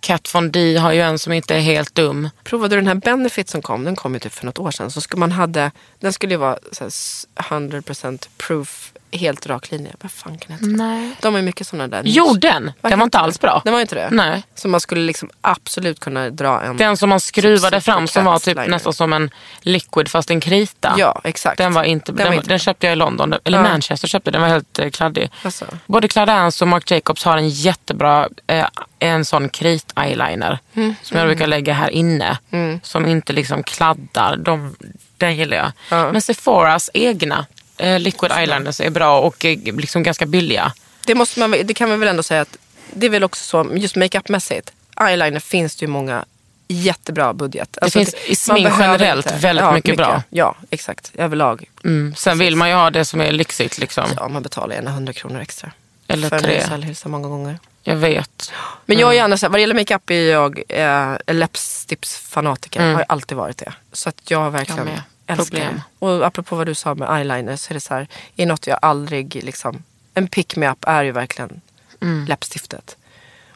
Kat 0.00 0.34
Von 0.34 0.50
D 0.52 0.76
har 0.76 0.92
ju 0.92 1.00
en 1.00 1.18
som 1.18 1.32
inte 1.32 1.54
är 1.56 1.60
helt 1.60 1.94
dum. 1.94 2.28
Provade 2.44 2.74
du 2.76 2.80
den 2.80 2.86
här 2.88 2.94
Benefit 2.94 3.48
som 3.48 3.62
kom? 3.62 3.84
Den 3.84 3.96
kom 3.96 4.14
ju 4.14 4.20
typ 4.20 4.32
för 4.32 4.46
något 4.46 4.58
år 4.58 4.70
sedan. 4.70 4.90
Så 4.90 5.00
skulle 5.00 5.20
man 5.20 5.32
hade, 5.32 5.70
den 6.00 6.12
skulle 6.12 6.34
ju 6.34 6.38
vara 6.38 6.58
så 6.72 6.84
här 6.84 6.88
s- 6.88 7.26
100% 7.36 8.28
proof, 8.38 8.92
helt 9.12 9.46
rak 9.46 9.70
linje. 9.70 9.92
Vad 10.00 10.12
fan 10.12 10.38
kan 10.38 10.56
det 10.56 10.66
heta? 10.66 10.82
Nej. 10.82 11.14
De 11.20 11.34
ju 11.36 11.42
mycket 11.42 11.66
sådana 11.66 11.88
där. 11.88 12.02
Jo, 12.04 12.34
den. 12.34 12.72
Vad 12.80 12.92
Den 12.92 12.98
var 12.98 13.04
inte 13.04 13.18
alls 13.18 13.40
bra. 13.40 13.62
Den 13.64 13.72
var 13.72 13.80
inte 13.80 13.94
det? 13.94 14.08
Nej. 14.10 14.42
Så 14.54 14.68
man 14.68 14.80
skulle 14.80 15.00
liksom 15.00 15.30
absolut 15.40 16.00
kunna 16.00 16.30
dra 16.30 16.62
en... 16.62 16.76
Den 16.76 16.96
som 16.96 17.08
man 17.08 17.20
skruvade 17.20 17.76
Typ 17.76 17.84
fram 17.84 18.08
som 18.08 18.24
var 18.24 18.38
typ 18.38 18.68
nästan 18.68 18.92
som 18.92 19.12
en 19.12 19.30
liquid 19.60 20.08
fast 20.08 20.30
en 20.30 20.40
krita. 20.40 20.94
Ja, 20.98 21.20
exakt. 21.24 21.58
Den 21.58 21.74
var 21.74 21.84
inte, 21.84 22.12
den, 22.12 22.26
var 22.26 22.32
den, 22.32 22.34
inte- 22.42 22.58
köpte 22.58 22.86
jag 22.86 22.92
i 22.92 22.96
London, 22.96 23.34
eller 23.44 23.58
Ja. 23.58 23.62
Manchester 23.62 24.08
köpte 24.08 24.28
jag, 24.28 24.32
den 24.32 24.42
var 24.42 24.48
helt 24.48 24.78
eh, 24.78 24.90
kladdig. 24.90 25.30
Alltså. 25.42 25.64
Både 25.86 26.08
Clarins 26.08 26.62
och 26.62 26.68
Marc 26.68 26.90
Jacobs 26.90 27.24
har 27.24 27.36
en 27.36 27.48
jättebra, 27.48 28.28
eh, 28.46 28.66
en 28.98 29.24
sån 29.24 29.48
krit-eyeliner. 29.48 30.58
Mm. 30.74 30.94
Som 31.02 31.18
jag 31.18 31.26
brukar 31.26 31.46
lägga 31.46 31.72
här 31.72 31.90
inne. 31.90 32.38
Som 32.82 33.06
inte 33.06 33.32
liksom 33.32 33.62
kladdar. 33.62 34.36
De, 34.36 34.76
den 35.16 35.36
gillar 35.36 35.56
jag. 35.56 35.72
Ja. 35.90 36.12
Men 36.12 36.22
Sephoras 36.22 36.90
egna 36.94 37.46
eh, 37.76 38.00
liquid 38.00 38.32
eyeliners 38.32 38.80
är 38.80 38.90
bra 38.90 39.20
och 39.20 39.44
eh, 39.44 39.58
liksom 39.58 40.02
ganska 40.02 40.26
billiga. 40.26 40.72
Det, 41.06 41.14
måste 41.14 41.40
man, 41.40 41.50
det 41.50 41.74
kan 41.74 41.88
man 41.88 42.00
väl 42.00 42.08
ändå 42.08 42.22
säga 42.22 42.40
att 42.40 42.56
det 42.92 43.06
är 43.06 43.10
väl 43.10 43.24
också 43.24 43.44
så, 43.44 43.76
just 43.76 43.96
makeupmässigt. 43.96 44.72
Eyeliner 45.00 45.40
finns 45.40 45.76
det 45.76 45.84
ju 45.84 45.88
många 45.88 46.24
jättebra 46.68 47.32
budget. 47.32 47.78
Alltså 47.80 47.98
finns 47.98 48.14
i 48.26 48.36
smink 48.36 48.68
generellt 48.78 49.32
väldigt 49.32 49.72
mycket 49.72 49.96
bra. 49.96 50.22
Ja, 50.30 50.56
exakt. 50.70 51.12
Överlag. 51.14 51.64
Mm. 51.84 52.14
Sen 52.16 52.38
vill 52.38 52.56
man 52.56 52.68
ju 52.68 52.74
ha 52.74 52.90
det 52.90 53.04
som 53.04 53.20
är 53.20 53.32
lyxigt. 53.32 53.78
Liksom. 53.78 54.04
Ja, 54.16 54.28
man 54.28 54.42
betalar 54.42 54.74
gärna 54.74 54.90
100 54.90 55.12
kronor 55.12 55.40
extra. 55.40 55.72
Eller 56.08 56.28
för 56.28 56.38
tre. 56.38 56.56
en 56.56 56.68
cellhylsa 56.68 57.08
många 57.08 57.28
gånger. 57.28 57.58
Jag 57.82 57.96
vet. 57.96 58.52
Men 58.86 58.98
jag 58.98 59.16
är 59.16 59.22
annars, 59.22 59.42
vad 59.42 59.52
det 59.52 59.60
gäller 59.60 59.74
makeup 59.74 60.10
är 60.10 60.30
jag 60.30 60.62
eh, 60.68 61.16
läppstiftsfanatiker. 61.26 62.80
Mm. 62.80 62.94
Har 62.94 63.04
alltid 63.08 63.38
varit 63.38 63.58
det. 63.58 63.72
Så 63.92 64.08
att 64.08 64.30
jag 64.30 64.50
verkligen 64.50 64.88
Jag. 64.88 65.00
Älskar 65.26 65.58
Problem. 65.58 65.80
Och 65.98 66.26
apropå 66.26 66.56
vad 66.56 66.66
du 66.66 66.74
sa 66.74 66.94
med 66.94 67.18
eyeliner 67.18 67.56
så 67.56 67.72
är 67.72 67.74
det 67.74 67.80
så 67.80 67.94
här, 67.94 68.08
är 68.36 68.46
något 68.46 68.66
jag 68.66 68.78
aldrig 68.82 69.34
liksom, 69.44 69.82
en 70.14 70.28
pick 70.28 70.56
me 70.56 70.68
up 70.70 70.84
är 70.86 71.04
ju 71.04 71.12
verkligen 71.12 71.60
Mm. 72.00 72.26
läppstiftet. 72.26 72.96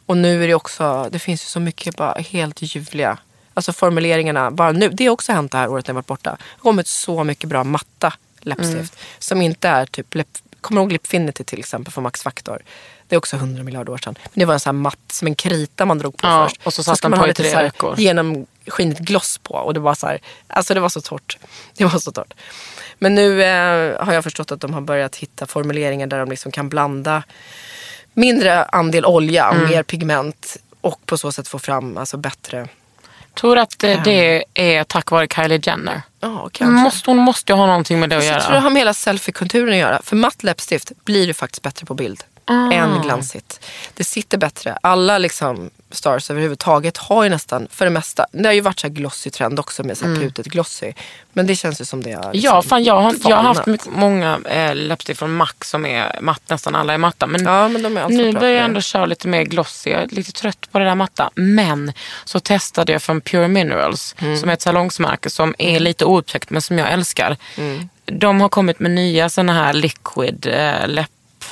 Och 0.07 0.17
nu 0.17 0.45
är 0.45 0.49
det 0.49 0.55
också, 0.55 1.09
det 1.13 1.19
finns 1.19 1.43
ju 1.43 1.47
så 1.47 1.61
mycket 1.61 1.97
bara 1.97 2.13
helt 2.21 2.63
ljuvliga, 2.63 3.19
alltså 3.55 3.73
formuleringarna 3.73 4.51
bara 4.51 4.73
nu, 4.73 4.89
det 4.89 5.07
har 5.07 5.13
också 5.13 5.33
hänt 5.33 5.53
det 5.53 5.59
här 5.59 5.69
året 5.69 5.87
när 5.87 5.91
jag 5.93 5.95
varit 5.95 6.07
borta. 6.07 6.31
Det 6.31 6.37
har 6.43 6.63
kommit 6.63 6.87
så 6.87 7.25
mycket 7.25 7.49
bra 7.49 7.65
matta 7.65 8.13
läppstift 8.41 8.75
Mm. 8.75 8.87
som 9.19 9.43
inte 9.43 9.69
är 9.69 9.87
typ, 9.87 10.15
läpp, 10.15 10.29
kommer 10.61 10.81
du 10.81 10.83
ihåg 10.83 10.93
Lipfinity 10.93 11.45
till 11.45 11.59
exempel 11.59 11.93
från 11.93 12.03
Max 12.05 12.23
Factor? 12.23 12.59
Det 13.09 13.15
är 13.15 13.19
också 13.19 13.37
100 13.37 13.63
miljarder 13.63 13.93
år 13.93 13.99
sedan. 13.99 14.15
Men 14.25 14.39
det 14.41 14.45
var 14.45 14.55
en 14.55 14.61
sån 14.61 14.77
här 14.77 14.83
matt, 14.83 14.99
som 15.13 15.29
en 15.29 15.35
krita 15.35 15.87
man 15.87 15.99
drog 15.99 16.17
på 16.17 16.27
Ja, 16.27 16.49
först. 16.49 16.67
och 16.67 16.75
så 16.75 16.83
satt 16.83 16.99
ska 16.99 17.09
den 17.09 17.19
man 17.19 17.27
på 17.27 17.31
i 17.31 17.35
tre 17.35 17.51
så 17.51 17.57
veckor. 17.57 17.95
Genom, 18.01 18.47
skinigt 18.67 19.01
gloss 19.01 19.39
på. 19.43 19.55
Och 19.55 19.75
det 19.75 19.81
var 19.81 19.95
så 19.95 20.07
här, 20.07 20.21
alltså 20.47 20.75
det 20.75 20.81
var 20.81 20.89
så 20.89 21.01
torrt. 21.01 21.39
Det 21.77 21.85
var 21.85 21.99
så 21.99 22.13
torrt. 22.13 22.35
Men 22.99 23.15
nu 23.15 23.43
eh, 23.43 24.05
har 24.05 24.13
jag 24.13 24.25
förstått 24.25 24.53
att 24.53 24.61
de 24.61 24.75
har 24.75 24.81
börjat 24.81 25.17
hitta 25.17 25.47
formuleringar 25.47 26.07
där 26.07 26.19
de 26.19 26.31
liksom 26.31 26.53
kan 26.53 26.69
blanda 26.69 27.23
mindre 28.15 28.65
andel 28.65 29.05
olja 29.07 29.51
och 29.51 29.57
mer 29.57 29.83
pigment. 29.83 30.57
Och 30.81 31.07
på 31.07 31.19
så 31.19 31.33
sätt 31.33 31.49
få 31.49 31.59
fram 31.59 31.97
alltså, 31.97 32.17
bättre 32.17 32.69
Tror 33.35 33.57
du 33.57 33.63
att 33.63 33.85
eh, 33.85 34.03
det 34.03 34.45
är 34.55 34.85
tack 34.85 35.11
vare 35.11 35.27
Kylie 35.35 35.61
Jenner? 35.63 36.03
Ja, 36.21 36.49
kanske. 36.53 36.65
Måste, 36.83 37.11
hon 37.11 37.17
måste 37.19 37.53
ju 37.53 37.57
ha 37.57 37.67
någonting 37.67 38.01
med 38.01 38.11
det 38.11 38.17
att 38.17 38.23
Så 38.23 38.27
jag 38.27 38.33
göra. 38.33 38.43
tror 38.43 38.55
det 38.55 38.61
har 38.61 38.71
med 38.71 38.81
hela 38.81 38.95
selfie-kulturen 38.95 39.71
att 39.73 39.77
göra. 39.77 40.01
För 40.05 40.17
matt 40.17 40.43
läppstift 40.43 40.93
blir 41.05 41.27
det 41.27 41.35
faktiskt 41.35 41.63
bättre 41.63 41.87
på 41.87 41.95
bild 41.95 42.25
Ah. 42.45 42.73
än 42.73 43.03
glansigt. 43.03 43.61
Det 43.95 44.05
sitter 44.05 44.39
bättre. 44.39 44.79
Alla 44.83 45.19
liksom 45.19 45.71
stars 45.91 46.31
överhuvudtaget 46.31 46.97
har 46.97 47.25
ju 47.25 47.31
nästan, 47.31 47.69
för 47.71 47.85
det 47.85 47.91
mesta, 47.91 48.27
det 48.33 48.49
har 48.49 48.53
ju 48.53 48.61
varit 48.61 48.81
så 48.81 48.87
här 48.87 48.95
glossy 48.95 49.31
trend 49.31 49.61
också 49.61 49.83
med 49.83 49.99
så 49.99 50.07
här 50.07 50.15
putet 50.17 50.47
glossy. 50.47 50.93
Men 51.33 51.47
det 51.47 51.57
känns 51.57 51.81
ju 51.81 51.85
som 51.85 52.03
det 52.03 52.13
har 52.13 52.33
liksom 52.33 52.51
Mm. 52.51 52.57
Ja, 52.57 52.63
fan, 52.63 52.85
jag, 52.85 53.01
har, 53.01 53.15
jag 53.25 53.37
har 53.37 53.43
haft 53.43 53.67
mycket, 53.67 53.87
många 53.91 54.39
eh, 54.45 54.75
läppstift 54.75 55.19
från 55.19 55.35
MAC 55.37 55.55
som 55.65 55.87
är 55.87 56.19
matt, 56.21 56.43
nästan 56.49 56.75
alla 56.75 56.95
är 56.95 56.99
matta. 56.99 57.27
Men, 57.27 57.45
Ja, 57.45 57.69
men 57.69 57.83
de 57.83 57.97
är 57.97 58.09
nu 58.09 58.33
börjar 58.33 58.55
jag 58.55 58.65
ändå 58.65 58.81
köra 58.81 59.07
lite 59.07 59.29
mer 59.29 59.43
glossy. 59.43 59.91
Jag 59.91 60.03
är 60.03 60.07
lite 60.09 60.33
trött 60.33 60.69
på 60.73 60.79
det 60.79 60.85
där 60.85 60.95
matta. 60.95 61.31
Men 61.35 61.93
så 62.25 62.41
testade 62.41 62.93
jag 62.93 63.03
från 63.03 63.21
Pure 63.21 63.49
Minerals 63.49 64.15
Mm. 64.19 64.37
som 64.37 64.49
är 64.49 64.53
ett 64.53 64.63
salongsmärke 64.63 65.31
som 65.31 65.55
är 65.59 65.81
lite 65.81 66.05
oupptäckt 66.05 66.51
men 66.51 66.63
som 66.63 66.79
jag 66.79 66.93
älskar. 66.93 67.37
Mm. 67.57 67.89
De 68.05 68.41
har 68.41 68.49
kommit 68.49 68.81
med 68.81 68.91
nya 68.91 69.29
såna 69.29 69.53
här 69.53 69.73
liquid 69.73 70.47
eh, 70.47 70.89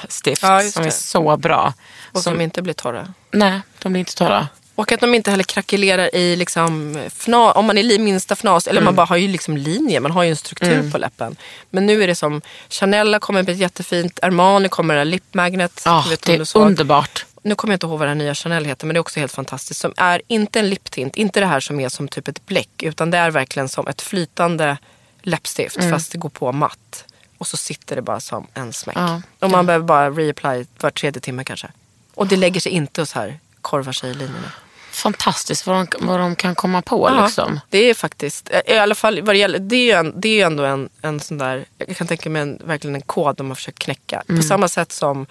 läppstift 0.02 0.42
Ja, 0.42 0.60
som 0.62 0.84
är 0.84 0.90
så 0.90 1.36
bra. 1.36 1.74
Och 2.12 2.20
som 2.22 2.40
inte 2.40 2.62
blir 2.62 2.74
torra. 2.74 3.14
Nej, 3.30 3.60
de 3.82 3.92
blir 3.92 4.00
inte 4.00 4.14
torra. 4.14 4.48
Och 4.74 4.92
att 4.92 5.00
de 5.00 5.14
inte 5.14 5.30
heller 5.30 5.44
krackelerar 5.44 6.14
i 6.14 6.36
liksom 6.36 6.96
fna, 7.06 7.52
om 7.52 7.66
man 7.66 7.78
är 7.78 7.98
minsta 7.98 8.34
fnas, 8.36 8.66
eller 8.66 8.80
Mm. 8.80 8.84
man 8.84 8.94
bara 8.94 9.06
har 9.06 9.16
ju 9.16 9.28
liksom 9.28 9.56
linjer, 9.56 10.00
man 10.00 10.10
har 10.10 10.22
ju 10.22 10.30
en 10.30 10.36
struktur 10.36 10.90
på 10.90 10.98
läppen. 10.98 11.36
Men 11.70 11.86
nu 11.86 12.02
är 12.02 12.06
det 12.06 12.14
som, 12.14 12.42
Chanel 12.68 13.12
har 13.12 13.20
kommit 13.20 13.46
med 13.46 13.52
ett 13.54 13.58
jättefint, 13.60 14.18
Armani 14.22 14.68
kommer 14.68 14.94
med 14.96 15.06
lip 15.06 15.34
magnet. 15.34 15.82
Om 15.86 16.02
det 16.08 16.28
är 16.28 16.56
underbart. 16.58 17.26
Nu 17.42 17.54
kommer 17.54 17.72
jag 17.72 17.76
inte 17.76 17.86
ihåg 17.86 17.98
vad 17.98 18.08
den 18.08 18.18
nya 18.18 18.34
Chanel 18.34 18.64
heter 18.64 18.86
men 18.86 18.94
det 18.94 18.98
är 18.98 19.00
också 19.00 19.20
helt 19.20 19.32
fantastiskt. 19.32 19.80
Som 19.80 19.94
är 19.96 20.22
inte 20.28 20.58
en 20.58 20.70
liptint, 20.70 21.16
inte 21.16 21.40
det 21.40 21.46
här 21.46 21.60
som 21.60 21.80
är 21.80 21.88
som 21.88 22.08
typ 22.08 22.28
ett 22.28 22.46
bläck 22.46 22.82
utan 22.82 23.10
det 23.10 23.18
är 23.18 23.30
verkligen 23.30 23.68
som 23.68 23.88
ett 23.88 24.02
flytande 24.02 24.76
läppstift 25.22 25.76
Mm. 25.76 25.90
fast 25.90 26.12
det 26.12 26.18
går 26.18 26.28
på 26.28 26.52
matt. 26.52 27.04
Och 27.38 27.46
så 27.46 27.56
sitter 27.56 27.96
det 27.96 28.02
bara 28.02 28.20
som 28.20 28.46
en 28.54 28.72
smäck. 28.72 28.96
Ja. 28.96 29.22
Och 29.38 29.50
man 29.50 29.66
behöver 29.66 29.84
bara 29.84 30.10
reapply 30.10 30.66
var 30.80 30.90
tredje 30.90 31.20
timme 31.20 31.44
kanske. 31.44 31.68
Och 32.14 32.26
det 32.26 32.36
lägger 32.36 32.60
sig 32.60 32.72
inte 32.72 33.06
så 33.06 33.18
här 33.18 33.38
korvar 33.60 33.92
sig 33.92 34.10
i 34.10 34.14
linjerna. 34.14 34.52
Fantastiskt 34.90 35.66
vad 35.66 35.76
de, 35.76 36.06
vad 36.06 36.20
de 36.20 36.36
kan 36.36 36.54
komma 36.54 36.82
på 36.82 37.20
liksom. 37.22 37.60
Det 37.70 37.78
är 37.78 37.94
faktiskt, 37.94 38.50
i 38.66 38.78
alla 38.78 38.94
fall 38.94 39.22
vad 39.22 39.34
det 39.34 39.38
gäller, 39.38 39.58
det 39.58 39.76
är 39.76 39.84
ju, 39.84 39.92
en, 39.92 40.20
det 40.20 40.40
är 40.40 40.46
ändå 40.46 40.64
en, 40.64 40.88
en 41.02 41.20
sån 41.20 41.38
där, 41.38 41.64
jag 41.78 41.96
kan 41.96 42.06
tänka 42.06 42.30
mig 42.30 42.42
en, 42.42 42.60
verkligen 42.64 42.94
en 42.94 43.00
kod 43.02 43.36
de 43.36 43.48
har 43.48 43.54
försökt 43.54 43.78
knäcka. 43.78 44.22
Mm. 44.28 44.40
På 44.40 44.46
samma 44.46 44.68
sätt 44.68 44.92
som 44.92 45.26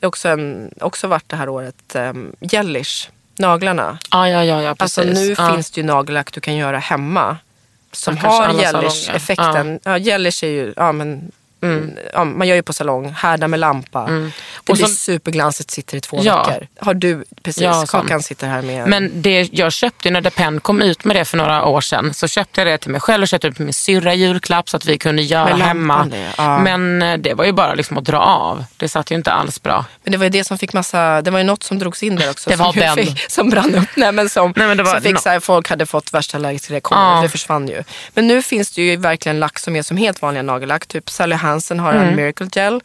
det 0.00 0.06
också, 0.06 0.28
en, 0.28 0.70
också 0.80 1.06
varit 1.06 1.28
det 1.28 1.36
här 1.36 1.48
året, 1.48 1.94
um, 1.94 2.32
Jellish, 2.40 3.10
naglarna. 3.38 3.98
Ja, 4.10 4.28
ja, 4.28 4.44
ja, 4.44 4.62
ja 4.62 4.74
precis. 4.74 4.98
Alltså 4.98 5.20
nu 5.20 5.34
ja. 5.38 5.54
finns 5.54 5.70
det 5.70 5.80
ju 5.80 5.86
nagellack 5.86 6.32
du 6.32 6.40
kan 6.40 6.56
göra 6.56 6.78
hemma. 6.78 7.36
Som 7.92 8.16
Ja, 8.22 8.28
har 8.28 8.42
alla 8.42 8.62
gelish-effekten. 8.62 9.80
Ja. 9.84 9.98
gelish 9.98 10.44
är 10.44 10.48
ju, 10.48 10.74
ja 10.76 10.92
men 10.92 11.32
Ja, 12.12 12.24
man 12.24 12.48
gör 12.48 12.56
ju 12.56 12.62
på 12.62 12.72
salong, 12.72 13.10
härda 13.16 13.48
med 13.48 13.60
lampa. 13.60 14.00
Det 14.04 14.10
Mm. 14.12 14.32
Och 14.68 14.74
blir 14.76 14.86
så- 14.86 14.94
superglansigt, 14.94 15.70
sitter 15.70 15.96
i 15.96 16.00
två 16.00 16.18
Ja. 16.22 16.44
veckor. 16.44 16.66
Har 16.80 16.94
du, 16.94 17.24
precis, 17.42 17.62
Ja. 17.62 17.84
Kakan 17.88 18.22
sitter 18.22 18.46
här 18.46 18.62
med 18.62 18.88
Men 18.88 19.22
det 19.22 19.48
jag 19.52 19.72
köpte 19.72 20.10
när 20.10 20.20
Depend 20.20 20.62
kom 20.62 20.82
ut 20.82 21.04
med 21.04 21.16
det 21.16 21.24
för 21.24 21.36
några 21.36 21.64
år 21.64 21.80
sedan 21.80 22.14
så 22.14 22.28
köpte 22.28 22.60
jag 22.60 22.68
det 22.68 22.78
till 22.78 22.90
mig 22.90 23.00
själv 23.00 23.22
och 23.22 23.28
köpte 23.28 23.48
det 23.48 23.54
till 23.54 23.64
min 23.64 23.74
syrra 23.74 24.14
julklapp 24.14 24.68
så 24.70 24.76
att 24.76 24.86
vi 24.86 24.98
kunde 24.98 25.22
göra 25.22 25.56
Med 25.56 25.66
hemma. 25.66 26.04
det, 26.04 26.28
ja. 26.38 26.58
Men 26.58 27.02
eh, 27.02 27.16
det 27.18 27.34
var 27.34 27.44
ju 27.44 27.52
bara 27.52 27.74
liksom 27.74 27.98
att 27.98 28.04
dra 28.04 28.18
av. 28.18 28.64
Det 28.76 28.88
satt 28.88 29.10
ju 29.10 29.14
inte 29.14 29.32
alls 29.32 29.62
bra. 29.62 29.84
Men 30.04 30.12
det 30.12 30.18
var 30.18 30.24
ju 30.24 30.30
det 30.30 30.44
som 30.44 30.58
fick 30.58 30.72
massa, 30.72 31.22
det 31.22 31.30
var 31.30 31.38
ju 31.38 31.44
något 31.44 31.62
som 31.62 31.78
drogs 31.78 32.02
in 32.02 32.16
där 32.16 32.30
också. 32.30 32.50
Det 32.50 32.56
var 32.56 32.72
som, 32.72 32.80
den. 32.80 32.96
Fick, 32.96 33.30
som 33.30 33.50
brann 33.50 33.74
upp. 33.74 33.88
Nej 33.96 34.12
men 34.12 34.28
som, 34.28 34.52
Nej, 34.56 34.66
men 34.68 34.76
det 34.76 34.82
var 34.82 34.92
som 34.92 35.02
fick 35.02 35.16
no- 35.16 35.20
så 35.22 35.28
här, 35.28 35.40
folk 35.40 35.68
hade 35.70 35.86
fått 35.86 36.14
värsta 36.14 36.36
allergiska 36.36 36.74
reaktioner. 36.74 37.16
Ja. 37.16 37.22
Det 37.22 37.28
försvann 37.28 37.68
ju. 37.68 37.82
Men 38.14 38.26
nu 38.26 38.42
finns 38.42 38.70
det 38.70 38.82
ju 38.82 38.96
verkligen 38.96 39.40
lack 39.40 39.58
som 39.58 39.76
är 39.76 39.82
som 39.82 39.96
helt 39.96 40.22
vanliga 40.22 40.42
nagellack. 40.42 40.86
Typ 40.86 41.10
Sally 41.10 41.36
Hansen 41.48 41.80
har 41.80 41.92
en 41.92 42.16
Miracle 42.16 42.46
Gel. 42.52 42.80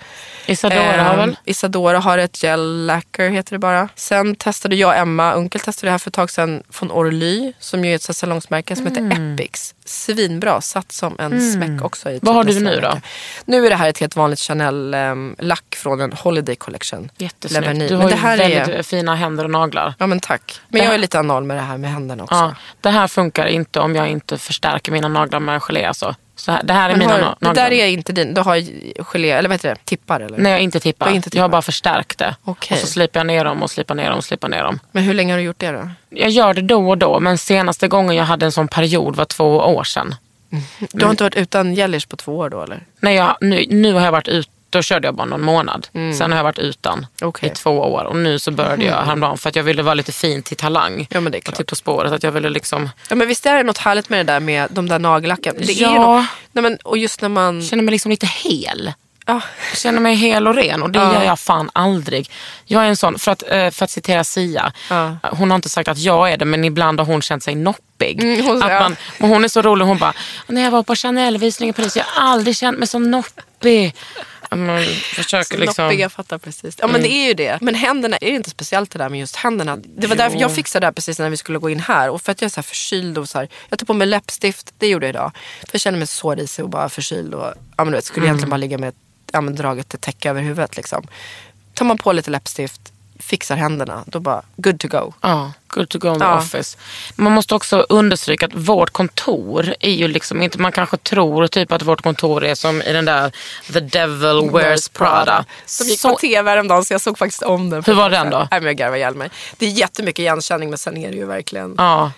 Isadora 0.45 1.03
har 1.03 1.13
Ehm, 1.13 1.17
väl? 1.19 1.37
Isadora 1.45 1.99
har 1.99 2.17
ett 2.17 2.43
gel 2.43 2.85
lacquer 2.85 3.29
heter 3.29 3.51
det 3.55 3.59
bara. 3.59 3.89
Sen 3.95 4.35
testade 4.35 4.75
jag 4.75 4.99
Emma 4.99 5.33
Unkel 5.33 5.61
testade 5.61 5.87
det 5.87 5.91
här 5.91 5.97
för 5.97 6.09
ett 6.09 6.13
tag 6.13 6.29
sedan 6.31 6.63
från 6.69 6.91
Orly 6.91 7.53
som 7.59 7.85
ju 7.85 7.91
är 7.91 7.95
ett 7.95 8.07
här 8.07 8.13
salongsmärke 8.13 8.75
som 8.75 8.87
Mm. 8.87 9.11
heter 9.11 9.33
Epix. 9.33 9.75
Svinbra, 9.85 10.61
satt 10.61 10.91
som 10.91 11.15
en 11.19 11.51
smäck 11.53 11.81
också. 11.83 12.09
I 12.11 12.19
Vad 12.21 12.35
har 12.35 12.43
du 12.43 12.53
nästa 12.59 12.69
nu 12.69 12.81
då? 12.81 13.01
Nu 13.45 13.65
är 13.65 13.69
det 13.69 13.75
här 13.75 13.89
ett 13.89 13.97
helt 13.97 14.15
vanligt 14.15 14.39
Chanel 14.39 14.93
um, 14.95 15.35
lack 15.39 15.75
från 15.75 16.01
en 16.01 16.13
Holiday 16.13 16.55
Collection. 16.55 17.09
Jättesnyggt. 17.17 17.61
Leverny. 17.67 17.87
Du 17.87 17.93
Men 17.97 18.01
har 18.01 18.09
det 18.09 18.15
ju 18.15 18.21
här 18.21 18.37
väldigt 18.37 18.67
är... 18.75 18.83
fina 18.83 19.15
händer 19.15 19.43
och 19.43 19.49
naglar. 19.51 19.93
Ja 19.99 20.07
men 20.07 20.19
tack. 20.19 20.59
Men 20.69 20.79
Det 20.79 20.83
jag 20.83 20.85
här- 20.87 20.93
är 20.93 20.97
lite 20.97 21.19
anal 21.19 21.43
med 21.43 21.57
det 21.57 21.61
här 21.61 21.77
med 21.77 21.91
händerna 21.91 22.23
också. 22.23 22.35
Ja, 22.35 22.55
det 22.81 22.89
här 22.89 23.07
funkar 23.07 23.45
inte 23.45 23.79
om 23.79 23.95
jag 23.95 24.07
inte 24.07 24.37
förstärker 24.37 24.91
mina 24.91 25.07
naglar 25.07 25.39
med 25.39 25.61
gelé. 25.61 25.85
Alltså. 25.85 26.15
Så 26.35 26.51
här, 26.51 26.63
det 26.63 26.73
här 26.73 26.89
är 26.89 26.95
Men 26.95 27.07
mina 27.07 27.25
har, 27.25 27.35
det 27.39 27.61
där 27.61 27.71
är 27.71 27.87
inte 27.87 28.13
din. 28.13 28.33
Du 28.33 28.41
har 28.41 28.57
gelé, 29.03 29.29
eller 29.29 29.49
vad 29.49 29.55
heter 29.55 29.69
det? 29.69 29.75
Tippar 29.85 30.19
eller? 30.19 30.37
Nej, 30.37 30.51
jag 30.51 30.57
har 30.57 30.63
inte 30.63 30.93
har 30.99 31.11
inte 31.11 31.29
Jag 31.37 31.43
har 31.43 31.49
bara 31.49 31.61
förstärkt 31.61 32.17
det. 32.17 32.35
Okej. 32.43 32.75
Och 32.75 32.81
så 32.81 32.87
slipar 32.87 33.19
jag 33.19 33.27
ner 33.27 33.45
dem 33.45 33.63
och 33.63 33.71
slipar 33.71 33.95
ner 33.95 34.09
dem 34.09 34.17
och 34.17 34.23
slipar 34.23 34.49
ner 34.49 34.63
dem. 34.63 34.79
Men 34.91 35.03
hur 35.03 35.13
länge 35.13 35.33
har 35.33 35.37
du 35.37 35.43
gjort 35.43 35.59
det 35.59 35.71
då? 35.71 35.89
Jag 36.09 36.29
gör 36.29 36.53
det 36.53 36.61
då 36.61 36.89
och 36.89 36.97
då, 36.97 37.19
men 37.19 37.37
senaste 37.37 37.87
gången 37.87 38.15
jag 38.15 38.25
hade 38.25 38.45
en 38.45 38.51
sån 38.51 38.67
period 38.67 39.15
var 39.15 39.25
två 39.25 39.57
år 39.57 39.83
sedan. 39.83 40.15
Du 40.91 41.05
har 41.05 41.11
inte 41.11 41.23
varit 41.23 41.35
utan 41.35 41.75
gelish 41.75 42.07
på 42.07 42.15
två 42.15 42.37
år 42.37 42.49
då 42.49 42.61
eller? 42.61 42.83
Nej, 42.99 43.15
jag, 43.15 43.37
nu, 43.41 43.65
nu 43.69 43.93
har 43.93 44.01
jag 44.01 44.11
varit 44.11 44.27
ute, 44.27 44.49
då 44.73 44.81
körde 44.81 45.07
jag 45.07 45.15
bara 45.15 45.25
någon 45.27 45.41
månad. 45.41 45.87
Sen 46.17 46.31
har 46.31 46.37
jag 46.37 46.43
varit 46.43 46.59
utan 46.59 46.93
Mm. 47.21 47.33
Mm. 47.41 47.51
i 47.51 47.55
två 47.55 47.71
år. 47.71 48.03
Och 48.03 48.15
nu 48.15 48.39
så 48.39 48.51
började 48.51 48.85
jag 48.85 48.95
häromdagen 49.03 49.37
för 49.37 49.49
att 49.49 49.55
jag 49.55 49.63
ville 49.63 49.83
vara 49.83 49.93
lite 49.93 50.11
fin 50.11 50.43
till 50.43 50.57
talang. 50.57 51.07
Ja 51.09 51.19
men 51.21 51.31
det 51.31 51.37
är 51.37 51.39
och 51.39 51.43
klart. 51.45 51.57
typ 51.57 51.67
på 51.67 51.75
spåret. 51.75 52.11
Att 52.11 52.23
jag 52.23 52.31
ville 52.31 52.49
liksom 52.49 52.89
Ja 53.09 53.15
men 53.15 53.27
visst 53.27 53.45
är 53.45 53.57
det 53.57 53.63
något 53.63 53.77
härligt 53.77 54.09
med 54.09 54.25
det 54.25 54.33
där 54.33 54.39
med 54.39 54.67
de 54.71 54.89
där 54.89 54.99
nagellacken? 54.99 55.55
Det 55.57 55.71
är 55.73 55.81
Ja. 55.81 55.91
något, 55.93 56.25
nej, 56.51 56.61
men, 56.63 56.77
och 56.83 56.97
just 56.97 57.21
när 57.21 57.29
man... 57.29 57.61
känner 57.63 57.83
mig 57.83 57.91
liksom 57.91 58.11
lite 58.11 58.25
hel. 58.25 58.91
Ja, 59.25 59.41
Jag 59.69 59.77
känner 59.77 59.99
mig 59.99 60.15
hel 60.15 60.47
och 60.47 60.55
ren 60.55 60.83
och 60.83 60.89
det 60.91 60.99
Ja. 60.99 61.13
gör 61.13 61.23
jag 61.23 61.39
fan 61.39 61.69
aldrig. 61.73 62.29
Jag 62.65 62.83
är 62.83 62.87
en 62.87 62.97
sån, 62.97 63.19
för 63.19 63.31
att, 63.31 63.43
eh, 63.49 63.69
för 63.69 63.83
att 63.83 63.89
citera 63.91 64.23
Sia, 64.23 64.71
Ja. 64.89 65.15
hon 65.31 65.51
har 65.51 65.55
inte 65.55 65.69
sagt 65.69 65.87
att 65.89 65.97
jag 65.97 66.31
är 66.31 66.37
det 66.37 66.45
men 66.45 66.63
ibland 66.63 66.99
har 66.99 67.05
hon 67.07 67.21
känt 67.21 67.43
sig 67.43 67.55
noppig. 67.55 68.23
Mm, 68.23 68.45
hon- 68.45 68.63
att 68.63 68.81
man, 68.81 68.95
och 69.21 69.27
hon 69.27 69.43
är 69.43 69.47
så 69.47 69.61
rolig, 69.61 69.85
hon 69.85 69.97
bara, 69.97 70.13
när 70.47 70.61
jag 70.63 70.71
var 70.71 70.83
på 70.83 70.95
Chanel-visning 70.95 71.69
i 71.69 71.73
Paris, 71.73 71.95
jag 71.97 72.03
har 72.07 72.31
aldrig 72.31 72.57
känt 72.57 72.79
mig 72.79 72.87
så 72.87 72.99
noppig. 72.99 73.95
Man 74.55 74.85
försöker 75.15 75.57
liksom... 75.57 75.85
Noppiga 75.85 76.09
fattar 76.09 76.37
precis. 76.37 76.75
Ja 76.79 76.87
men 76.87 77.01
det 77.01 77.11
är 77.11 77.27
ju 77.27 77.33
det. 77.33 77.57
Men 77.61 77.75
händerna, 77.75 78.17
är 78.17 78.29
det 78.29 78.35
inte 78.35 78.49
speciellt 78.49 78.91
det 78.91 78.99
där 78.99 79.09
med 79.09 79.19
just 79.19 79.35
händerna? 79.35 79.77
Det 79.77 80.07
var 80.07 80.15
därför 80.15 80.39
jag 80.39 80.55
fixade 80.55 80.83
det 80.83 80.87
här 80.87 80.91
precis 80.91 81.19
när 81.19 81.29
vi 81.29 81.37
skulle 81.37 81.59
gå 81.59 81.69
in 81.69 81.79
här. 81.79 82.09
Och 82.09 82.21
för 82.21 82.31
att 82.31 82.41
jag 82.41 82.45
är 82.47 82.49
så 82.49 82.55
här 82.55 82.63
förkyld 82.63 83.17
och 83.17 83.29
så 83.29 83.37
här, 83.37 83.47
jag 83.69 83.79
tog 83.79 83.87
på 83.87 83.93
mig 83.93 84.07
läppstift, 84.07 84.73
det 84.77 84.87
gjorde 84.87 85.05
jag 85.05 85.09
idag. 85.09 85.31
För 85.59 85.69
jag 85.71 85.81
kände 85.81 85.99
mig 85.99 86.07
så 86.07 86.35
risig 86.35 86.65
och 86.65 86.69
bara 86.69 86.89
förkyld 86.89 87.33
och 87.33 87.53
ja, 87.77 87.83
men 87.83 87.87
du 87.87 87.91
vet, 87.91 88.05
skulle 88.05 88.25
egentligen 88.25 88.49
bara 88.49 88.57
ligga 88.57 88.77
med 88.77 88.93
ja, 89.31 89.41
men 89.41 89.55
draget 89.55 89.93
ett 89.93 90.01
täcke 90.01 90.29
över 90.29 90.41
huvudet 90.41 90.77
liksom. 90.77 91.07
Tar 91.73 91.85
man 91.85 91.97
på 91.97 92.11
lite 92.11 92.31
läppstift, 92.31 92.92
fixar 93.23 93.55
händerna, 93.55 94.03
då 94.07 94.19
bara 94.19 94.41
good 94.55 94.79
to 94.79 94.87
go. 94.87 95.13
Ja, 95.21 95.51
good 95.67 95.89
to 95.89 95.99
go 95.99 96.13
in 96.13 96.19
the 96.19 96.25
Ja. 96.25 96.37
office. 96.37 96.77
Man 97.15 97.31
måste 97.31 97.55
också 97.55 97.85
understryka 97.89 98.45
att 98.45 98.53
vårt 98.53 98.89
kontor 98.89 99.75
är 99.79 99.91
ju 99.91 100.07
liksom 100.07 100.41
inte, 100.41 100.59
man 100.61 100.71
kanske 100.71 100.97
tror 100.97 101.47
typ 101.47 101.71
att 101.71 101.81
vårt 101.81 102.01
kontor 102.01 102.43
är 102.45 102.55
som 102.55 102.81
i 102.81 102.93
den 102.93 103.05
där 103.05 103.31
The 103.73 103.79
Devil 103.79 104.49
Wears 104.51 104.89
Prada. 104.89 105.45
Som 105.65 105.87
gick 105.87 105.99
Så- 105.99 106.09
på 106.09 106.15
tv 106.19 106.49
häromdagen 106.49 106.85
så 106.85 106.93
jag 106.93 107.01
såg 107.01 107.17
faktiskt 107.17 107.43
om 107.43 107.69
den. 107.69 107.83
Hur 107.85 107.93
var 107.93 108.09
den 108.09 108.29
då? 108.29 108.37
Nej, 108.37 108.59
men 108.59 108.63
jag 108.63 108.75
garvar 108.77 108.97
ihjäl 108.97 109.15
mig. 109.15 109.29
Det 109.57 109.65
är 109.65 109.69
jättemycket 109.69 110.19
igenkänning 110.19 110.69
men 110.69 110.77
sen 110.77 110.97
är 110.97 111.09
det 111.11 111.17
ju 111.17 111.25
verkligen 111.25 111.75
Ja. 111.77 112.11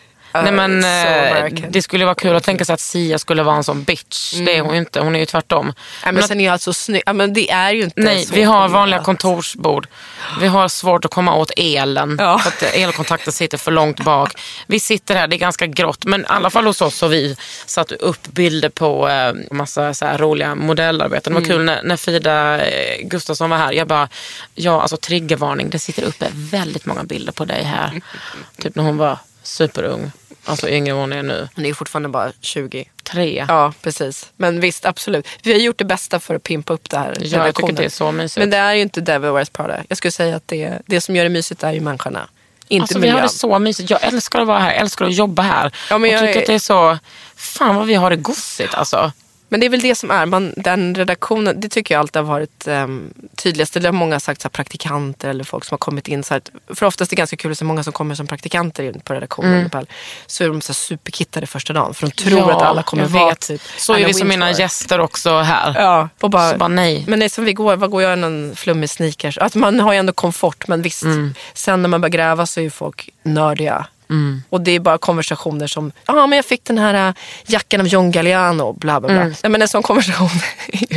Nej, 0.44 0.52
men, 0.52 0.82
så 0.82 0.88
eh, 0.88 1.70
det 1.70 1.82
skulle 1.82 2.06
vara 2.06 2.16
kul 2.16 2.36
att 2.36 2.44
tänka 2.44 2.66
sig 2.66 2.74
att 2.74 2.80
Sia 2.80 3.20
skulle 3.20 3.44
vara 3.44 3.56
en 3.56 3.64
sån 3.64 3.84
bitch. 3.84 4.34
Det 4.34 4.58
är 4.58 4.62
hon 4.62 4.74
ju 4.74 4.80
inte, 4.80 5.00
hon 5.00 5.16
är 5.16 5.20
ju 5.20 5.26
tvärtom. 5.26 5.66
Nej, 5.66 5.74
men, 6.04 6.14
Men 6.16 6.24
att- 6.24 6.30
sen 6.30 6.40
är 6.40 6.46
jag 6.46 6.52
alltså 6.54 6.74
snygg. 6.74 7.04
Men 7.14 7.34
det 7.34 7.52
är 7.52 7.72
ju 7.72 7.84
inte 7.84 8.02
Nej, 8.02 8.26
så 8.26 8.34
vi 8.34 8.44
har 8.44 8.68
vanliga 8.68 9.00
kontorsbord. 9.00 9.88
Vi 10.40 10.48
har 10.48 10.68
svårt 10.68 11.06
att 11.06 11.12
komma 11.12 11.36
åt 11.36 11.52
elen. 11.58 12.16
Ja. 12.20 12.40
För 12.40 12.50
att 12.50 12.76
elkontakten 12.76 13.34
sitter 13.34 13.58
för 13.58 13.72
långt 13.72 14.00
bak. 14.00 14.42
Vi 14.68 14.80
sitter 14.80 15.16
här, 15.16 15.28
det 15.28 15.36
är 15.36 15.38
ganska 15.38 15.66
grått. 15.68 16.06
Men 16.06 16.22
i 16.22 16.26
alla 16.28 16.50
fall 16.50 16.66
hos 16.66 16.82
oss 16.82 17.02
har 17.02 17.10
vi 17.10 17.36
satt 17.66 17.92
upp 17.92 18.28
bilder 18.28 18.70
på 18.70 19.10
eh, 19.10 19.34
massa 19.52 19.94
så 19.94 20.06
roliga 20.06 20.56
modellarbeten. 20.56 21.34
Det 21.34 21.40
var 21.40 21.48
kul 21.48 21.64
när, 21.64 21.84
när 21.84 21.98
Frida 21.98 22.66
eh, 22.66 23.08
Gustafsson 23.08 23.50
var 23.50 23.58
här. 23.58 23.72
Jag 23.72 23.88
bara, 23.88 24.10
ja 24.56 24.82
alltså 24.82 24.98
triggervarning. 24.98 25.70
Det 25.70 25.80
sitter 25.80 26.04
uppe 26.04 26.28
väldigt 26.34 26.86
många 26.86 27.04
bilder 27.04 27.32
på 27.34 27.46
dig 27.46 27.64
här. 27.64 28.02
typ 28.62 28.76
när 28.76 28.84
hon 28.84 28.98
var 28.98 29.18
superung. 29.44 30.12
Alltså 30.46 30.70
yngre 30.70 30.94
hon 30.94 31.14
är 31.14 31.24
nu. 31.24 31.48
Hon 31.56 31.66
är 31.66 31.70
ju 31.70 31.76
fortfarande 31.76 32.10
bara 32.10 32.32
20. 32.42 32.90
Tre. 33.04 33.46
Ja, 33.50 33.74
precis. 33.82 34.32
Men 34.38 34.60
visst, 34.60 34.86
absolut. 34.86 35.28
Vi 35.44 35.52
har 35.54 35.60
gjort 35.60 35.78
det 35.78 35.86
bästa 35.86 36.20
för 36.20 36.36
att 36.36 36.44
pimpa 36.44 36.74
upp 36.74 36.90
det 36.90 36.98
här. 36.98 37.14
Ja, 37.20 37.46
jag 37.46 37.56
tycker 37.56 37.74
det 37.74 37.86
är 37.86 37.90
så 37.90 38.12
mysigt. 38.12 38.38
Men 38.38 38.50
det 38.50 38.58
är 38.58 38.74
ju 38.74 38.82
inte 38.82 39.02
Devil 39.02 39.32
Wears 39.32 39.50
Prada. 39.50 39.84
Jag 39.90 39.98
skulle 39.98 40.12
säga 40.12 40.36
att 40.36 40.48
det, 40.48 40.80
det 40.86 41.02
som 41.02 41.16
gör 41.16 41.24
det 41.24 41.30
mysigt 41.30 41.64
är 41.64 41.72
ju 41.74 41.80
människorna. 41.82 42.28
Inte 42.68 42.84
Alltså, 42.84 43.00
vi 43.00 43.10
har 43.10 43.22
det 43.22 43.30
så 43.30 43.60
mysigt. 43.60 43.90
Jag 43.90 44.04
älskar 44.04 44.40
att 44.42 44.48
vara 44.48 44.60
här, 44.60 44.72
jag 44.72 44.82
älskar 44.82 45.06
att 45.06 45.14
jobba 45.14 45.42
här. 45.44 45.72
Ja, 45.90 45.98
men 45.98 46.10
jag 46.12 46.22
jag 46.24 46.28
tycker 46.28 46.40
är- 46.40 46.44
att 46.44 46.48
det 46.48 46.54
är 46.54 46.60
så, 46.60 46.98
fan 47.36 47.76
vad 47.76 47.88
vi 47.88 47.94
har 47.94 48.10
det 48.10 48.16
gossigt 48.16 48.74
alltså. 48.74 49.12
Men 49.50 49.60
det 49.60 49.66
är 49.66 49.70
väl 49.70 49.82
det 49.82 49.96
som 49.96 50.12
är, 50.12 50.26
man, 50.26 50.54
den 50.58 50.96
redaktionen, 50.96 51.60
det 51.62 51.70
tycker 51.70 51.96
jag 51.96 52.00
alltid 52.00 52.22
har 52.22 52.30
varit 52.30 52.68
um, 52.68 53.14
tydligast. 53.36 53.74
Det 53.74 53.86
har 53.86 53.92
många 53.92 54.20
sagt, 54.20 54.42
så 54.42 54.46
här, 54.46 54.50
praktikanter 54.52 55.30
eller 55.30 55.44
folk 55.44 55.64
som 55.66 55.74
har 55.74 55.78
kommit 55.78 56.08
in. 56.08 56.24
Så 56.24 56.34
här, 56.34 56.42
för 56.76 56.86
oftast 56.86 57.12
är 57.12 57.16
det 57.16 57.20
ganska 57.20 57.38
kul 57.38 57.52
att 57.52 57.58
se 57.58 57.66
många 57.66 57.84
som 57.84 57.94
kommer 57.94 58.16
som 58.16 58.28
praktikanter 58.28 58.84
in 58.84 59.00
på 59.00 59.14
redaktionen. 59.14 59.70
Mm. 59.74 59.86
Så 60.26 60.44
är 60.44 60.48
de 60.48 60.62
så 60.62 60.70
här, 60.70 60.76
superkittade 60.76 61.48
första 61.48 61.74
dagen. 61.74 61.94
För 61.94 62.08
de 62.08 62.12
tror 62.12 62.52
att 62.52 62.62
alla 62.62 62.84
kommer 62.84 63.06
vara 63.06 63.30
vet. 63.30 63.40
typ 63.40 63.62
Så 63.78 63.94
är 63.94 64.06
vi 64.06 64.14
som 64.14 64.28
mina 64.28 64.52
gäster 64.52 65.00
också 65.00 65.38
här. 65.38 65.74
Ja, 65.78 66.10
och 66.20 66.30
bara, 66.30 66.52
Så 66.52 66.58
bara 66.58 66.68
nej. 66.70 67.04
Men 67.08 67.20
det 67.20 67.26
är 67.26 67.30
som 67.30 67.46
vi 67.46 67.54
går, 67.54 67.76
vad 67.76 67.90
går 67.92 68.02
jag 68.02 68.18
i 68.18 68.22
någon 68.22 68.56
flummig 68.56 68.90
sneakers? 68.90 69.38
Att 69.38 69.56
man 69.56 69.80
har 69.80 69.94
ju 69.94 70.00
ändå 70.00 70.14
komfort 70.14 70.68
men 70.68 70.82
visst, 70.82 71.04
Mm. 71.04 71.34
sen 71.54 71.82
när 71.82 71.90
man 71.90 72.02
börjar 72.02 72.12
gräva 72.12 72.46
så 72.46 72.60
är 72.60 72.64
ju 72.64 72.70
folk 72.70 73.10
nördiga. 73.24 73.86
Och 74.50 74.62
det 74.62 74.72
är 74.72 74.80
bara 74.80 74.98
konversationer 74.98 75.68
som, 75.68 75.92
ja 76.06 76.14
ah, 76.14 76.28
men 76.28 76.36
jag 76.36 76.46
fick 76.46 76.64
den 76.64 76.78
här 76.78 77.08
äh, 77.08 77.14
jackan 77.48 77.82
av 77.82 77.88
John 77.88 78.12
Galliano, 78.12 78.74
bla 78.74 79.00
bla 79.00 79.10
bla. 79.10 79.22
Mm. 79.22 79.34
Nej, 79.44 79.50
men 79.50 79.62
en 79.62 79.68
sån 79.68 79.84
konversation. 79.84 80.30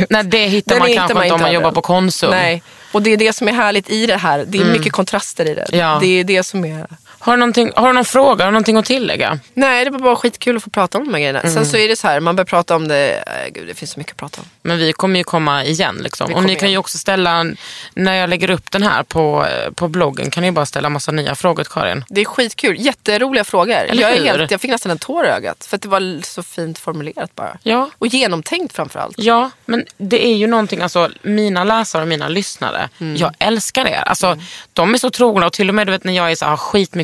Nej, 0.09 0.23
det 0.23 0.47
hittar 0.47 0.75
Den 0.75 0.79
man 0.79 0.93
kanske 0.93 1.13
man 1.13 1.23
inte 1.23 1.33
om 1.33 1.41
man 1.41 1.53
jobbar 1.53 1.71
på 1.71 1.81
Konsum. 1.81 2.29
Nej, 2.29 2.63
och 2.91 3.01
det 3.01 3.09
är 3.09 3.17
det 3.17 3.33
som 3.33 3.47
är 3.47 3.53
härligt 3.53 3.89
i 3.89 4.05
det 4.05 4.17
här. 4.17 4.45
Det 4.47 4.57
är 4.57 4.65
mycket 4.65 4.91
kontraster 4.91 5.45
i 5.45 5.53
det. 5.53 5.65
Ja. 5.71 5.97
Det 6.01 6.07
är 6.07 6.23
det 6.23 6.43
som 6.43 6.65
är... 6.65 6.87
Har, 7.19 7.37
du 7.37 7.71
har 7.75 7.87
du 7.87 7.93
någon 7.93 8.05
fråga, 8.05 8.43
har 8.45 8.51
du 8.51 8.53
någonting 8.53 8.77
att 8.77 8.85
tillägga? 8.85 9.39
Nej, 9.53 9.85
det 9.85 9.91
var 9.91 9.99
bara 9.99 10.15
skitkul 10.15 10.57
att 10.57 10.63
få 10.63 10.69
prata 10.69 10.97
om 10.97 11.05
de 11.05 11.13
här 11.13 11.19
grejerna. 11.19 11.39
Mm. 11.39 11.53
Sen 11.53 11.65
så 11.65 11.77
är 11.77 11.87
det 11.87 11.95
så 11.95 12.07
här, 12.07 12.19
man 12.19 12.35
börjar 12.35 12.45
prata 12.45 12.75
om 12.75 12.87
det, 12.87 13.23
äh, 13.27 13.53
gud 13.53 13.67
det 13.67 13.73
finns 13.73 13.91
så 13.91 13.99
mycket 13.99 14.11
att 14.13 14.17
prata 14.17 14.41
om. 14.41 14.47
Men 14.61 14.77
vi 14.77 14.93
kommer 14.93 15.17
ju 15.19 15.23
komma 15.23 15.63
igen. 15.65 15.97
Liksom. 16.03 16.25
Och 16.25 16.29
ni 16.29 16.35
kommer 16.35 16.55
kan 16.55 16.67
ju 16.67 16.71
igen. 16.71 16.79
också 16.79 16.97
ställa, 16.97 17.45
när 17.93 18.13
jag 18.13 18.29
lägger 18.29 18.49
upp 18.49 18.71
den 18.71 18.83
här 18.83 19.03
på, 19.03 19.45
eh, 19.45 19.71
på 19.71 19.87
bloggen, 19.87 20.31
kan 20.31 20.43
ni 20.43 20.51
bara 20.51 20.65
ställa 20.65 20.89
massa 20.89 21.11
nya 21.11 21.35
frågor 21.35 21.63
till 21.63 21.71
Karin. 21.73 22.05
Det 22.09 22.21
är 22.21 22.25
skitkul, 22.25 22.75
jätteroliga 22.79 23.43
frågor. 23.43 23.75
Jag, 23.93 24.11
är 24.17 24.23
helt, 24.23 24.51
jag 24.51 24.61
fick 24.61 24.71
nästan 24.71 24.91
en 24.91 24.97
tår 24.99 25.25
i 25.25 25.29
ögat 25.29 25.65
för 25.65 25.75
att 25.75 25.81
det 25.81 25.87
var 25.89 26.23
så 26.25 26.43
fint 26.43 26.79
formulerat 26.79 27.35
bara. 27.35 27.57
Ja. 27.63 27.89
Och 27.99 28.07
genomtänkt 28.07 28.75
framförallt. 28.75 29.15
Ja, 29.17 29.51
men 29.65 29.85
det 29.97 30.25
är 30.25 30.35
ju 30.35 30.47
någonting, 30.47 30.81
alltså 30.81 31.09
mina 31.21 31.63
läsare 31.63 32.01
och 32.01 32.07
mina 32.07 32.27
lyssnare, 32.27 32.89
Mm. 32.99 33.15
jag 33.15 33.31
älskar 33.39 33.85
er. 33.87 34.03
Alltså, 34.05 34.37
De 34.73 34.93
är 34.93 34.97
så 34.97 35.09
trogna 35.09 35.45
och 35.45 35.53
till 35.53 35.69
och 35.69 35.75
med 35.75 35.87
du 35.87 35.91
vet, 35.91 36.03
när 36.03 36.13
jag 36.13 36.31
är 36.31 36.35
så, 36.35 36.45
här, 36.45 36.49
har 36.51 36.57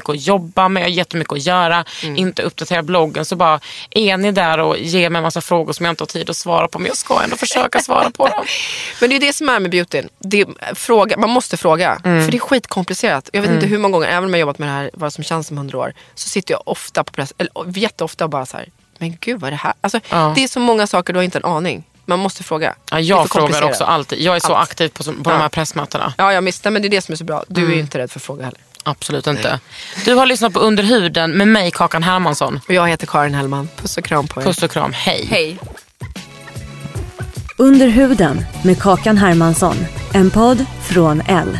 skitmycket 0.06 0.22
att 0.22 0.28
jobba 0.28 0.70
med, 0.70 0.82
jag 0.82 0.86
har 0.86 0.91
jättemycket 0.91 1.34
att 1.34 1.45
göra, 1.45 1.86
Mm. 2.03 2.16
inte 2.18 2.41
uppdaterar 2.41 2.82
bloggen, 2.82 3.26
så 3.26 3.36
bara 3.36 3.60
är 3.91 4.18
ni 4.18 4.32
där 4.32 4.58
och 4.60 4.78
ger 4.78 5.10
mig 5.10 5.20
en 5.20 5.24
massa 5.24 5.41
frågor 5.41 5.74
som 5.74 5.86
jag 5.86 5.91
inte 5.91 6.01
har 6.01 6.08
tid 6.08 6.30
att 6.30 6.38
svara 6.38 6.68
på, 6.68 6.80
men 6.80 6.88
jag 6.88 6.97
ska 6.97 7.22
ändå 7.24 7.36
försöka 7.36 7.80
svara 7.80 8.12
på 8.12 8.28
dem. 8.28 8.45
Men 9.01 9.10
det 9.10 9.16
är 9.16 9.20
det 9.20 9.34
som 9.34 9.49
är 9.49 9.60
med 9.60 9.72
beautyn. 9.72 10.10
Det 10.20 10.45
fråga, 10.74 11.18
man 11.18 11.30
måste 11.30 11.58
fråga. 11.58 12.01
Mm. 12.06 12.24
För 12.26 12.32
det 12.32 12.38
är 12.38 12.39
skitkomplicerat. 12.39 13.30
Jag 13.34 13.41
vet 13.41 13.51
inte 13.51 13.68
hur 13.68 13.78
många 13.78 13.91
gånger, 13.93 14.08
även 14.08 14.24
om 14.24 14.30
jag 14.34 14.39
jobbat 14.39 14.60
med 14.60 14.68
det 14.70 14.74
här 14.74 14.89
vad 14.93 15.14
som 15.14 15.24
känns 15.24 15.47
som 15.47 15.58
hundra 15.58 15.78
år, 15.80 15.93
så 16.16 16.30
sitter 16.30 16.53
jag 16.53 16.62
ofta 16.66 17.03
på 17.03 17.12
press, 17.14 17.34
eller 17.38 17.51
jätteofta 17.78 18.24
och 18.24 18.30
bara 18.30 18.45
så 18.45 18.58
här, 18.58 18.70
men 18.97 19.18
gud 19.22 19.39
vad 19.39 19.47
är 19.47 19.51
det 19.51 19.58
här? 19.58 19.74
Alltså, 19.82 19.99
Ja. 20.10 20.32
Det 20.36 20.43
är 20.43 20.47
så 20.47 20.60
många 20.60 20.88
saker 20.88 21.14
du 21.14 21.20
har 21.20 21.24
inte 21.24 21.38
en 21.38 21.45
aning. 21.45 21.84
Man 22.08 22.20
måste 22.20 22.43
fråga. 22.43 22.76
Ja, 22.91 22.99
jag 22.99 23.30
frågar 23.30 23.64
också 23.64 23.84
alltid. 23.84 24.22
Jag 24.22 24.36
är 24.36 24.39
så 24.39 24.53
Allt. 24.56 24.70
aktiv 24.70 24.89
på, 24.89 25.03
på 25.03 25.12
Ja. 25.12 25.32
de 25.32 25.41
här 25.41 25.49
pressmötena. 25.49 26.14
Ja, 26.18 26.34
jag 26.34 26.43
missade, 26.43 26.72
men 26.74 26.82
det 26.82 26.88
är 26.88 26.89
det 26.89 27.01
som 27.01 27.14
är 27.14 27.18
så 27.18 27.24
bra. 27.24 27.43
Du 27.47 27.62
Mm. 27.62 27.74
är 27.74 27.80
inte 27.80 27.97
rädd 27.97 28.12
för 28.12 28.20
att 28.20 28.24
fråga 28.24 28.43
heller. 28.45 28.60
Absolut 28.86 29.28
inte. 29.28 29.60
Du 30.06 30.14
har 30.14 30.26
lyssnat 30.26 30.54
på 30.54 30.60
Under 30.60 30.84
huden 30.84 31.32
med 31.32 31.48
mig, 31.48 31.72
Kakan 31.72 32.04
Hermansson. 32.04 32.60
Och 32.68 32.74
jag 32.74 32.88
heter 32.88 33.08
Karin 33.08 33.34
Hellman. 33.34 33.70
Puss 33.82 33.98
och 33.98 34.04
kram 34.04 34.28
på 34.28 34.42
er. 34.42 34.46
Puss 34.46 34.64
och 34.64 34.72
kram, 34.72 34.94
hej. 34.94 35.28
Hej. 35.30 35.60
Under 37.58 37.88
huden 37.88 38.46
med 38.64 38.82
Kakan 38.82 39.18
Hermansson. 39.18 39.76
En 40.14 40.32
podd 40.32 40.66
från 40.84 41.22
L. 41.28 41.60